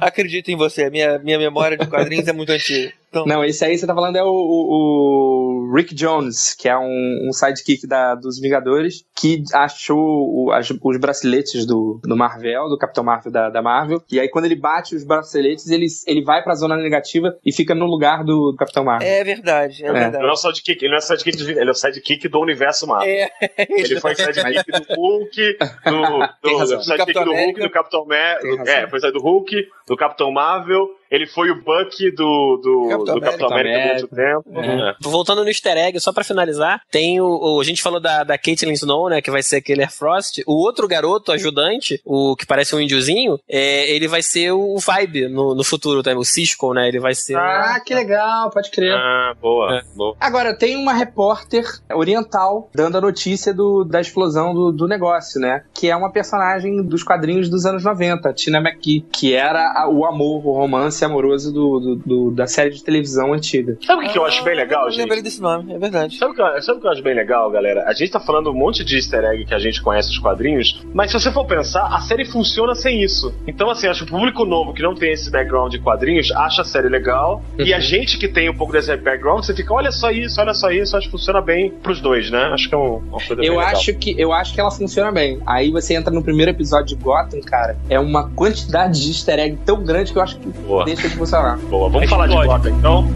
[0.00, 0.88] acredito em você.
[0.90, 2.92] Minha, minha memória de quadrinhos é muito antiga.
[3.10, 6.78] Então, Não, esse aí você tá falando é o, o- o Rick Jones, que é
[6.78, 12.68] um, um sidekick da, dos Vingadores, que achou o- as- os braceletes do, do Marvel,
[12.68, 14.00] do Capitão Marvel da, da Marvel.
[14.10, 17.74] E aí, quando ele bate os braceletes, ele, ele vai pra zona negativa e fica
[17.74, 19.08] no lugar do, do Capitão Marvel.
[19.08, 19.92] é verdade, é, É.
[19.92, 20.16] verdade.
[20.16, 22.40] Ele não é o sidekick, ele não é sidekick, de- ele é o sidekick do
[22.40, 23.08] universo Marvel.
[23.10, 23.30] É,
[23.68, 28.50] Ele foi sidekick do Hulk, do, do, do sidekick Do Hulk, do Capitão Ma- Tem
[28.52, 28.74] do, razão.
[28.74, 29.56] É, foi do Hulk,
[29.88, 30.88] do Capitão Marvel.
[31.10, 33.74] Ele foi o Buck do, do, Capitão do Capitão América.
[33.74, 34.08] América durante o
[34.44, 34.60] tempo.
[34.60, 34.90] É.
[34.90, 34.94] É.
[35.02, 38.38] Voltando no easter egg, só pra finalizar, tem o, o- A gente falou da, da
[38.38, 39.20] Caitlyn Snow, né?
[39.20, 40.42] Que vai ser aquele Air Frost.
[40.46, 45.28] O outro garoto, ajudante, o que parece um índiozinho, é, ele vai ser o Vibe
[45.28, 46.86] no, no futuro também, o Cisco, né?
[46.88, 47.36] Ele vai ser.
[47.36, 48.92] Ah, que legal, pode crer.
[48.94, 49.82] Ah, boa, É.
[49.96, 50.16] boa.
[50.20, 55.64] Agora, tem uma repórter oriental dando a notícia do, da explosão do, do negócio, né?
[55.74, 60.04] Que é uma personagem dos quadrinhos dos anos 90, Tina McKee, que era a- o
[60.06, 63.76] amor, o romance amoroso do, do- do- da série de televisão antiga.
[63.84, 65.00] Sabe o que, que eu acho bem legal, Eu gente?
[65.02, 66.16] lembrei desse nome, é verdade.
[66.16, 67.84] Sabe o, que eu, sabe o que eu acho bem legal, galera?
[67.86, 70.80] A gente tá falando um monte de easter egg que a gente conhece os quadrinhos,
[70.94, 73.32] mas se você for pensar, a série funciona sem isso.
[73.46, 76.62] Então, assim, acho que o público novo que não tem esse background de quadrinhos acha
[76.62, 79.90] a série legal, e a gente que tem um pouco desse background, você fica, olha
[79.92, 82.44] só isso, olha só isso, acho que funciona bem pros dois, né?
[82.52, 83.68] Acho que é um- uma coisa bem Eu legal.
[83.72, 85.40] acho, que, eu acho que ela funciona bem.
[85.46, 89.58] Aí você entra no primeiro episódio de Gotham, cara, é uma quantidade de easter egg
[89.64, 90.84] tão grande que eu acho que Boa.
[90.94, 91.56] Deixa de funcionar.
[91.56, 92.34] Boa, vamos falar de.
[92.34, 93.08] Gotham, então.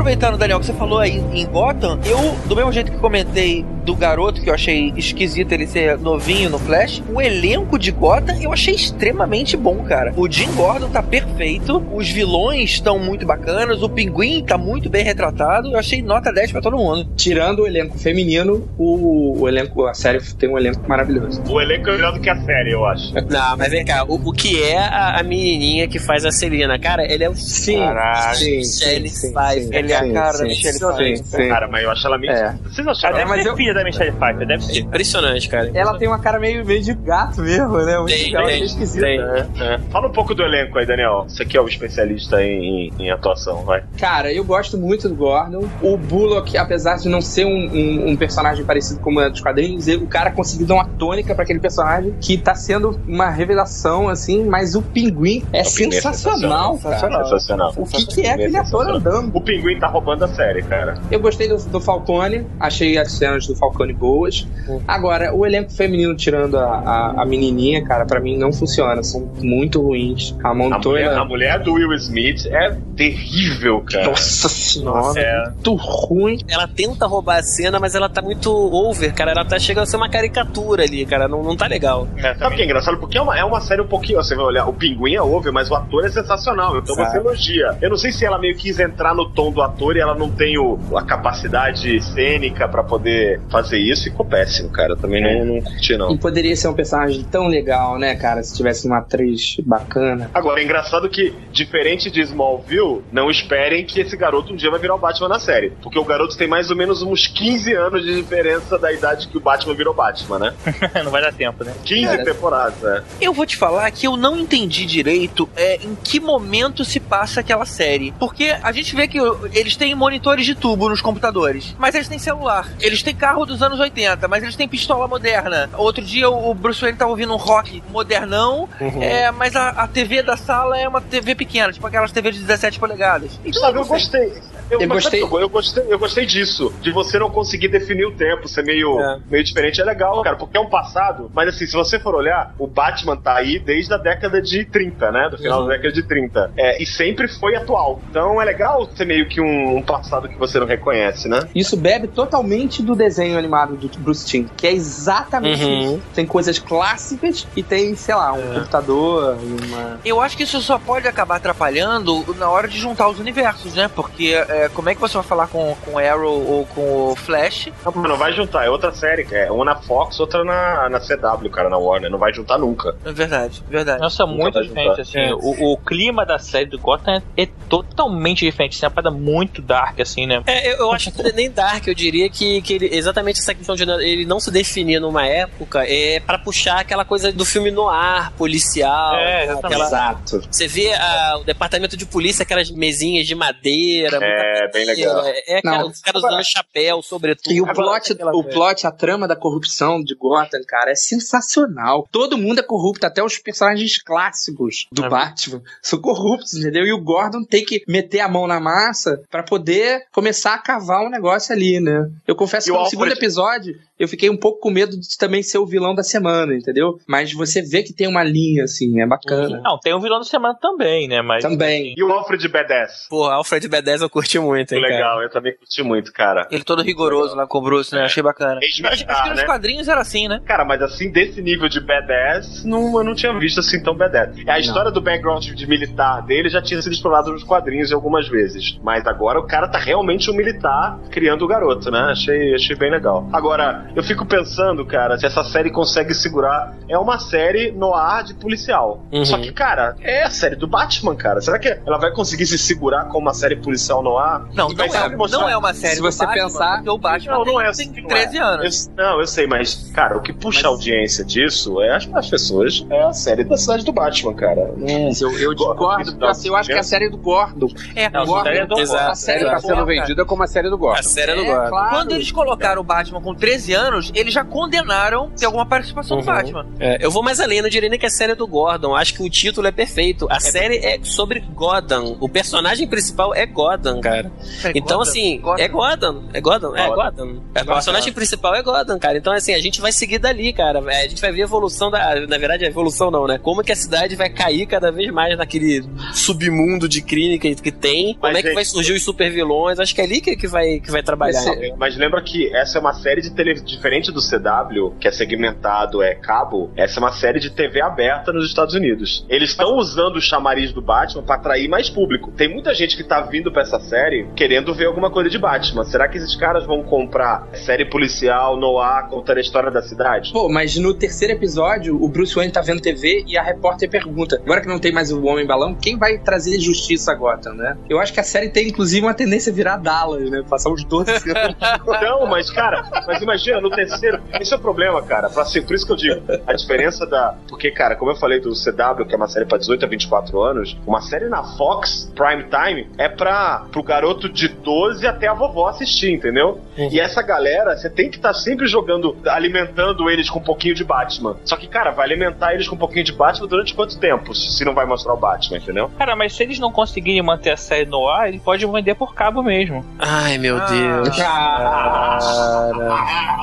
[0.00, 3.94] Aproveitando, Daniel, que você falou aí em Gotham, eu, do mesmo jeito que comentei do
[3.94, 8.52] garoto, que eu achei esquisito ele ser novinho no Flash, o elenco de Gotham eu
[8.52, 10.12] achei extremamente bom, cara.
[10.16, 15.04] O Jim Gordon tá perfeito, os vilões estão muito bacanas, o Pinguim tá muito bem
[15.04, 17.06] retratado, eu achei nota 10 pra todo mundo.
[17.16, 21.42] Tirando o elenco feminino, o, o elenco, a série tem um elenco maravilhoso.
[21.48, 23.12] O elenco é melhor do que a série, eu acho.
[23.14, 26.78] Não, mas vem cá, o, o que é a, a menininha que faz a Celina?
[26.78, 28.36] Cara, ele é o Sim, Caralho.
[28.36, 29.62] sim, Michelle sim, Pfeiffer.
[29.64, 31.42] sim, Ele é a sim, cara da sim, Michelle sim, Pfeiffer.
[31.42, 31.48] sim.
[31.48, 32.32] Cara, mas eu acho ela meio.
[32.32, 32.52] É.
[32.64, 33.16] Vocês Ela acharam?
[33.16, 34.78] deve mas ser eu- filha da Michelle Pfeiffer, deve ser.
[34.80, 35.70] Impressionante, cara.
[35.74, 37.98] Ela tem uma cara meio, meio de gato mesmo, né?
[37.98, 39.02] Muito Tem, legal, tem, achei esquisito.
[39.02, 39.20] tem.
[39.20, 39.78] É, é.
[39.90, 41.24] Fala um pouco do elenco aí, Daniel.
[41.28, 43.82] Você que é o especialista em, em- em atuação, vai.
[43.98, 45.68] Cara, eu gosto muito do Gordon.
[45.82, 49.86] O Bullock, apesar de não ser um, um- um personagem parecido como é dos quadrinhos,
[49.88, 54.44] o cara conseguiu dar uma tônica pra aquele personagem que tá sendo uma revelação, assim,
[54.44, 56.98] mas o Pinguim é O Pinguim é sensacional, cara.
[57.24, 57.72] Sensacional.
[57.76, 58.96] O que, que é aquele ator Sensacional.
[58.96, 59.36] andando?
[59.36, 60.94] O Pinguim tá roubando a série, cara.
[61.10, 64.46] Eu gostei do, do Falcone, achei as cenas do Falcone boas.
[64.86, 69.02] Agora, o elenco feminino, tirando a, a, a menininha, cara, pra mim não funciona.
[69.02, 70.34] São muito ruins.
[70.44, 71.18] A A mulher, Montoya.
[71.18, 74.06] a mulher do Will Smith é terrível, cara.
[74.06, 75.48] Nossa senhora, É.
[75.50, 76.38] muito ruim.
[76.48, 79.32] Ela tenta roubar a cena, mas ela tá muito over, cara.
[79.32, 81.26] Ela tá chegando a ser uma caricatura ali, cara.
[81.28, 82.06] Não, não tá legal.
[82.16, 82.98] É, Sabe o que é engraçado?
[82.98, 84.22] Porque é uma, é uma série um pouquinho.
[84.22, 86.76] Você vai olhar, o Pinguim é over, mas o ator é sensacional.
[86.78, 87.10] Então Sabe.
[87.10, 87.78] você elogia.
[87.80, 90.30] Eu não sei se ela meio quis entrar no tom do ator e ela não
[90.30, 94.04] tem o, a capacidade cênica pra poder fazer isso.
[94.04, 94.92] Ficou péssimo, cara.
[94.92, 96.12] Eu também não, não curti, não.
[96.12, 100.30] E poderia ser um personagem tão legal, né, cara, se tivesse uma atriz bacana.
[100.34, 104.80] Agora, é engraçado que, diferente de Smallville, não esperem que esse garoto um dia vai
[104.80, 105.70] virar o Batman na série.
[105.82, 109.36] Porque o garoto tem mais ou menos uns 15 anos de diferença da idade que
[109.36, 110.54] o Batman virou Batman, né?
[111.04, 111.72] não vai dar tempo, né?
[111.84, 112.24] 15 Cara.
[112.24, 113.04] temporadas, né?
[113.20, 117.40] Eu vou te falar que eu não entendi direito é, em que momento se passa
[117.40, 118.12] aquela série.
[118.18, 119.18] Porque a gente vê que
[119.60, 122.68] eles têm monitores de tubo nos computadores, mas eles têm celular.
[122.80, 125.68] Eles têm carro dos anos 80, mas eles têm pistola moderna.
[125.76, 128.68] Outro dia o Bruce Wayne tava ouvindo um rock modernão,
[129.00, 132.40] é, mas a, a TV da sala é uma TV pequena, tipo aquelas TV de
[132.40, 133.38] 17 polegadas.
[133.44, 134.32] Então, Sabe, eu gostei.
[134.70, 135.22] Eu, Eu gostei.
[135.22, 135.84] Eu, eu gostei.
[135.88, 136.72] Eu gostei disso.
[136.80, 139.18] De você não conseguir definir o tempo, ser meio, É.
[139.28, 139.80] meio diferente.
[139.80, 141.28] É legal, cara, porque é um passado.
[141.34, 145.10] Mas assim, se você for olhar, o Batman tá aí desde a década de 30,
[145.10, 145.28] né?
[145.28, 146.52] Do final da década de 30.
[146.56, 148.00] É, e sempre foi atual.
[148.08, 151.48] Então é legal ser meio que um, um passado que você não reconhece, né?
[151.54, 155.94] Isso bebe totalmente do desenho animado do Bruce Timm, que é exatamente Uhum.
[155.94, 156.02] isso.
[156.14, 160.00] Tem coisas clássicas e tem, sei lá, um computador e uma.
[160.04, 163.88] Eu acho que isso só pode acabar atrapalhando na hora de juntar os universos, né?
[163.94, 167.68] Porque é, como é que você vai falar com, com Arrow ou com o Flash?
[167.84, 169.26] Não, não vai juntar, é outra série.
[169.32, 172.10] É uma na Fox, outra na, na CW, cara, na Warner.
[172.10, 172.94] Não vai juntar nunca.
[173.04, 174.00] É verdade, verdade.
[174.00, 175.18] Nossa, muito vai diferente, assim.
[175.18, 175.34] É.
[175.34, 178.76] O, o clima da série do Gotham é, é totalmente diferente.
[178.76, 180.42] Assim, é uma parada muito dark, assim, né?
[180.46, 183.74] É, eu, eu acho que nem Dark, eu diria que, que ele, exatamente essa questão
[183.74, 187.88] de ele não se definir numa época é pra puxar aquela coisa do filme no
[187.88, 189.14] ar, policial.
[189.16, 189.82] É, exatamente.
[189.82, 190.42] Exato.
[190.50, 194.18] Você vê ah, o departamento de polícia, aquelas mesinhas de madeira.
[194.22, 195.24] É, bem legal.
[195.26, 195.72] É, é Não.
[195.74, 197.52] aquela- os caras usando chapéu, sobretudo.
[197.52, 198.48] E o plot, o coisa.
[198.50, 202.08] plot, a trama da corrupção de Gotham, cara, é sensacional.
[202.10, 205.08] Todo mundo é corrupto, até os personagens clássicos do É.
[205.08, 206.84] Batman são corruptos, entendeu?
[206.84, 211.02] E o Gordon tem que meter a mão na massa pra poder começar a cavar
[211.04, 212.10] um negócio ali, né?
[212.26, 213.20] Eu confesso E que no segundo Alfred?
[213.24, 216.98] episódio eu fiquei um pouco com medo de também ser o vilão da semana, entendeu?
[217.06, 219.60] Mas você vê que tem uma linha, assim, é bacana.
[219.62, 221.20] Não, tem um vilão da semana também, né?
[221.20, 221.42] Mas.
[221.42, 221.94] Também.
[221.94, 223.06] E o Alfred Badass?
[223.10, 224.94] Pô, Alfred B10 eu curti muito, hein, cara.
[224.94, 226.48] Legal, eu também curti muito, cara.
[226.50, 228.04] Ele todo rigoroso lá com o Bruce, né?
[228.04, 228.58] Achei bacana.
[228.62, 229.44] Ex-militar, Acho, acho que nos né?
[229.44, 230.40] quadrinhos era assim, né?
[230.46, 234.34] Cara, mas assim, desse nível de badass, não, eu não tinha visto assim tão badass.
[234.46, 238.78] A história do background de militar dele já tinha sido explorada nos quadrinhos algumas vezes.
[238.82, 242.00] Mas agora o cara tá realmente um militar criando o garoto, né?
[242.10, 243.28] Achei, achei bem legal.
[243.30, 246.74] Agora, eu fico pensando, cara, se essa série consegue segurar.
[246.88, 249.04] É uma série no ar de policial.
[249.12, 249.24] Uhum.
[249.24, 251.40] Só que, cara, é a série do Batman, cara.
[251.40, 254.40] Será que ela vai conseguir se segurar como uma série policial no ar?
[254.54, 257.44] Não, não é, mostrar- não é uma série Se você Batman, pensar- o Batman Não,
[257.44, 258.40] não é tem, assim, tem não 13 é.
[258.42, 258.86] anos.
[258.88, 262.28] Eu- não, eu sei, mas, cara, o que puxa a audiência disso é as, as
[262.28, 264.72] pessoas, é a série da cidade do Batman, cara.
[264.76, 267.68] Mas eu, eu discordo, porque assim, eu acho que é a série do Gordon.
[267.94, 269.10] É, Não, Gordon, série é do Exato.
[269.10, 271.02] a série tá sendo vendida como a série do A Gotham.
[271.04, 271.68] série do É, Gordon.
[271.68, 271.90] claro.
[271.90, 273.79] Quando eles colocaram o Batman com 13 anos,
[274.14, 276.26] eles já condenaram ter alguma participação do Uhum.
[276.34, 276.66] Batman.
[276.78, 278.94] É, eu vou mais além, eu não diria nem que é série do Gordon.
[278.94, 280.26] Acho que o título é perfeito.
[280.30, 282.16] A série é sobre Gotham.
[282.20, 284.30] O personagem principal é Gotham, cara.
[284.64, 286.24] É, Então, Gotham, assim, é Gotham.
[286.32, 286.76] É Gotham?
[286.76, 286.88] É.
[286.88, 287.42] Gotham.
[287.54, 289.18] É, o personagem principal é Gotham, cara.
[289.18, 290.80] Então, assim, a gente vai seguir dali, cara.
[290.92, 292.14] É, A gente vai ver a evolução da.
[292.26, 293.38] Na verdade, a evolução não, né?
[293.38, 297.72] Como que a cidade vai cair cada vez mais naquele submundo de crime que, que
[297.72, 298.14] tem.
[298.14, 299.78] Como Mas, é que gente- vai surgir os super vilões.
[299.78, 301.42] Acho que é ali que, que, vai, que vai trabalhar.
[301.56, 301.72] Né?
[301.78, 306.02] Mas lembra que essa é uma série de televisão diferente do CW, que é segmentado,
[306.02, 306.70] é cabo.
[306.76, 309.24] Essa é uma série de TV aberta nos Estados Unidos.
[309.28, 312.32] Eles estão usando o chamariz do Batman pra atrair mais público.
[312.32, 315.84] Tem muita gente que tá vindo pra essa série querendo ver alguma coisa de Batman.
[315.84, 320.32] Será que esses caras vão comprar série policial no ar contando a história da cidade?
[320.32, 324.40] Pô, mas no terceiro episódio, o Bruce Wayne tá vendo TV e a repórter pergunta:
[324.42, 327.76] agora que não tem mais o Homem Balão, quem vai trazer justiça a Gotham, né?
[327.88, 330.42] Eu acho que a série tem, inclusive, uma tendência a virar Dallas, né?
[330.48, 331.56] Passar uns 12 anos.
[332.00, 334.20] Não, mas, cara, mas imagina, no terceiro.
[334.40, 335.28] Esse é o problema, cara.
[335.28, 337.34] Pra ser, por isso que eu digo, a diferença da.
[337.48, 340.40] Porque, cara, como eu falei do CW, que é uma série pra 18 a 24
[340.42, 345.34] anos, uma série na Fox, Prime Time, é pra pro garoto de 12 até a
[345.34, 346.60] vovó assistir, entendeu?
[346.76, 350.84] E essa galera, você tem que estar sempre jogando, alimentando eles com um pouquinho de
[350.84, 351.36] Batman.
[351.44, 354.34] Só que, cara, vai alimentar eles com um pouquinho de Batman durante quanto tempo?
[354.34, 355.90] Se não vai mostrar o Batman, entendeu?
[355.98, 359.14] Cara, mas se eles não conseguirem manter a série no ar, ele pode vender por
[359.14, 359.84] cabo mesmo.
[359.98, 361.20] Ai, meu Deus.
[361.20, 363.30] Ah, Cara.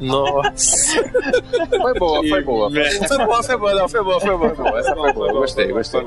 [0.00, 1.02] Nossa.
[1.70, 2.70] Foi boa, foi boa.
[2.70, 4.54] Foi boa, foi boa, não, foi boa, foi boa.
[4.54, 5.28] Foi boa, essa foi boa.
[5.28, 6.00] Eu gostei, gostei.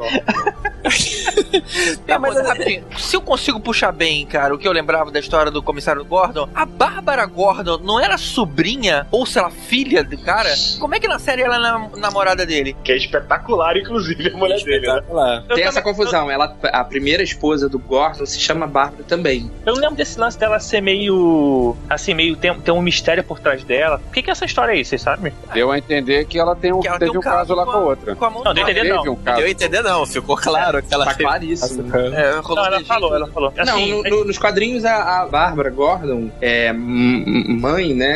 [2.19, 5.61] Mas rapidinho, se eu consigo puxar bem, cara, o que eu lembrava da história do
[5.61, 10.49] comissário Gordon, a Bárbara Gordon não era sobrinha ou, sei lá, filha do cara?
[10.79, 12.75] Como é que na série ela é nam- namorada dele?
[12.83, 15.43] Que é espetacular, inclusive, a mulher dele, né?
[15.53, 16.29] Tem essa confusão.
[16.29, 19.49] Ela, a primeira esposa do Gordon se chama Bárbara também.
[19.65, 21.75] Eu não lembro desse lance dela ser meio.
[21.89, 22.35] Assim, meio.
[22.35, 24.01] Tem, tem um mistério por trás dela.
[24.09, 25.31] O que, que é essa história aí, vocês sabem?
[25.53, 27.71] Deu a entender que ela tem um, Que ela teve tem um caso lá com
[27.71, 28.15] a outra.
[28.15, 29.13] Com a Não, deu a entender não.
[29.13, 29.37] um caso.
[29.37, 30.05] Deu a entender, não.
[30.05, 31.87] Ficou claro que ela Tá teve- claríssimo.
[31.95, 33.53] É, Não, ela falou, ela falou.
[33.55, 38.11] Não, Assim, no- no- nos quadrinhos a, a Bárbara Gordon é mãe, né?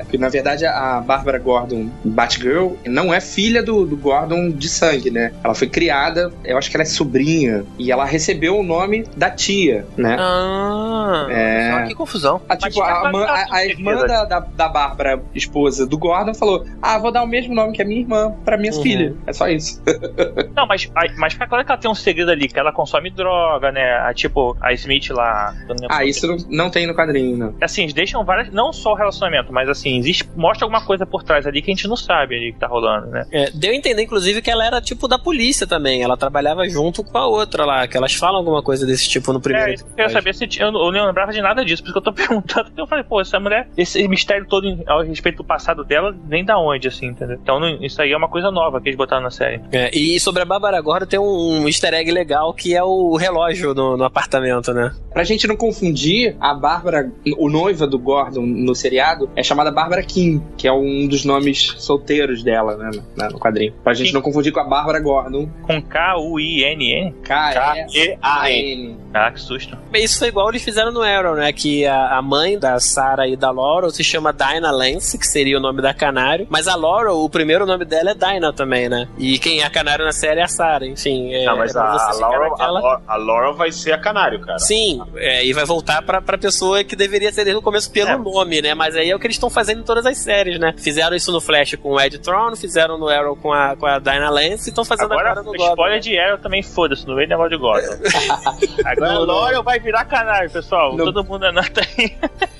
[0.00, 4.68] É, que na verdade a Bárbara Gordon Batgirl não é filha do, do Gordon de
[4.68, 5.32] sangue, né?
[5.42, 9.30] Ela foi criada, eu acho que ela é sobrinha e ela recebeu o nome da
[9.30, 10.16] tia, né?
[10.18, 11.84] Ah, É.
[11.88, 12.40] que confusão.
[12.48, 13.70] A, tipo, a, mã- a- a certeza.
[13.70, 17.72] irmã da, da, da Bárbara, esposa do Gordon, falou: Ah, vou dar o mesmo nome
[17.72, 18.82] que a minha irmã pra minha Uhum.
[18.82, 19.14] filha.
[19.26, 19.82] É só isso.
[20.56, 23.72] Não, mas, mas fica claro que ela tem um segredo ali, que ela consome droga,
[23.72, 23.98] né?
[24.00, 25.54] A, tipo, a Smith lá.
[25.88, 27.54] Ah, isso não, não tem no quadrinho, não.
[27.60, 28.52] Assim, eles deixam várias.
[28.52, 31.74] Não só o relacionamento, mas assim, existe, mostra alguma coisa por trás ali que a
[31.74, 33.26] gente não sabe ali que tá rolando, né?
[33.32, 36.02] É, deu a entender, inclusive, que ela era tipo da polícia também.
[36.02, 39.40] Ela trabalhava junto com a outra lá, que elas falam alguma coisa desse tipo no
[39.40, 39.70] primeiro.
[39.70, 41.98] É, eu queria saber se eu, eu não lembrava de nada disso, por isso que
[41.98, 42.70] eu tô perguntando.
[42.76, 46.58] Eu falei, pô, essa mulher, esse mistério todo ao respeito do passado dela, vem da
[46.58, 47.38] onde, assim, entendeu?
[47.42, 49.60] Então não, isso aí é uma coisa nova que eles botaram na série.
[49.72, 53.74] É, e sobre a Bárbara Gordon tem um easter egg legal que é o relógio
[53.74, 54.92] no, no apartamento, né?
[55.12, 60.02] Pra gente não confundir, a Bárbara, o noiva do Gordon no seriado, é chamada Bárbara
[60.02, 63.72] Kim, que é um dos nomes solteiros dela, né, no, no quadrinho.
[63.82, 64.14] Pra gente Sim.
[64.14, 65.48] não confundir com a Bárbara Gordon.
[65.62, 67.12] Com K-U-I-N-E?
[67.24, 68.96] K-E-A-N.
[69.12, 69.76] Ah, que susto.
[69.94, 71.52] Isso foi igual eles fizeram no Arrow, né?
[71.52, 73.50] Que a, a mãe da Sarah e da
[73.90, 76.46] Laurel se chama Dinah Lance, que seria o nome da Canário.
[76.48, 79.08] Mas a Laurel, o primeiro nome dela é Dinah também, né?
[79.18, 81.32] E quem é a Canário na série é a Sarah, enfim.
[81.34, 83.98] É, Não, mas é a, a, Laurel, a, naquela- Laurel- a Laurel vai ser a
[83.98, 84.58] canário, cara.
[84.58, 88.18] Sim, é, e vai voltar pra, pra pessoa que deveria ser desde o começo pelo
[88.18, 88.74] nome, né?
[88.74, 90.72] Mas aí é o que eles estão fazendo em todas as séries, né?
[90.78, 93.98] Fizeram isso no Flash com o Ed Tron, fizeram no Arrow com a, com a
[93.98, 95.70] Dinah Lance e estão fazendo Agora, agora no Gotham.
[95.70, 97.98] spoiler de Arrow também foda-se, não veio negócio de Gotham.
[98.84, 100.96] Agora a Laurel vai virar canário, pessoal.
[100.96, 102.14] Todo mundo anota aí.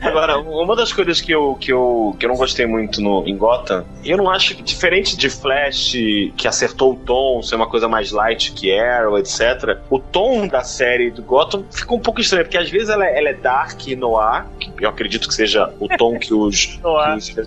[0.00, 3.36] Agora, uma das coisas que eu, que eu, que eu não gostei muito no, em
[3.36, 5.92] Gotham, eu não acho que, diferente de Flash,
[6.36, 10.62] que acertou o tom, ser uma coisa mais light que Arrow, etc., o tom da
[10.62, 13.86] série do Gotham ficou um pouco estranho, porque às vezes ela, é- ela é dark
[13.86, 16.66] e noir, que eu acredito que seja o tom que os,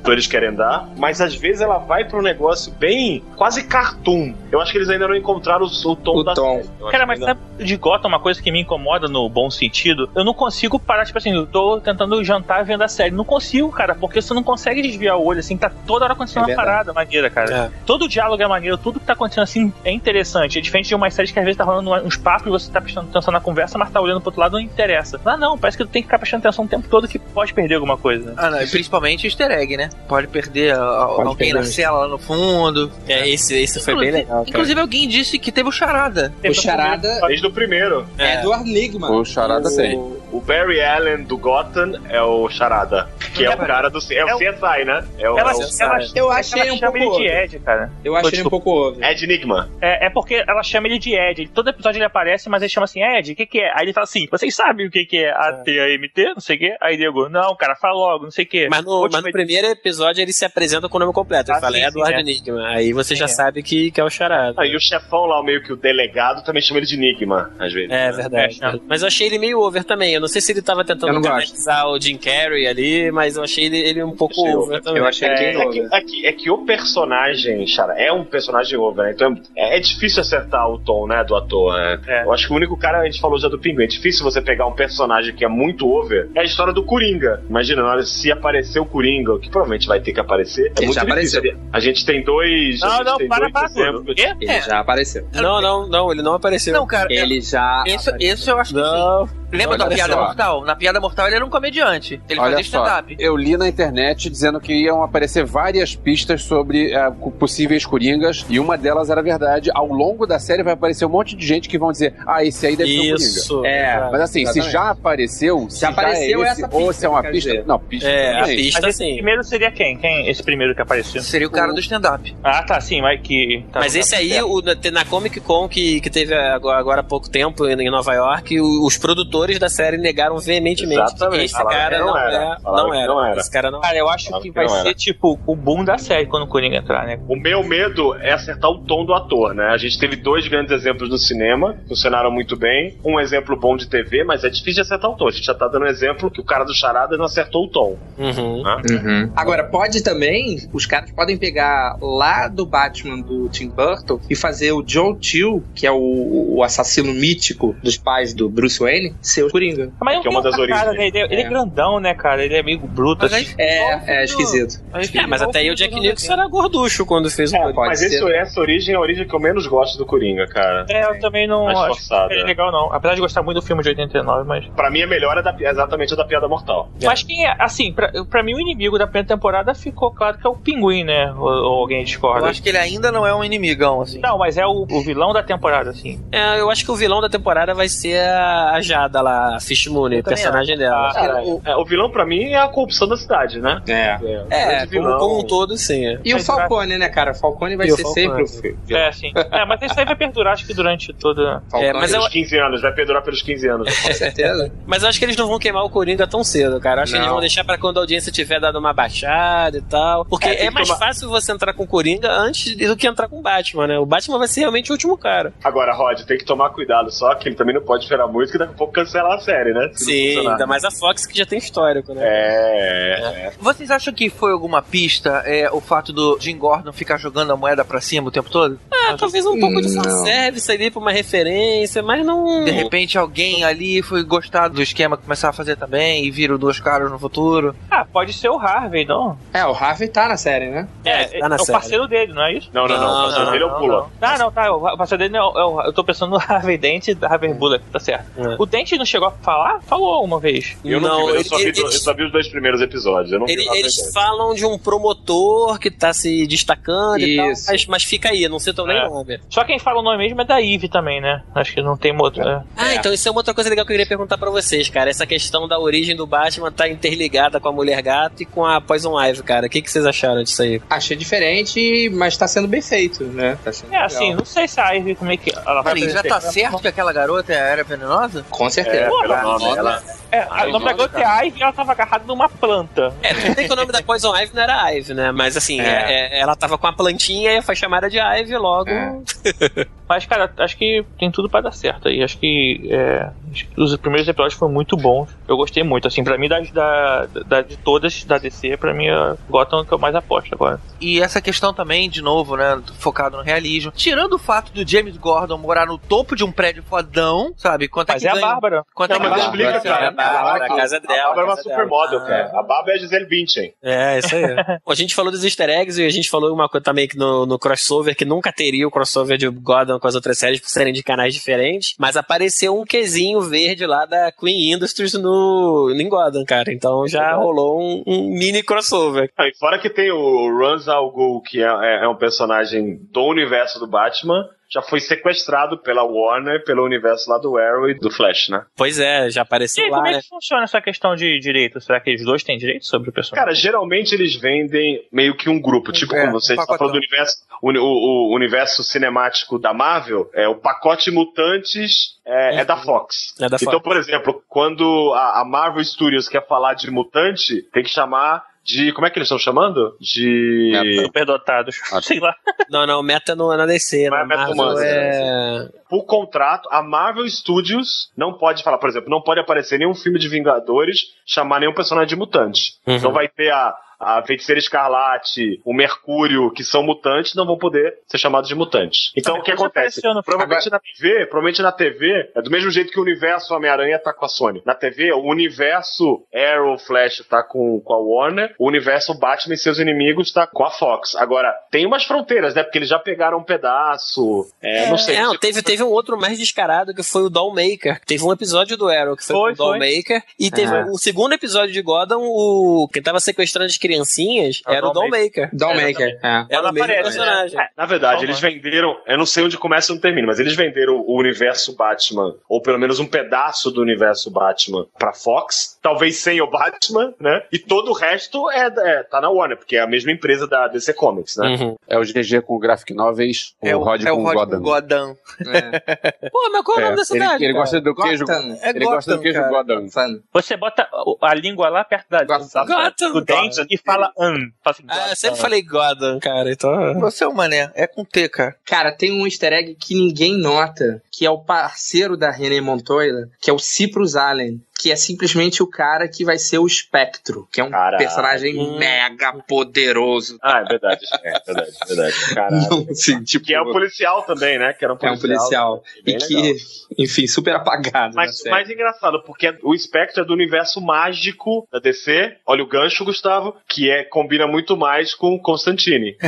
[0.04, 4.34] que os querem dar, mas às vezes ela vai para um negócio bem quase cartoon.
[4.52, 6.70] Eu acho que eles ainda não encontraram o, o tom da série.
[6.80, 9.50] Eu acho Cara, mas ainda- sabe de Gotham uma coisa que me incomoda no bom
[9.50, 10.10] sentido?
[10.16, 13.12] Eu não consigo parar, tipo assim, eu tô tentando jantar vendo a série.
[13.12, 16.40] Não consigo, cara, porque você não consegue desviar o olho, assim, tá toda hora acontecendo
[16.40, 16.68] É uma verdade.
[16.68, 17.72] parada maneira, cara.
[17.86, 20.58] Todo diálogo é maneiro, tudo que tá acontecendo assim é interessante.
[20.58, 22.80] É diferente de uma série que às vezes tá rolando uns papos e você tá
[22.82, 25.20] prestando atenção na conversa, mas tá olhando pro outro lado não interessa.
[25.26, 27.54] Ah, não, parece que tu tem que ficar prestando atenção o tempo todo que pode
[27.54, 28.34] perder alguma coisa.
[28.38, 29.90] Ah, não, e principalmente easter egg, né?
[30.08, 31.54] Pode perder a- a- Pode alguém perder.
[31.54, 32.92] na cela lá no fundo.
[33.08, 34.38] É, esse, esse foi bem Inclusive- legal.
[34.40, 34.50] cara.
[34.50, 36.34] Inclusive, alguém disse que teve o charada.
[36.44, 38.06] O Charada Desde o primeiro.
[38.18, 39.12] é do Enigma.
[39.12, 39.98] O Charada tem.
[40.32, 43.10] O Barry Allen do Gotham é o Charada.
[43.34, 44.00] Que é o cara do.
[44.12, 45.06] É o CSI, né?
[45.18, 47.36] É o, Ela, é o ela, Eu achei ela um chama pouco ele de.
[47.56, 47.92] Ed, cara.
[48.04, 48.50] Eu achei um Desculpa.
[48.50, 49.10] pouco over.
[49.10, 49.70] Ed Enigma.
[49.82, 51.42] É, é porque ela chama ele de Ed.
[51.42, 53.72] Ele- todo episódio ele aparece, mas ele chama assim, Ed, o que que é?
[53.76, 56.34] Aí ele fala assim, vocês sabem o que que é ATAMT?
[56.36, 56.78] Não sei o que.
[56.82, 58.68] Aí Diego, não, cara, fala logo, não sei o que.
[58.70, 61.52] Mas no, mas no primeiro episódio ele se apresenta com o nome completo.
[61.52, 62.22] Ele Ah, fala, sim, é Eduardo é.
[62.22, 62.68] Enigma.
[62.70, 63.36] Aí você já Sim, é.
[63.36, 64.62] sabe que, que é o charada.
[64.62, 67.90] Aí o chefão lá, meio que o delegado, também chama ele de Enigma, às vezes.
[67.92, 68.12] É né?
[68.12, 68.60] verdade.
[68.64, 70.19] É, mas eu achei ele meio over também.
[70.20, 73.44] Eu não sei se ele tava tentando não canalizar o Jim Carrey ali, mas eu
[73.44, 74.82] achei ele, ele um pouco Achei over over.
[74.82, 75.02] também.
[75.02, 78.78] Eu achei É, é, que, é, que, é que o personagem, Chara, é um personagem
[78.78, 79.12] over, né?
[79.16, 81.74] Então é, é difícil acertar o tom, né, do ator.
[81.74, 82.02] né?
[82.06, 82.24] É.
[82.26, 84.42] Eu acho que o único cara, a gente falou já do Pinguim, é difícil você
[84.42, 86.30] pegar um personagem que é muito over.
[86.36, 87.42] É a história do Coringa.
[87.50, 90.68] Imagina, na hora se aparecer o Coringa, que provavelmente vai ter que aparecer.
[90.68, 91.58] É Ele muito já difícil.
[91.72, 92.82] A gente tem dois.
[92.82, 93.70] Não, não, para, para?
[94.18, 95.26] Ele já apareceu.
[95.34, 96.74] Não, não, não, ele não apareceu.
[96.74, 97.84] Não, cara, Ele já.
[97.86, 98.86] esse, esse eu acho que sim.
[98.86, 99.40] Não.
[99.52, 100.26] Lembra Olha da piada só.
[100.26, 100.64] mortal?
[100.66, 102.22] Na piada mortal ele era um comediante.
[102.30, 103.16] Ele Olha fazia só, stand-up.
[103.20, 108.60] eu li na internet dizendo que iam aparecer várias pistas sobre cu- possíveis coringas e
[108.60, 109.70] uma delas era verdade.
[109.74, 112.66] Ao longo da série vai aparecer um monte de gente que vão dizer, ah, esse
[112.68, 113.18] aí deve ser um coringa.
[113.18, 113.66] Isso.
[113.66, 114.10] É.
[114.12, 114.72] Mas assim, se Exatamente.
[114.72, 117.66] já apareceu, se apareceu é esse, essa ou pista, se é uma pista, dizer.
[117.66, 119.14] não, pista É, a pista Mas esse sim.
[119.16, 119.98] primeiro seria quem?
[119.98, 120.28] Quem?
[120.30, 121.22] Esse primeiro que apareceu?
[121.22, 122.36] Seria o cara do stand-up.
[122.44, 123.66] Ah, tá, sim, mas que.
[123.72, 127.04] tá- Mas tá esse aí, o, na- Comic Con que, que teve agora, agora há
[127.04, 131.54] pouco tempo em Nova York, o- os produtores da série negaram veementemente Exatamente, que esse
[131.54, 132.36] falaram cara que não não, era.
[132.36, 133.08] é, Falaram não, que era.
[133.08, 133.40] não era.
[133.40, 134.84] Esse cara não Cara, eu acho Falaram que que vai era.
[134.84, 137.20] ser tipo o boom da série quando o Coringa entrar, né?
[137.28, 139.68] O meu medo é acertar o tom do ator, né?
[139.70, 142.98] A gente teve dois grandes exemplos no cinema, funcionaram muito bem.
[143.04, 145.28] Um exemplo bom de TV, mas é difícil de acertar o tom.
[145.28, 147.68] A gente já tá dando um exemplo que o cara do Charada não acertou o
[147.70, 147.98] tom.
[148.18, 148.64] Uhum.
[148.64, 149.30] né?
[149.36, 154.72] Agora, pode também, os caras podem pegar lá do Batman do Tim Burton e fazer
[154.72, 159.44] o Joe Chill, que é o, o assassino mítico dos pais do Bruce Wayne, ser
[159.44, 159.89] o Coringa.
[160.02, 160.98] Mas é uma das cara, origens.
[160.98, 161.08] né?
[161.08, 162.44] Ele, é, ele é grandão, né, cara?
[162.44, 163.24] Ele é meio bruto.
[163.24, 163.56] Mas assim.
[163.60, 164.82] aí- É, é esquisito.
[165.16, 167.82] É, mas até aí o Jack Nicholson era gorducho quando fez o É, Coringa.
[167.82, 170.86] mas esse- essa origem é a origem que eu menos gosto do Coringa, cara.
[170.90, 172.34] É, eu também não Mais acho forçada.
[172.34, 172.92] ele legal, não.
[172.94, 174.66] Apesar de gostar muito do filme de 89, mas.
[174.76, 176.90] Pra mim, a melhor é da- exatamente a da Piada Mortal.
[177.04, 180.46] Mas quem é, assim, pra, pra mim o inimigo da primeira temporada ficou claro que
[180.46, 181.34] é o pinguim, né?
[181.38, 182.48] Ou, ou alguém Eu discorda.
[182.48, 184.20] acho que ele ainda não é um inimigão, assim.
[184.20, 186.20] Não, mas é o, o vilão da temporada, assim.
[186.32, 189.60] É, eu acho que o vilão da temporada vai ser a, a Jada lá, a
[189.60, 191.14] Fish Moon, o personagem dela.
[191.14, 193.82] Cara, é, o vilão pra mim é a corrupção da cidade, né?
[193.88, 194.18] É.
[194.50, 195.18] É, grande como, vilão.
[195.20, 196.06] como um todo, sim.
[196.08, 196.20] é.
[196.26, 197.32] E o Falcone, né, cara?
[197.32, 198.48] O Falcone vai E o ser Falcone.
[198.48, 199.32] sempre o É, sim.
[199.52, 201.62] É, mas isso aí vai perdurar, acho que durante toda.
[201.74, 204.00] É, mas eu, Pelos 15 anos, vai perdurar pelos 15 anos.
[204.02, 204.72] Com certeza.
[204.86, 207.00] mas eu acho que eles não vão queimar o Coringa tão cedo, cara.
[207.02, 207.26] Eu acho que Não.
[207.26, 210.26] eles vão deixar pra quando a audiência tiver dado uma baixada e tal.
[210.26, 213.08] Porque É, é, que mais tomar- fácil você entrar com o Coringa antes do que
[213.08, 214.00] entrar com o Batman, né?
[214.00, 215.54] O Batman vai ser realmente o último cara.
[215.64, 218.58] Agora, Rod, tem que tomar cuidado só que ele também não pode esperar muito, que
[218.58, 219.90] daqui a pouco cancelar a série, né?
[219.94, 222.22] Se não Sim, ainda mais a Fox que já tem histórico, né?
[222.24, 223.52] É, é.
[223.60, 227.56] Vocês acham que foi alguma pista é, o fato do Jim Gordon ficar jogando a
[227.58, 228.80] moeda pra cima o tempo todo?
[228.92, 230.04] Ah, talvez um pouco de Não.
[230.04, 232.64] fanservice ali pra uma referência, mas não.
[232.64, 236.80] De repente alguém ali foi gostar do esquema começar a fazer também e viram duas
[236.80, 237.76] caras no futuro.
[237.90, 239.38] Ah, pode ser o Harvey, não?
[239.54, 240.88] É, o Harvey tá na série, né?
[241.04, 241.72] É, tá na é o série.
[241.80, 242.70] parceiro dele, não é isso?
[242.74, 243.08] Não, não, não.
[243.10, 244.10] Não, o parceiro não, dele é o não, Pula.
[244.22, 244.72] Ah, não, tá.
[244.72, 247.54] O parceiro dele é o, é o- Eu tô pensando no Harvey Dent e Harvey
[247.54, 248.26] Bullock, tá certo.
[248.38, 248.56] É.
[248.60, 249.59] O Dente não chegou a falar?
[249.88, 250.76] Falou uma vez.
[250.84, 252.48] Eu não, Não, vi, eu, ele- só vi, ele- do- eu só vi os dois
[252.48, 253.32] primeiros episódios.
[253.32, 257.52] Eu não vi Ele- eles falam de um promotor que tá se destacando e tal,
[257.52, 257.66] Isso.
[257.68, 259.08] mas, mas fica aí, não citam nem É.
[259.08, 259.40] nome.
[259.50, 261.42] Só quem fala o nome mesmo é da Eve também, né?
[261.56, 262.44] Acho que não tem outro.
[262.44, 262.64] né?
[262.78, 265.10] Ah, então isso é uma outra coisa legal que eu queria perguntar pra vocês, cara.
[265.10, 268.80] Essa questão da origem do Batman tá interligada com a Mulher Gato e com a
[268.82, 269.68] Poison Ivy, cara.
[269.68, 270.82] O que, que vocês acharam disso aí?
[270.90, 273.58] Achei diferente, mas tá sendo bem feito, né?
[273.64, 274.06] Tá sendo É, legal.
[274.06, 275.52] assim, não sei se a Ivy como é que.
[275.56, 278.46] Ela vai Peraí, já tá certo que aquela garota era venenosa?
[278.50, 278.98] Com certeza.
[279.06, 279.49] É, Tá.
[279.58, 279.78] Nome.
[279.78, 283.14] Ela, É, a nome da garota é Ivy e ela tava agarrada numa planta.
[283.24, 285.32] É, tudo bem que o nome da Poison Ivy não era Ivy, né?
[285.32, 285.86] Mas assim, É.
[285.86, 288.90] é- é- ela tava com a plantinha e foi chamada de Ivy logo.
[288.90, 289.20] É.
[290.10, 292.24] Mas, cara, acho que tem tudo pra dar certo aí.
[292.24, 295.30] Acho que, é, acho que os primeiros episódios foram muito bons.
[295.48, 296.08] Eu gostei muito.
[296.08, 299.82] Assim, pra mim, das, da, da- de todas da DC, pra mim, a Gotham é
[299.82, 300.80] o que eu mais aposto agora.
[301.00, 303.92] E essa questão também, de novo, né, focado no realismo.
[303.92, 307.88] Tirando o fato do James Gordon morar no topo de um prédio fodão, sabe?
[307.88, 308.52] Quanto Mas é é que a ganha?
[308.54, 308.86] Bárbara.
[308.96, 309.46] Quanto Não, é que mas ganha?
[309.46, 310.12] explica, Bárbara, cara.
[310.24, 312.28] A Bárbara, a casa é dela, A Bárbara é uma supermodel, dela.
[312.30, 312.60] cara.
[312.60, 313.74] A Bárbara é a Gisele Bündchen.
[313.84, 314.44] É, isso aí.
[314.88, 317.46] a gente falou dos easter eggs e a gente falou uma coisa também que no,
[317.46, 320.94] no crossover, que nunca teria o crossover de Gordon com as outras séries por serem
[320.94, 326.44] de canais diferentes, mas apareceu um quezinho verde lá da Queen Industries no, em Gordon,
[326.46, 326.72] cara.
[326.72, 329.32] Então já rolou um, um mini crossover.
[329.38, 332.98] Ah, E fora que tem o Ra's al Ghul, que é, é- é um personagem
[333.12, 337.96] do universo do Batman, já foi sequestrado pela Warner, pelo universo lá do Arrow e
[337.96, 338.64] do Flash, né?
[338.78, 340.22] Pois é, já E apareceu aí, lá, como é né?
[340.22, 341.82] que funciona essa questão de direito?
[341.82, 343.44] Será que eles dois têm direito sobre o personagem?
[343.46, 346.94] Cara, geralmente eles vendem meio que um grupo, tipo É, como você um está falando
[346.94, 352.66] do universo, o, o- o universo cinemático da Marvel, é o pacote Mutantes é, é
[352.66, 353.34] da Fox.
[353.40, 353.84] É da então, Fox.
[353.84, 358.94] por exemplo, quando a, a Marvel Studios quer falar de mutante, tem que chamar de.
[358.94, 359.96] Como é que eles estão chamando?
[360.00, 361.02] De.
[361.04, 361.76] Superdotados.
[362.04, 362.36] Sei lá.
[362.70, 365.70] Não, não, meta no, na DC, Não é na Meta Marvel Humana, é...
[365.90, 370.20] Por contrato, a Marvel Studios não pode falar, por exemplo, não pode aparecer nenhum filme
[370.20, 372.74] de Vingadores chamar nenhum personagem de mutante.
[372.86, 372.96] Uhum.
[372.96, 378.00] Então vai ter a, a Feiticeira Escarlate, o Mercúrio, que são mutantes, não vão poder
[378.08, 379.12] ser chamados de mutantes.
[379.16, 380.02] Então o que acontece?
[380.26, 384.14] Provavelmente na TV, provavelmente na TV, é do mesmo jeito que o universo Homem-Aranha tá
[384.14, 384.62] com a Sony.
[384.66, 389.58] Na TV, o universo Arrow Flash tá com, com a Warner, o universo Batman e
[389.58, 391.16] seus inimigos tá com a Fox.
[391.16, 392.64] Agora, tem umas fronteiras, né?
[392.64, 394.48] Porque eles já pegaram um pedaço.
[394.62, 395.16] É, não sei.
[395.16, 398.00] É, não, teve, teve um outro mais descarado que foi o Dollmaker.
[398.06, 399.68] Teve um episódio do Arrow que foi, Foi, com o.
[399.72, 400.24] Dollmaker.
[400.40, 400.86] E teve Ah.
[400.90, 404.92] um segundo episódio de Gotham, o quem tava sequestrando as criancinhas É o era o
[404.92, 405.50] Dollmaker.
[405.54, 406.20] Dollmaker.
[406.24, 406.28] É.
[406.28, 407.58] Era o Quando mesmo aparece, personagem.
[407.58, 407.68] né?
[407.76, 408.26] Na verdade, Calma.
[408.26, 408.98] eles venderam.
[409.08, 412.62] Eu não sei onde começa e onde termina, mas eles venderam o universo Batman, ou
[412.62, 415.78] pelo menos um pedaço do universo Batman, pra Fox.
[415.82, 417.44] Talvez sem o Batman, né?
[417.52, 420.68] E todo o resto é, é- tá na Warner, porque é a mesma empresa da
[420.68, 421.48] DC Comics, né?
[421.48, 421.76] Uhum.
[421.88, 424.58] É o GG com Graphic Novels, o É o, Rod é o com Rod Gotham.
[424.58, 425.18] com Godam.
[425.48, 425.80] É.
[426.30, 427.44] Pô, mas qual é o É, nome da ele, cidade?
[427.44, 427.64] ele cara?
[427.64, 428.26] gosta do queijo.
[428.26, 428.58] Gotham.
[428.62, 429.50] É ele gosta do queijo cara.
[429.92, 430.20] Fun.
[430.34, 432.66] Você bota o- a língua lá perto da, Gotham.
[432.66, 434.52] da- do dente e fala an.
[434.64, 437.00] Fala assim, Ah, eu sempre falei Gotham, cara, então...
[437.00, 438.56] Você é um mané, é com T, cara.
[438.66, 443.30] Cara, tem um easter egg que ninguém nota, que é o parceiro da René Montoya,
[443.42, 447.48] que é o Cyprus Allen, que é simplesmente o cara que vai ser o Espectro,
[447.52, 447.98] que é um Caralho.
[447.98, 448.78] personagem Hum.
[448.80, 450.38] mega poderoso.
[450.42, 451.06] Ah, é verdade.
[451.24, 452.34] É verdade, é verdade.
[452.34, 452.70] Caralho.
[452.70, 454.72] Não, assim, tipo, Que é um policial também, né?
[454.74, 455.84] Que era um é um policial.
[456.06, 456.28] E legal.
[456.28, 456.56] que,
[456.98, 458.16] enfim, super apagado.
[458.16, 458.50] na Mas série.
[458.52, 462.38] mais engraçado, porque o Spectre é do universo mágico da DC.
[462.46, 466.16] Olha o gancho, Gustavo, que é combina muito mais com Constantine.
[466.22, 466.26] E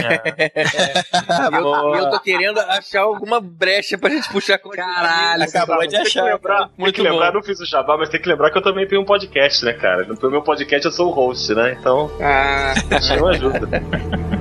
[1.56, 5.90] eu, e eu tô querendo achar alguma brecha pra gente puxar com Caralho, Acabou de
[5.90, 6.68] Tem que achar, lembrar, cara.
[6.68, 7.38] tem Muito que lembrar, bom.
[7.38, 9.74] não fiz o jabá, mas tem que lembrar que eu também tenho um podcast, né,
[9.74, 10.08] cara?
[10.22, 11.78] No meu podcast eu sou o host, né?
[11.80, 13.70] Então, Ah, isso não ajuda.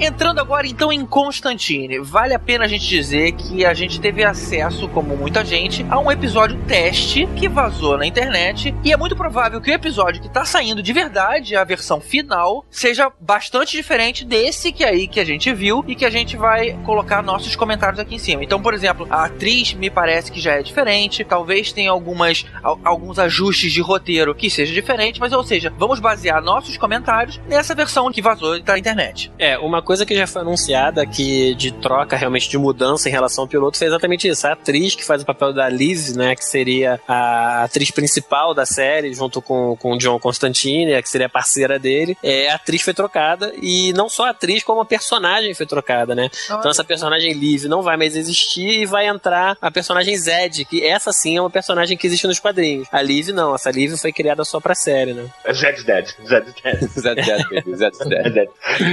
[0.00, 4.22] Entrando agora então em Constantine, vale a pena a gente dizer que a gente teve
[4.22, 9.16] acesso, como muita gente, a um episódio teste que vazou na internet e é muito
[9.16, 14.24] provável que o episódio que tá saindo de verdade, a versão final, seja bastante diferente
[14.24, 17.98] desse que aí que a gente viu e que a gente vai colocar nossos comentários
[17.98, 18.44] aqui em cima.
[18.44, 22.46] Então, por exemplo, a atriz me parece que já é diferente, talvez tenha algumas
[22.84, 27.74] alguns ajustes de roteiro que seja diferente, mas ou seja, vamos basear nossos comentários nessa
[27.74, 29.32] versão que vazou da internet.
[29.36, 33.44] É, uma coisa que já foi anunciada que de troca realmente de mudança em relação
[33.44, 34.46] ao piloto foi exatamente isso.
[34.46, 38.66] A atriz que faz o papel da Liz, né, que seria a atriz principal da
[38.66, 42.82] série, junto com, com o John Constantine, que seria a parceira dele, é, a atriz
[42.82, 46.28] foi trocada e não só a atriz, como a personagem foi trocada, né?
[46.44, 50.84] Então essa personagem Liv não vai mais existir e vai entrar a personagem Zed, que
[50.84, 52.86] essa sim é uma personagem que existe nos quadrinhos.
[52.92, 55.30] A Liv não, essa Liv foi criada só pra série, né?
[55.50, 56.08] Zed's Dead.
[56.26, 56.90] Zed's Dead.
[56.90, 57.74] Zed's Dead, baby.
[57.74, 58.48] Zed's Dead.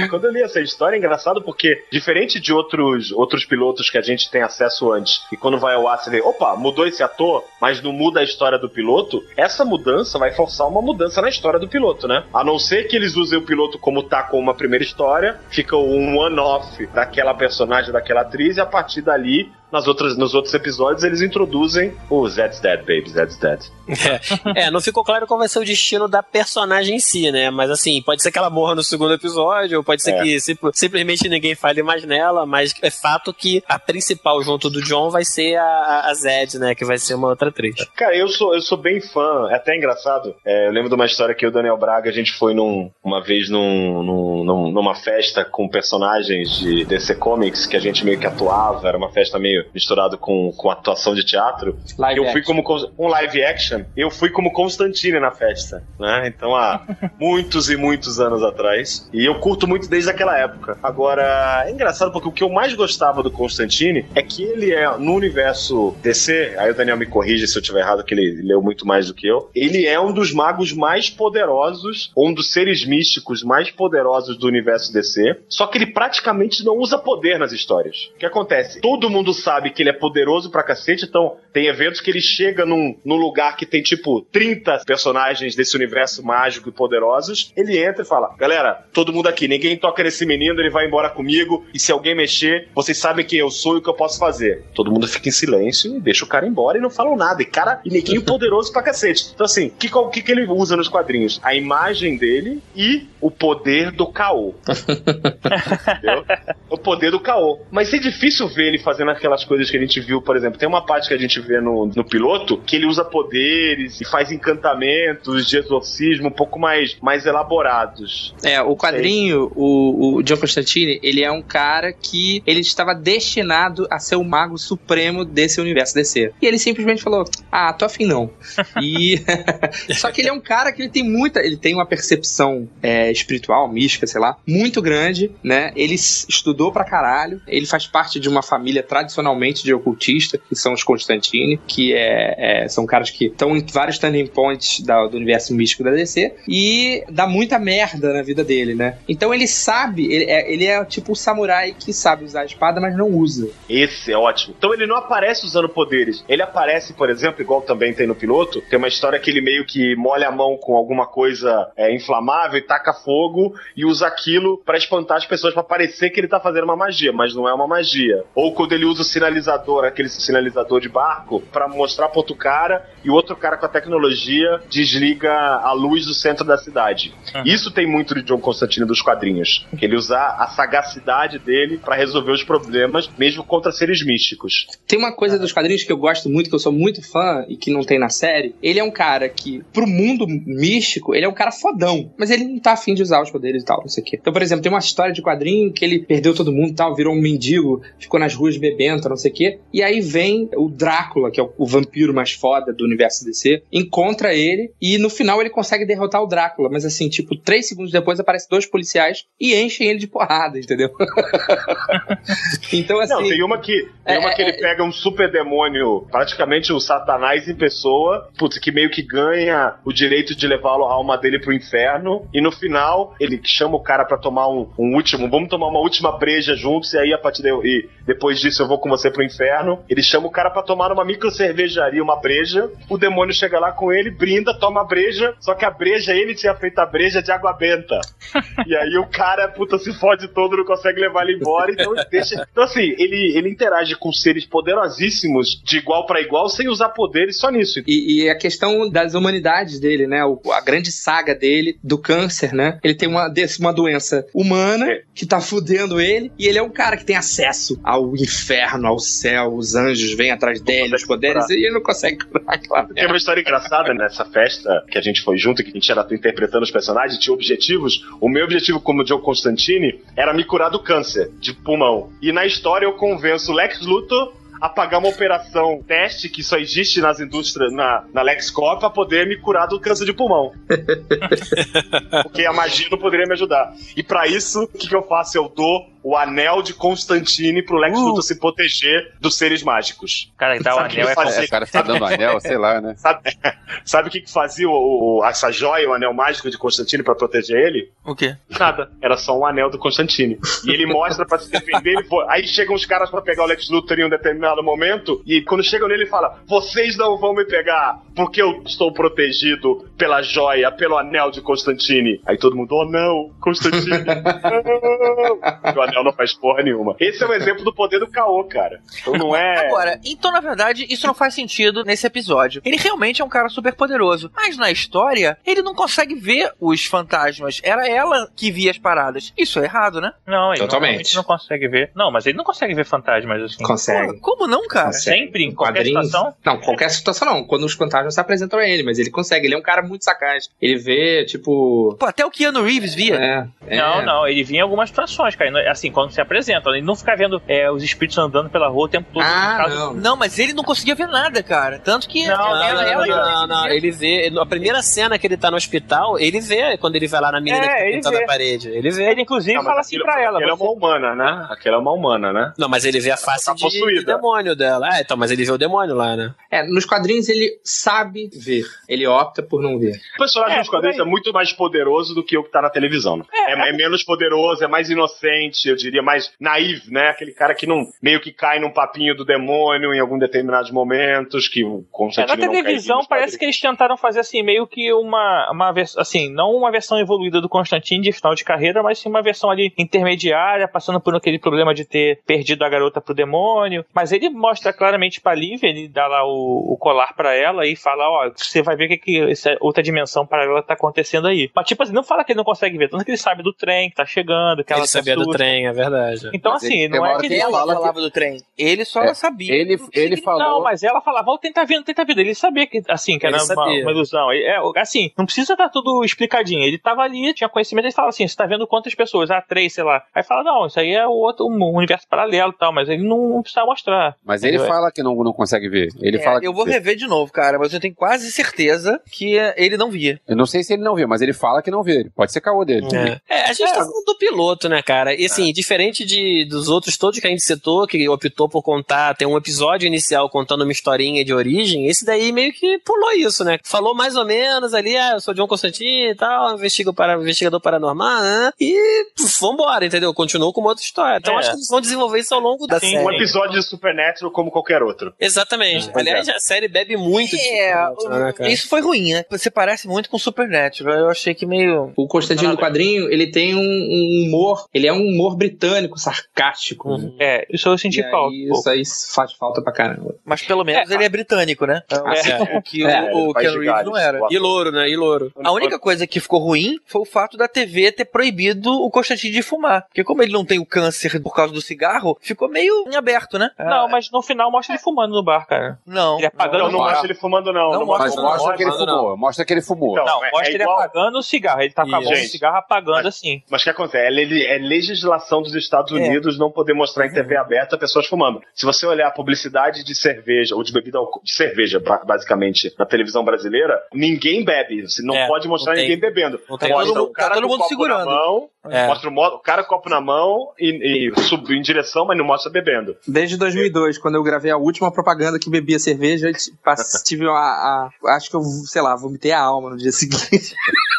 [0.08, 4.02] Quando eu li essa história é engraçado porque, diferente de outros, outros pilotos que a
[4.02, 7.44] gente tem acesso antes, e quando vai ao ar você vê, opa, mudou esse ator,
[7.60, 11.58] mas não muda a história do piloto, essa mudança vai forçar uma mudança na história
[11.58, 12.24] do piloto, né?
[12.32, 15.76] A não ser que eles usem o piloto como tá com uma primeira história, fica
[15.76, 21.04] um one-off daquela personagem, daquela atriz, e a partir dali nas outras, nos outros episódios
[21.04, 23.60] eles introduzem o Zed's Dead, baby, Zed's Dead.
[23.88, 27.50] É, é, não ficou claro qual vai ser o destino da personagem em si, né?
[27.50, 30.22] Mas assim, pode ser que ela morra no segundo episódio, ou pode ser é.
[30.22, 34.82] que sim, simplesmente ninguém fale mais nela, mas é fato que a principal junto do
[34.82, 36.74] John vai ser a, a Zed, né?
[36.74, 37.76] Que vai ser uma outra atriz.
[37.96, 40.34] Cara, eu sou, eu sou bem fã, é até engraçado.
[40.44, 43.22] É, eu lembro de uma história que o Daniel Braga, a gente foi num, uma
[43.22, 48.26] vez num, num, numa festa com personagens de DC Comics que a gente meio que
[48.26, 51.76] atuava, era uma festa meio misturado com, com atuação de teatro.
[51.98, 52.62] Live eu fui action.
[52.62, 53.84] como um live action.
[53.96, 56.26] Eu fui como Constantine na festa, né?
[56.26, 56.86] Então há
[57.18, 59.08] muitos e muitos anos atrás.
[59.12, 60.78] E eu curto muito desde aquela época.
[60.82, 64.96] Agora, é engraçado porque o que eu mais gostava do Constantine é que ele é
[64.96, 68.62] no universo DC, aí o Daniel me corrige se eu estiver errado, que ele leu
[68.62, 69.50] muito mais do que eu.
[69.54, 74.92] Ele é um dos magos mais poderosos, um dos seres místicos mais poderosos do universo
[74.92, 75.40] DC.
[75.48, 78.10] Só que ele praticamente não usa poder nas histórias.
[78.14, 78.80] O que acontece?
[78.80, 82.66] Todo mundo sabe que ele é poderoso pra cacete, então tem eventos que ele chega
[82.66, 87.52] num, num lugar que tem tipo 30 personagens desse universo mágico e poderosos.
[87.56, 91.10] Ele entra e fala: Galera, todo mundo aqui, ninguém toca nesse menino, ele vai embora
[91.10, 91.64] comigo.
[91.72, 94.64] E se alguém mexer, vocês sabem quem eu sou e o que eu posso fazer.
[94.74, 97.40] Todo mundo fica em silêncio e deixa o cara embora e não falam nada.
[97.40, 99.30] E cara, e neguinho poderoso pra cacete.
[99.32, 101.38] Então, assim, o que, que, que ele usa nos quadrinhos?
[101.42, 104.54] A imagem dele e o poder do caô.
[104.66, 106.24] Entendeu?
[106.68, 107.60] O poder do caô.
[107.70, 110.58] Mas é difícil ver ele fazendo aquela aquelas coisas que a gente viu, por exemplo,
[110.58, 114.04] tem uma parte que a gente vê no, no piloto que ele usa poderes e
[114.04, 118.34] faz encantamentos de exorcismo um pouco mais, mais elaborados.
[118.42, 123.86] É, o quadrinho, o, o John Constantine, ele é um cara que ele estava destinado
[123.90, 126.32] a ser o mago supremo desse universo DC.
[126.40, 128.30] E ele simplesmente falou: Ah, tô afim não.
[128.82, 129.20] e.
[129.94, 131.40] Só que ele é um cara que ele tem muita.
[131.40, 135.72] Ele tem uma percepção é, espiritual, mística, sei lá, muito grande, né?
[135.76, 140.54] Ele estudou pra caralho, ele faz parte de uma família tradicional tradicionalmente de ocultista, que
[140.54, 145.06] são os Constantine, que é, é são caras que estão em vários turning points da,
[145.06, 148.98] do universo místico da DC, e dá muita merda na vida dele, né?
[149.08, 152.80] Então ele sabe, ele é, ele é tipo o samurai que sabe usar a espada,
[152.80, 153.48] mas não usa.
[153.68, 154.54] Esse é ótimo.
[154.56, 156.24] Então ele não aparece usando poderes.
[156.28, 159.66] Ele aparece, por exemplo, igual também tem no piloto, tem uma história que ele meio
[159.66, 164.58] que molha a mão com alguma coisa é, inflamável e taca fogo e usa aquilo
[164.58, 167.54] para espantar as pessoas, para parecer que ele tá fazendo uma magia, mas não é
[167.54, 168.24] uma magia.
[168.34, 172.86] Ou quando ele usa o sinalizador, aquele sinalizador de barco, para mostrar pro outro cara
[173.02, 177.14] e o outro cara com a tecnologia desliga a luz do centro da cidade.
[177.34, 177.42] Uhum.
[177.44, 179.66] Isso tem muito de John Constantine dos quadrinhos.
[179.80, 184.66] Ele usar a sagacidade dele para resolver os problemas, mesmo contra seres místicos.
[184.86, 187.56] Tem uma coisa dos quadrinhos que eu gosto muito, que eu sou muito fã e
[187.56, 188.54] que não tem na série.
[188.62, 192.44] Ele é um cara que, pro mundo místico, ele é um cara fodão, mas ele
[192.44, 194.18] não tá afim de usar os poderes e tal, não sei o quê.
[194.20, 196.94] Então, por exemplo, tem uma história de quadrinho que ele perdeu todo mundo e tal,
[196.94, 199.58] virou um mendigo, ficou nas ruas bebendo não sei o quê.
[199.72, 204.34] E aí vem o Drácula, que é o, vampiro mais foda do universo DC, encontra
[204.34, 206.68] ele e no final ele consegue derrotar o Drácula.
[206.70, 210.90] Mas assim, tipo, três segundos depois aparecem dois policiais e enchem ele de porrada, entendeu?
[212.72, 213.14] então assim.
[213.14, 216.72] Não, tem uma que, tem uma é, que ele é, pega um super demônio, praticamente
[216.72, 221.16] o Satanás em pessoa, putz, que meio que ganha o direito de levá-lo a alma
[221.16, 222.28] dele pro inferno.
[222.32, 225.80] E no final, ele chama o cara para tomar um, um último, vamos tomar uma
[225.80, 229.10] última breja juntos, e aí a partir de, e depois disso eu vou com você
[229.10, 229.82] pro inferno.
[229.88, 232.70] Ele chama o cara pra tomar numa micro cervejaria, uma breja.
[232.88, 235.34] O demônio chega lá com ele, brinda, toma a breja.
[235.40, 238.00] Só que a breja, ele tinha feito a breja de água benta.
[238.66, 241.72] e aí o cara, puta, se fode todo, não consegue levar ele embora.
[241.72, 242.46] Então deixa.
[242.50, 247.36] Então, assim, ele, ele interage com seres poderosíssimos de igual para igual sem usar poderes
[247.38, 247.80] só nisso.
[247.86, 250.24] E, e, a questão das humanidades dele, né?
[250.24, 252.78] O, a grande saga dele, do câncer, né?
[252.82, 255.02] Ele tem uma, uma doença humana é.
[255.14, 258.98] que tá fudendo ele, e ele é um cara que tem acesso ao inferno, ao
[258.98, 262.94] céu, os anjos vêm atrás dele, os poderes, e ele não consegue curar, claro.
[262.94, 266.06] Tem uma história engraçada nessa festa que a gente foi junto, que a gente era
[266.10, 268.06] interpretando os personagens, tinha objetivos.
[268.20, 272.10] O meu objetivo, como Joe Constantine, era me curar do câncer de pulmão.
[272.20, 277.00] E na história eu convenço Lex Luthor a pagar uma operação teste que só existe
[277.00, 280.52] nas indústrias, na, na LexCorp, pra poder me curar do câncer de pulmão.
[282.22, 283.72] Porque a magia não poderia me ajudar.
[283.96, 285.36] E para isso, o que, que eu faço?
[285.36, 288.02] Eu dou o anel de Constantine pro Lex uh.
[288.02, 290.32] Luthor se proteger dos seres mágicos.
[290.38, 291.44] Cara, dá o anel é fazia...
[291.44, 292.94] O cara tá dando anel, sei lá, né?
[292.96, 293.20] Sabe,
[293.84, 297.14] sabe o que, que fazia o, o, essa joia, o anel mágico de Constantine para
[297.14, 297.90] proteger ele?
[298.04, 298.36] O quê?
[298.48, 298.90] Nada.
[299.02, 300.38] Era só um anel do Constantine.
[300.64, 301.90] E ele mostra para se defender.
[301.90, 305.22] Ele Aí chegam os caras para pegar o Lex Luthor em um determinado momento.
[305.26, 309.88] E quando chegam nele, ele fala: Vocês não vão me pegar porque eu estou protegido
[309.96, 312.20] pela joia, pelo anel de Constantine.
[312.26, 314.04] Aí todo mundo: Oh não, Constantine.
[314.04, 315.76] não.
[315.76, 316.96] o anel não faz porra nenhuma.
[317.00, 318.80] Esse é um exemplo do poder do caô, cara.
[319.00, 319.66] Então não é.
[319.66, 322.62] Agora, então na verdade, isso não faz sentido nesse episódio.
[322.64, 324.30] Ele realmente é um cara super poderoso.
[324.34, 327.60] Mas na história, ele não consegue ver os fantasmas.
[327.62, 329.32] Era ela que via as paradas.
[329.36, 330.12] Isso é errado, né?
[330.26, 331.14] Não, ele Totalmente.
[331.14, 331.90] Não, não consegue ver.
[331.94, 333.62] Não, mas ele não consegue ver fantasmas assim.
[333.62, 334.20] Consegue.
[334.20, 334.92] Pô, como não, cara?
[334.92, 336.06] Sempre, em qualquer Quadrinhos.
[336.06, 336.34] situação?
[336.44, 337.44] Não, qualquer situação não.
[337.44, 339.46] Quando os fantasmas se apresentam a ele, mas ele consegue.
[339.46, 340.50] Ele é um cara muito sagaz.
[340.60, 341.96] Ele vê, tipo.
[341.98, 343.16] Pô, até o Keanu Reeves via.
[343.16, 343.76] É, é.
[343.78, 344.28] Não, não.
[344.28, 345.70] Ele via em algumas situações, cara.
[345.70, 346.70] Assim, quando se apresenta.
[346.70, 349.22] Ele não fica vendo é, os espíritos andando pela rua o tempo todo.
[349.22, 349.94] Ah, não.
[349.94, 351.78] não, mas ele não conseguia ver nada, cara.
[351.78, 352.26] Tanto que.
[352.26, 354.32] Não, ela, não, ela, não, não, não, Ele vê.
[354.38, 357.40] A primeira cena que ele tá no hospital, ele vê quando ele vai lá na
[357.40, 358.68] menina é, que tá pintando a parede.
[358.68, 359.10] Ele vê.
[359.10, 360.38] Ele, inclusive, fala assim pra ela.
[360.38, 361.46] Aquela é uma humana, né?
[361.50, 362.52] Aquela é uma humana, né?
[362.58, 364.88] Não, mas ele vê a face tá de, de, demônio dela.
[364.92, 366.34] Ah, então, mas ele vê o demônio lá, né?
[366.50, 368.64] É, nos quadrinhos ele sabe ver.
[368.88, 369.96] Ele opta por não ver.
[370.14, 372.70] O personagem é, nos quadrinhos é muito mais poderoso do que o que tá na
[372.70, 373.18] televisão.
[373.18, 373.24] Né?
[373.32, 377.08] É, é, é, menos poderoso, é mais inocente, eu diria, mais naive, né?
[377.08, 381.48] Aquele cara que não meio que cai num papinho do demônio em algum determinados momentos,
[381.48, 385.50] que o Constantino é, Na televisão parece que eles tentaram fazer assim, meio que uma,
[385.50, 389.08] uma versão, assim, não uma versão evoluída do Constantine de final de carreira, mas sim
[389.08, 393.84] uma versão ali intermediária, passando por aquele problema de ter perdido a garota pro demônio.
[393.94, 397.76] Mas ele mostra claramente pra Lívia, ele dá lá o, o colar pra ela e
[397.76, 401.50] fala: Ó, você vai ver o que, que essa outra dimensão paralela tá acontecendo aí.
[401.54, 403.52] Mas, tipo assim, não fala que ele não consegue ver, tanto que ele sabe do
[403.52, 406.30] trem que tá chegando, que ele ela sabia do trem, é verdade.
[406.32, 408.38] Então, mas assim, ele, não é que ele ela falava do trem.
[408.56, 409.54] Ele só é, sabia.
[409.54, 410.40] Ele, ele falou.
[410.40, 412.18] Não, mas ela falava, vou tentar ver, tentar ver.
[412.18, 414.32] Ele sabia que, assim, que era uma, uma, ilusão.
[414.32, 416.62] É, assim, não precisa estar tudo explicadinho.
[416.62, 419.30] Ele tava ali, tinha conhecimento, ele fala assim: você tá vendo quantas pessoas?
[419.30, 420.02] Ah, três, sei lá.
[420.14, 423.02] Aí fala, não, isso aí é o outro um universo paralelo e tal, mas ele
[423.02, 424.05] não, não precisa mostrar.
[424.24, 425.88] Mas ele fala que não, não consegue ver.
[426.00, 429.34] Ele é, fala eu vou rever de novo, cara, mas eu tenho quase certeza que
[429.56, 430.20] ele não via.
[430.26, 432.08] Eu não sei se ele não viu, mas ele fala que não vê.
[432.14, 432.86] Pode ser caô dele.
[432.94, 435.14] É, é a gente tá falando do piloto, né, cara?
[435.14, 439.14] E assim, diferente de, dos outros todos que a gente citou, que optou por contar,
[439.14, 443.44] tem um episódio inicial contando uma historinha de origem, esse daí meio que pulou isso,
[443.44, 443.58] né?
[443.62, 447.60] Falou mais ou menos ali, ah, eu sou John Constantine e tal, investigo para, investigador
[447.60, 448.52] paranormal, né?
[448.60, 449.06] e
[449.40, 450.12] vambora, entendeu?
[450.14, 451.18] Continuou com uma outra história.
[451.18, 451.38] Então é.
[451.38, 453.04] acho que eles vão desenvolver isso ao longo da Sim, série.
[453.04, 453.58] Um episódio de
[453.96, 455.14] Supernatural como qualquer outro.
[455.18, 455.88] Exatamente.
[455.88, 455.98] É.
[455.98, 457.74] Aliás, a série bebe muito é,
[458.08, 459.24] né, Isso foi ruim, né?
[459.30, 460.94] Você parece muito com Supernatural.
[460.96, 461.92] Eu achei que meio.
[461.96, 464.66] O Constantino do quadrinho, ele tem um, um, humor.
[464.72, 466.90] Ele é um humor britânico, sarcástico.
[466.90, 467.16] Uhum.
[467.18, 468.34] É, isso eu senti falta.
[468.34, 468.82] Isso aí
[469.14, 470.14] faz falta pra caramba.
[470.24, 471.82] Mas pelo menos é, ele é britânico, né?
[471.90, 474.20] Assim, o que o, o Ken Reeves não era.
[474.30, 474.88] E louro, né?
[474.88, 475.32] E louro.
[475.42, 479.32] A única coisa que ficou ruim foi o fato da TV ter proibido o Constantino
[479.32, 479.86] de fumar.
[479.86, 483.38] Porque como ele não tem o câncer por causa do cigarro, ficou meio em aberto,
[483.38, 483.50] né?
[483.58, 485.78] Não, mas no final mostra ele fumando no bar, cara.
[485.86, 486.18] Não.
[486.18, 487.70] Ele apagando não, não mostra ele fumando, não.
[487.70, 489.16] Não, não mostra, mostra, mostra que ele fumou.
[489.16, 489.92] Mostra que ele fumou.
[489.92, 490.78] Então, não, é, mostra é ele igual...
[490.78, 491.60] apagando o cigarro.
[491.60, 493.42] Ele tá com a mão do cigarro apagando mas, assim.
[493.50, 494.06] Mas o que acontece?
[494.06, 495.94] É, é legislação dos Estados é.
[495.94, 496.38] Unidos é.
[496.38, 498.40] não poder mostrar em TV aberta pessoas fumando.
[498.54, 503.24] Se você olhar a publicidade de cerveja, ou de bebida de cerveja, basicamente, na televisão
[503.24, 504.82] brasileira, ninguém bebe.
[504.82, 506.40] Você não é, pode mostrar ninguém bebendo.
[506.48, 508.06] Mostra todo, o cara tá todo mundo segurando.
[508.06, 508.86] Mão, é.
[508.86, 512.50] Mostra o, o cara copo na mão e, e sub em direção, mas não mostra
[512.50, 512.96] bebendo.
[513.06, 516.30] Desde 2002, quando eu gravei a última propaganda que bebia cerveja,
[517.04, 520.54] tive a, a, Acho que eu, sei lá, vomitei a alma no dia seguinte.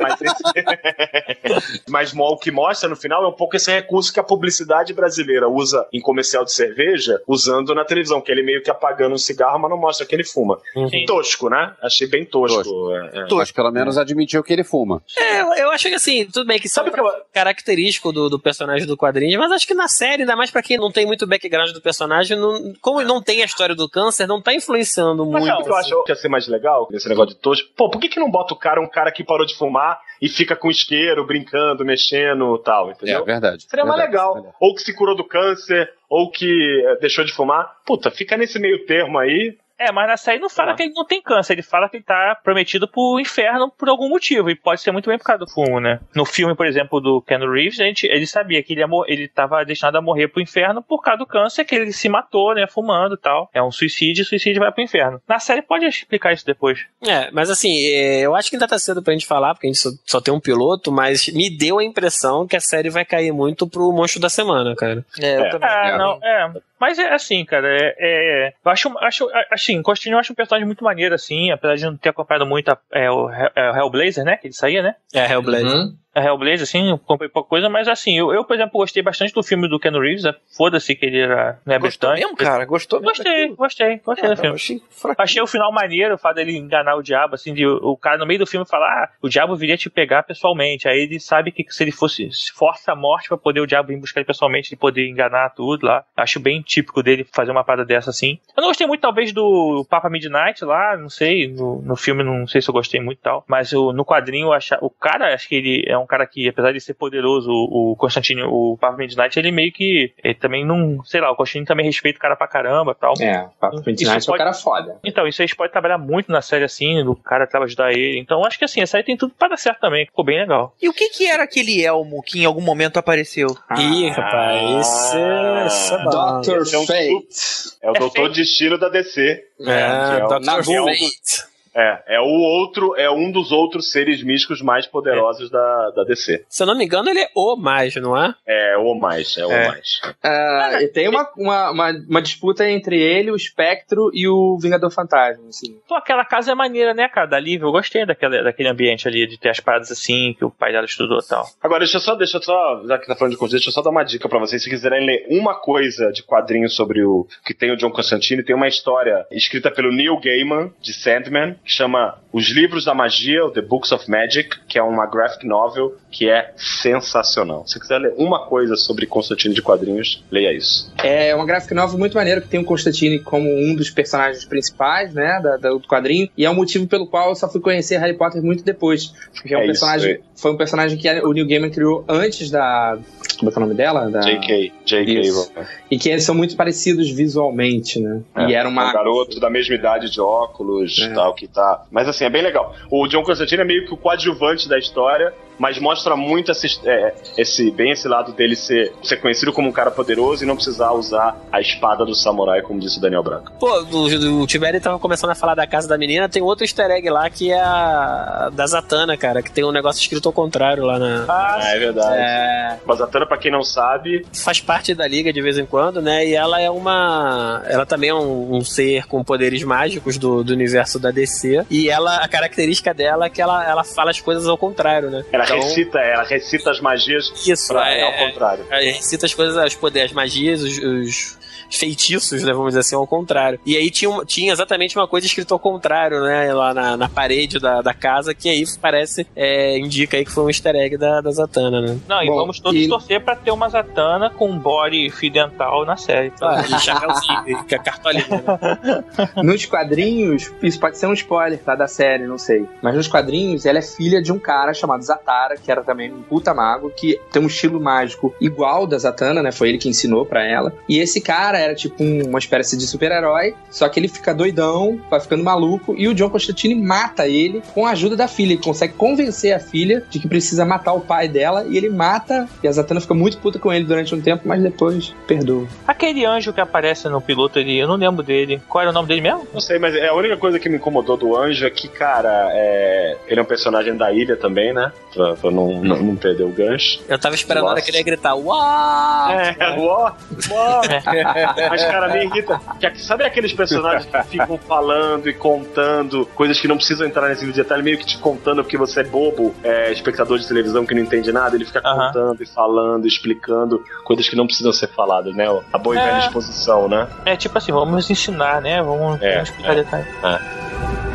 [0.00, 1.84] Mas, esse...
[1.88, 5.48] Mas o que mostra no final é um pouco esse recurso que a publicidade brasileira
[5.48, 9.58] usa em comercial de cerveja, usando na televisão, que ele meio que apagando um cigarro,
[9.58, 10.60] mas não mostra que ele fuma.
[10.90, 11.04] Sim.
[11.06, 11.74] Tosco, né?
[11.82, 12.92] Achei bem tosco.
[12.92, 13.26] É, é.
[13.30, 15.02] Mas pelo menos admitiu que ele fuma.
[15.16, 16.84] É, eu- eu acho que assim, tudo bem que isso é
[17.32, 20.76] característico do, do personagem do quadrinho, mas acho que na série, ainda mais pra quem
[20.76, 24.40] não tem muito background do personagem, não- como não tem a história do câncer, não
[24.42, 25.46] tá influenciando Mas muito.
[25.46, 27.68] sabe o que eu acho que ia ser mais legal nesse negócio de tosco?
[27.76, 30.28] Pô, por que, que não bota o cara, um cara que parou de fumar e
[30.28, 33.22] fica com isqueiro, brincando, mexendo e tal, entendeu?
[33.22, 33.62] É verdade.
[33.62, 34.56] Seria mais Verdade, legal.
[34.58, 37.76] Ou que se curou do câncer, ou que eh, deixou de fumar.
[37.86, 39.56] Puta, fica nesse meio termo aí.
[39.80, 42.04] É, mas na série não fala que ele não tem câncer, ele fala que ele
[42.04, 45.50] tá prometido pro inferno por algum motivo, e pode ser muito bem por causa do
[45.50, 45.98] fumo, né?
[46.14, 49.26] No filme, por exemplo, do Ken Reeves, a gente, ele sabia que ele, ia ele
[49.26, 52.66] tava destinado a morrer pro inferno por causa do câncer, que ele se matou, né,
[52.66, 53.48] fumando e tal.
[53.54, 55.22] É um suicídio, suicídio vai pro inferno.
[55.26, 56.84] Na série pode explicar isso depois.
[57.02, 59.70] É, mas assim, é, eu acho que ainda tá cedo pra gente falar, porque a
[59.70, 63.06] gente só, só tem um piloto, mas me deu a impressão que a série vai
[63.06, 65.02] cair muito pro monstro da semana, cara.
[65.18, 65.70] É, eu também.
[65.70, 66.52] É, não, é.
[66.80, 67.94] Mas é assim, cara, é.
[67.98, 71.84] é- eu acho, acho, assim, Costinho eu acho um personagem muito maneiro, assim, apesar de
[71.84, 74.36] não ter acompanhado muito a- é, o, é, o Hellblazer, né?
[74.38, 74.94] Que ele saía, né?
[75.14, 75.68] É, Hellblazer.
[76.14, 79.42] É Hellblazer, assim, comprei pouca coisa, mas assim, eu, eu, por exemplo, gostei bastante do
[79.42, 82.34] filme do Ken Reeves, é, foda-se que ele era, não é Gostou britânico.
[82.36, 82.64] mesmo, cara?
[82.64, 83.56] Gostou mesmo Gostei, daquilo?
[83.56, 84.48] gostei, gostei Ah, do filme.
[84.50, 84.82] eu achei.
[85.18, 88.26] Achei o final maneiro, o fato dele enganar o diabo, assim, de o cara no
[88.26, 90.88] meio do filme falar, ah, o diabo viria te pegar pessoalmente.
[90.88, 93.92] Aí ele sabe que se ele fosse, se força a morte pra poder o diabo
[93.92, 96.04] ir buscar ele pessoalmente, ele poder enganar tudo lá.
[96.16, 98.38] Acho bem típico dele fazer uma parada dessa assim.
[98.56, 102.46] Eu não gostei muito, talvez, do Papa Midnight lá, não sei, no, no filme não
[102.46, 105.48] sei se eu gostei muito e tal, mas o, no quadrinho eu o cara, acho
[105.48, 109.38] que ele é um cara que, apesar de ser poderoso, o, Constantino, o Papa Midnight,
[109.38, 112.48] ele meio que, ele também não, sei lá, o Constantino também respeita o cara pra
[112.48, 113.14] caramba e tal.
[113.20, 114.98] É, o Papo Isso Midnight é um pode- cara foda.
[115.04, 118.18] Então, isso aí eles podem trabalhar muito na série assim, do cara que ajudar ele.
[118.18, 120.06] Então, acho que assim, essa aí tem tudo pra dar certo também.
[120.06, 120.74] Ficou bem legal.
[120.80, 123.48] E o que que era aquele elmo que em algum momento apareceu?
[123.76, 126.44] Ih, rapaz, é, é.
[126.44, 126.62] Dr.
[126.62, 127.76] Esse é um Fate.
[127.82, 129.20] É o Doutor Destino da DC.
[129.22, 130.48] É, que é o- Dr.
[130.48, 131.50] é Fate.
[131.74, 136.44] É, é o outro, é um dos outros seres místicos mais poderosos da, da DC.
[136.48, 138.34] Se eu não me engano, ele é o mais, não é?
[138.46, 139.68] É o mais, é o É.
[139.68, 140.00] mais.
[140.22, 144.90] Ah, e tem uma, uma, uma, uma disputa entre ele, o Espectro e o Vingador
[144.90, 145.78] Fantasma, assim.
[145.88, 147.26] Pô, aquela casa é maneira, né, cara?
[147.26, 150.50] Da Liv, eu gostei daquela, daquele ambiente ali, de ter as paradas assim, que o
[150.50, 151.46] pai dela estudou e tal.
[151.62, 153.72] Agora, deixa eu só, deixa eu só, já que tá falando de coisa, deixa eu
[153.72, 154.62] só dar uma dica pra vocês.
[154.62, 158.56] Se quiserem ler uma coisa de quadrinho sobre o que tem o John Constantine, tem
[158.56, 163.50] uma história escrita pelo Neil Gaiman, de Sandman, que chama Os Livros da Magia, ou
[163.52, 167.64] The Books of Magic, que é uma graphic novel que é sensacional.
[167.64, 170.92] Se quiser ler uma coisa sobre Constantine de quadrinhos, leia isso.
[171.02, 175.14] É uma gráfica nova muito maneira que tem o Constantine como um dos personagens principais,
[175.14, 178.14] né, da, do quadrinho, e é o motivo pelo qual eu só fui conhecer Harry
[178.16, 179.14] Potter muito depois.
[179.32, 180.20] Porque é um É isso, personagem, é.
[180.34, 182.98] foi um personagem que o Neil Gaiman criou antes da,
[183.40, 184.10] como é que é o nome dela?
[184.10, 184.72] Da, J.K.
[184.84, 185.20] J.K.
[185.20, 185.52] Isso.
[185.90, 188.20] E que eles são muito parecidos visualmente, né?
[188.36, 191.06] É, e era uma um garoto da mesma idade de óculos É.
[191.06, 191.84] e tal, que tá.
[191.90, 192.74] Mas assim, é bem legal.
[192.90, 197.14] O John Constantine é meio que o coadjuvante da história, mas mostra muito esse, é,
[197.36, 200.92] esse bem esse lado dele ser, ser conhecido como um cara poderoso e não precisar
[200.92, 203.52] usar a espada do samurai, como disse o Daniel Branco.
[203.60, 206.90] Pô, o, o Tiberi tava começando a falar da casa da menina, tem outro easter
[206.90, 210.84] egg lá que é a da Zatanna, cara, que tem um negócio escrito ao contrário
[210.84, 211.26] lá na.
[211.28, 212.16] Ah, é verdade.
[212.16, 216.00] É, A Zatanna, pra quem não sabe, Faz parte da liga de vez em quando,
[216.00, 216.26] né?
[216.26, 217.62] E ela é uma.
[217.66, 221.66] Ela também é um, um ser com poderes mágicos do, do universo da DC.
[221.68, 225.24] E ela, a característica dela é que ela, ela fala as coisas ao contrário, né?
[225.32, 228.66] ela Então, recita, ela recita as magias Isso, pra, é, ao contrário.
[228.70, 231.39] É, recita as coisas, os poderes, as magias, os, os
[231.70, 233.58] feitiços, né, vamos dizer assim, ao contrário.
[233.64, 237.58] E aí tinha, tinha exatamente uma coisa escrita ao contrário, né, lá na, na parede
[237.58, 241.20] da, da casa, que aí parece, é, indica aí que foi um easter egg da,
[241.20, 241.98] da Zatanna, né?
[242.08, 245.84] Não, e Bom, vamos todos e- torcer pra ter uma Zatanna com body fio dental
[245.84, 246.32] na série.
[246.40, 249.04] Ah, e chapéuzinho, que é cartolinha, né?
[249.42, 251.74] Nos quadrinhos, isso pode ser um spoiler, tá?
[251.74, 252.66] Da série, não sei.
[252.82, 256.22] Mas nos quadrinhos, ela é filha de um cara chamado Zatara, que era também um
[256.22, 259.52] puta mago, que tem um estilo mágico igual da Zatanna, né?
[259.52, 260.72] Foi ele que ensinou pra ela.
[260.88, 265.00] E esse cara era tipo um- uma espécie de super-herói, só que ele fica doidão,
[265.10, 268.52] vai ficando maluco, e o John Constantine mata ele com a ajuda da filha.
[268.52, 272.48] Ele consegue convencer a filha de que precisa matar o pai dela, e ele mata,
[272.62, 275.66] e a Zatanna fica muito puta com ele durante um tempo, mas depois perdoa.
[275.86, 278.60] Aquele anjo que aparece no piloto ali, eu não lembro dele.
[278.68, 279.46] Qual era o nome dele mesmo?
[279.52, 282.48] Não sei, mas é a única coisa que me incomodou do anjo é que, cara,
[282.52, 283.16] é...
[283.28, 284.92] ele é um personagem da ilha também, né?
[285.12, 287.00] Pra, pra não, não, não perder o gancho.
[287.08, 287.84] Eu tava esperando a hora Nossa.
[287.84, 289.30] que ele ia gritar, uau!
[289.30, 290.12] É, uó,
[290.50, 290.80] uó.
[291.68, 292.60] Mas, cara, me irrita.
[292.78, 297.40] Que, sabe aqueles personagens que ficam falando e contando coisas que não precisam entrar nesse
[297.40, 300.84] vídeo de detalhe, meio que te contando porque você é bobo, é, espectador de televisão
[300.86, 304.88] que não entende nada, ele fica contando e falando, explicando coisas que não precisam ser
[304.88, 305.46] faladas, né?
[305.72, 306.04] A boa e É.
[306.04, 307.08] velha exposição, né?
[307.24, 308.82] É tipo assim, vamos ensinar, né?
[308.82, 309.74] Vamos, É, vamos explicar é.
[309.76, 310.06] detalhes.
[310.22, 311.09] É.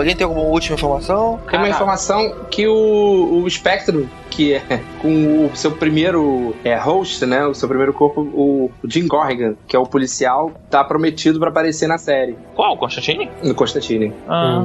[0.00, 1.38] Alguém tem alguma última informação?
[1.50, 7.26] Tem uma informação que o, o Spectro, que é com o seu primeiro é, host,
[7.26, 7.44] né?
[7.46, 11.86] O seu primeiro corpo, o Jim Corrigan, que é o policial, tá prometido pra aparecer
[11.88, 12.36] na série.
[12.54, 12.76] Qual?
[12.76, 13.28] Constantine?
[13.42, 14.12] No Constantine.
[14.28, 14.62] Ah.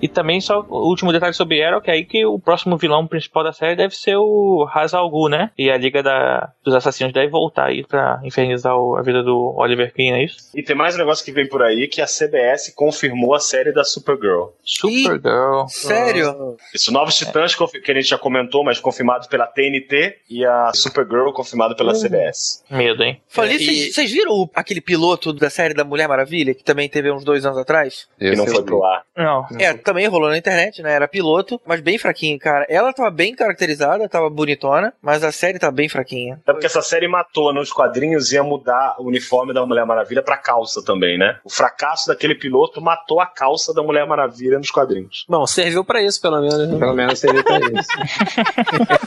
[0.00, 3.06] E também só o último detalhe sobre Arrow, que é aí que o próximo vilão
[3.06, 5.50] principal da série deve ser o Ra's al Ghul, né?
[5.58, 9.54] E a Liga da, dos Assassinos deve voltar aí pra infernizar o- a vida do
[9.56, 10.36] Oliver Queen, é isso?
[10.54, 13.72] E tem mais um negócio que vem por aí que a CBS confirmou a série
[13.72, 14.48] da Supergirl.
[14.64, 15.66] Supergirl.
[15.68, 16.56] Sério?
[16.74, 21.30] Isso, Novos Titãs, que a gente já comentou, mas confirmado pela TNT e a Supergirl
[21.32, 22.62] confirmado pela CBS.
[22.70, 23.20] Medo, hein?
[23.28, 27.10] Falei, vocês vocês viram o- aquele piloto da série da Mulher Maravilha, que também teve
[27.10, 28.06] uns dois anos atrás?
[28.18, 29.02] Que não foi pro ar.
[29.16, 29.46] Não.
[29.58, 30.92] É, também rolou na internet, né?
[30.92, 32.66] Era piloto, mas bem fraquinho, cara.
[32.68, 36.40] Ela tava bem caracterizada, tava bonitona, mas a série tá bem fraquinha.
[36.46, 40.36] É porque essa série matou nos quadrinhos ia mudar o uniforme da Mulher Maravilha pra
[40.36, 41.38] calça também, né?
[41.44, 45.24] O fracasso daquele piloto matou a calça da Mulher Maravilha nos quadrinhos.
[45.28, 46.68] Bom, serviu pra isso, pelo menos.
[46.68, 46.78] né?
[46.78, 47.88] Pelo menos serviu pra isso.
[48.78, 49.04] Música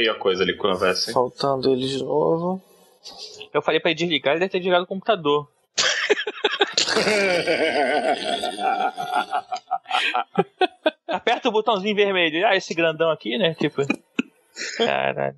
[0.00, 1.14] Feia a coisa ali com a conversa, hein?
[1.14, 2.62] Faltando eles de novo.
[3.52, 5.46] Eu falei pra ele desligar, ele deve ter desligado o computador.
[11.06, 12.46] Aperta o botãozinho vermelho.
[12.46, 13.52] Ah, esse grandão aqui, né?
[13.52, 13.82] Tipo.
[14.76, 15.34] Caralho.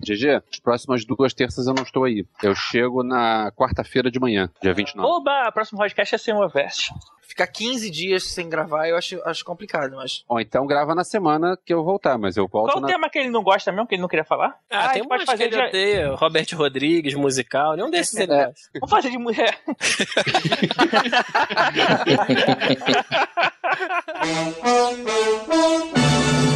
[0.00, 2.24] GG, as próximas duas terças eu não estou aí.
[2.42, 5.08] Eu chego na quarta-feira de manhã, dia 29.
[5.08, 6.92] Oba, próximo podcast é ser uma veste.
[7.22, 10.24] Ficar 15 dias sem gravar eu acho, acho complicado, mas.
[10.28, 12.88] Ou então grava na semana que eu voltar, mas eu volto Qual o na.
[12.88, 14.56] tema que ele não gosta mesmo, que ele não queria falar?
[14.68, 15.68] Ah, a tem um pode monte que fazer ele de...
[15.68, 16.14] odeia.
[16.16, 17.76] Robert Rodrigues, musical.
[17.76, 18.46] Nenhum desses ele É.
[18.46, 18.70] gosta.
[18.74, 19.58] Vamos fazer de mulher.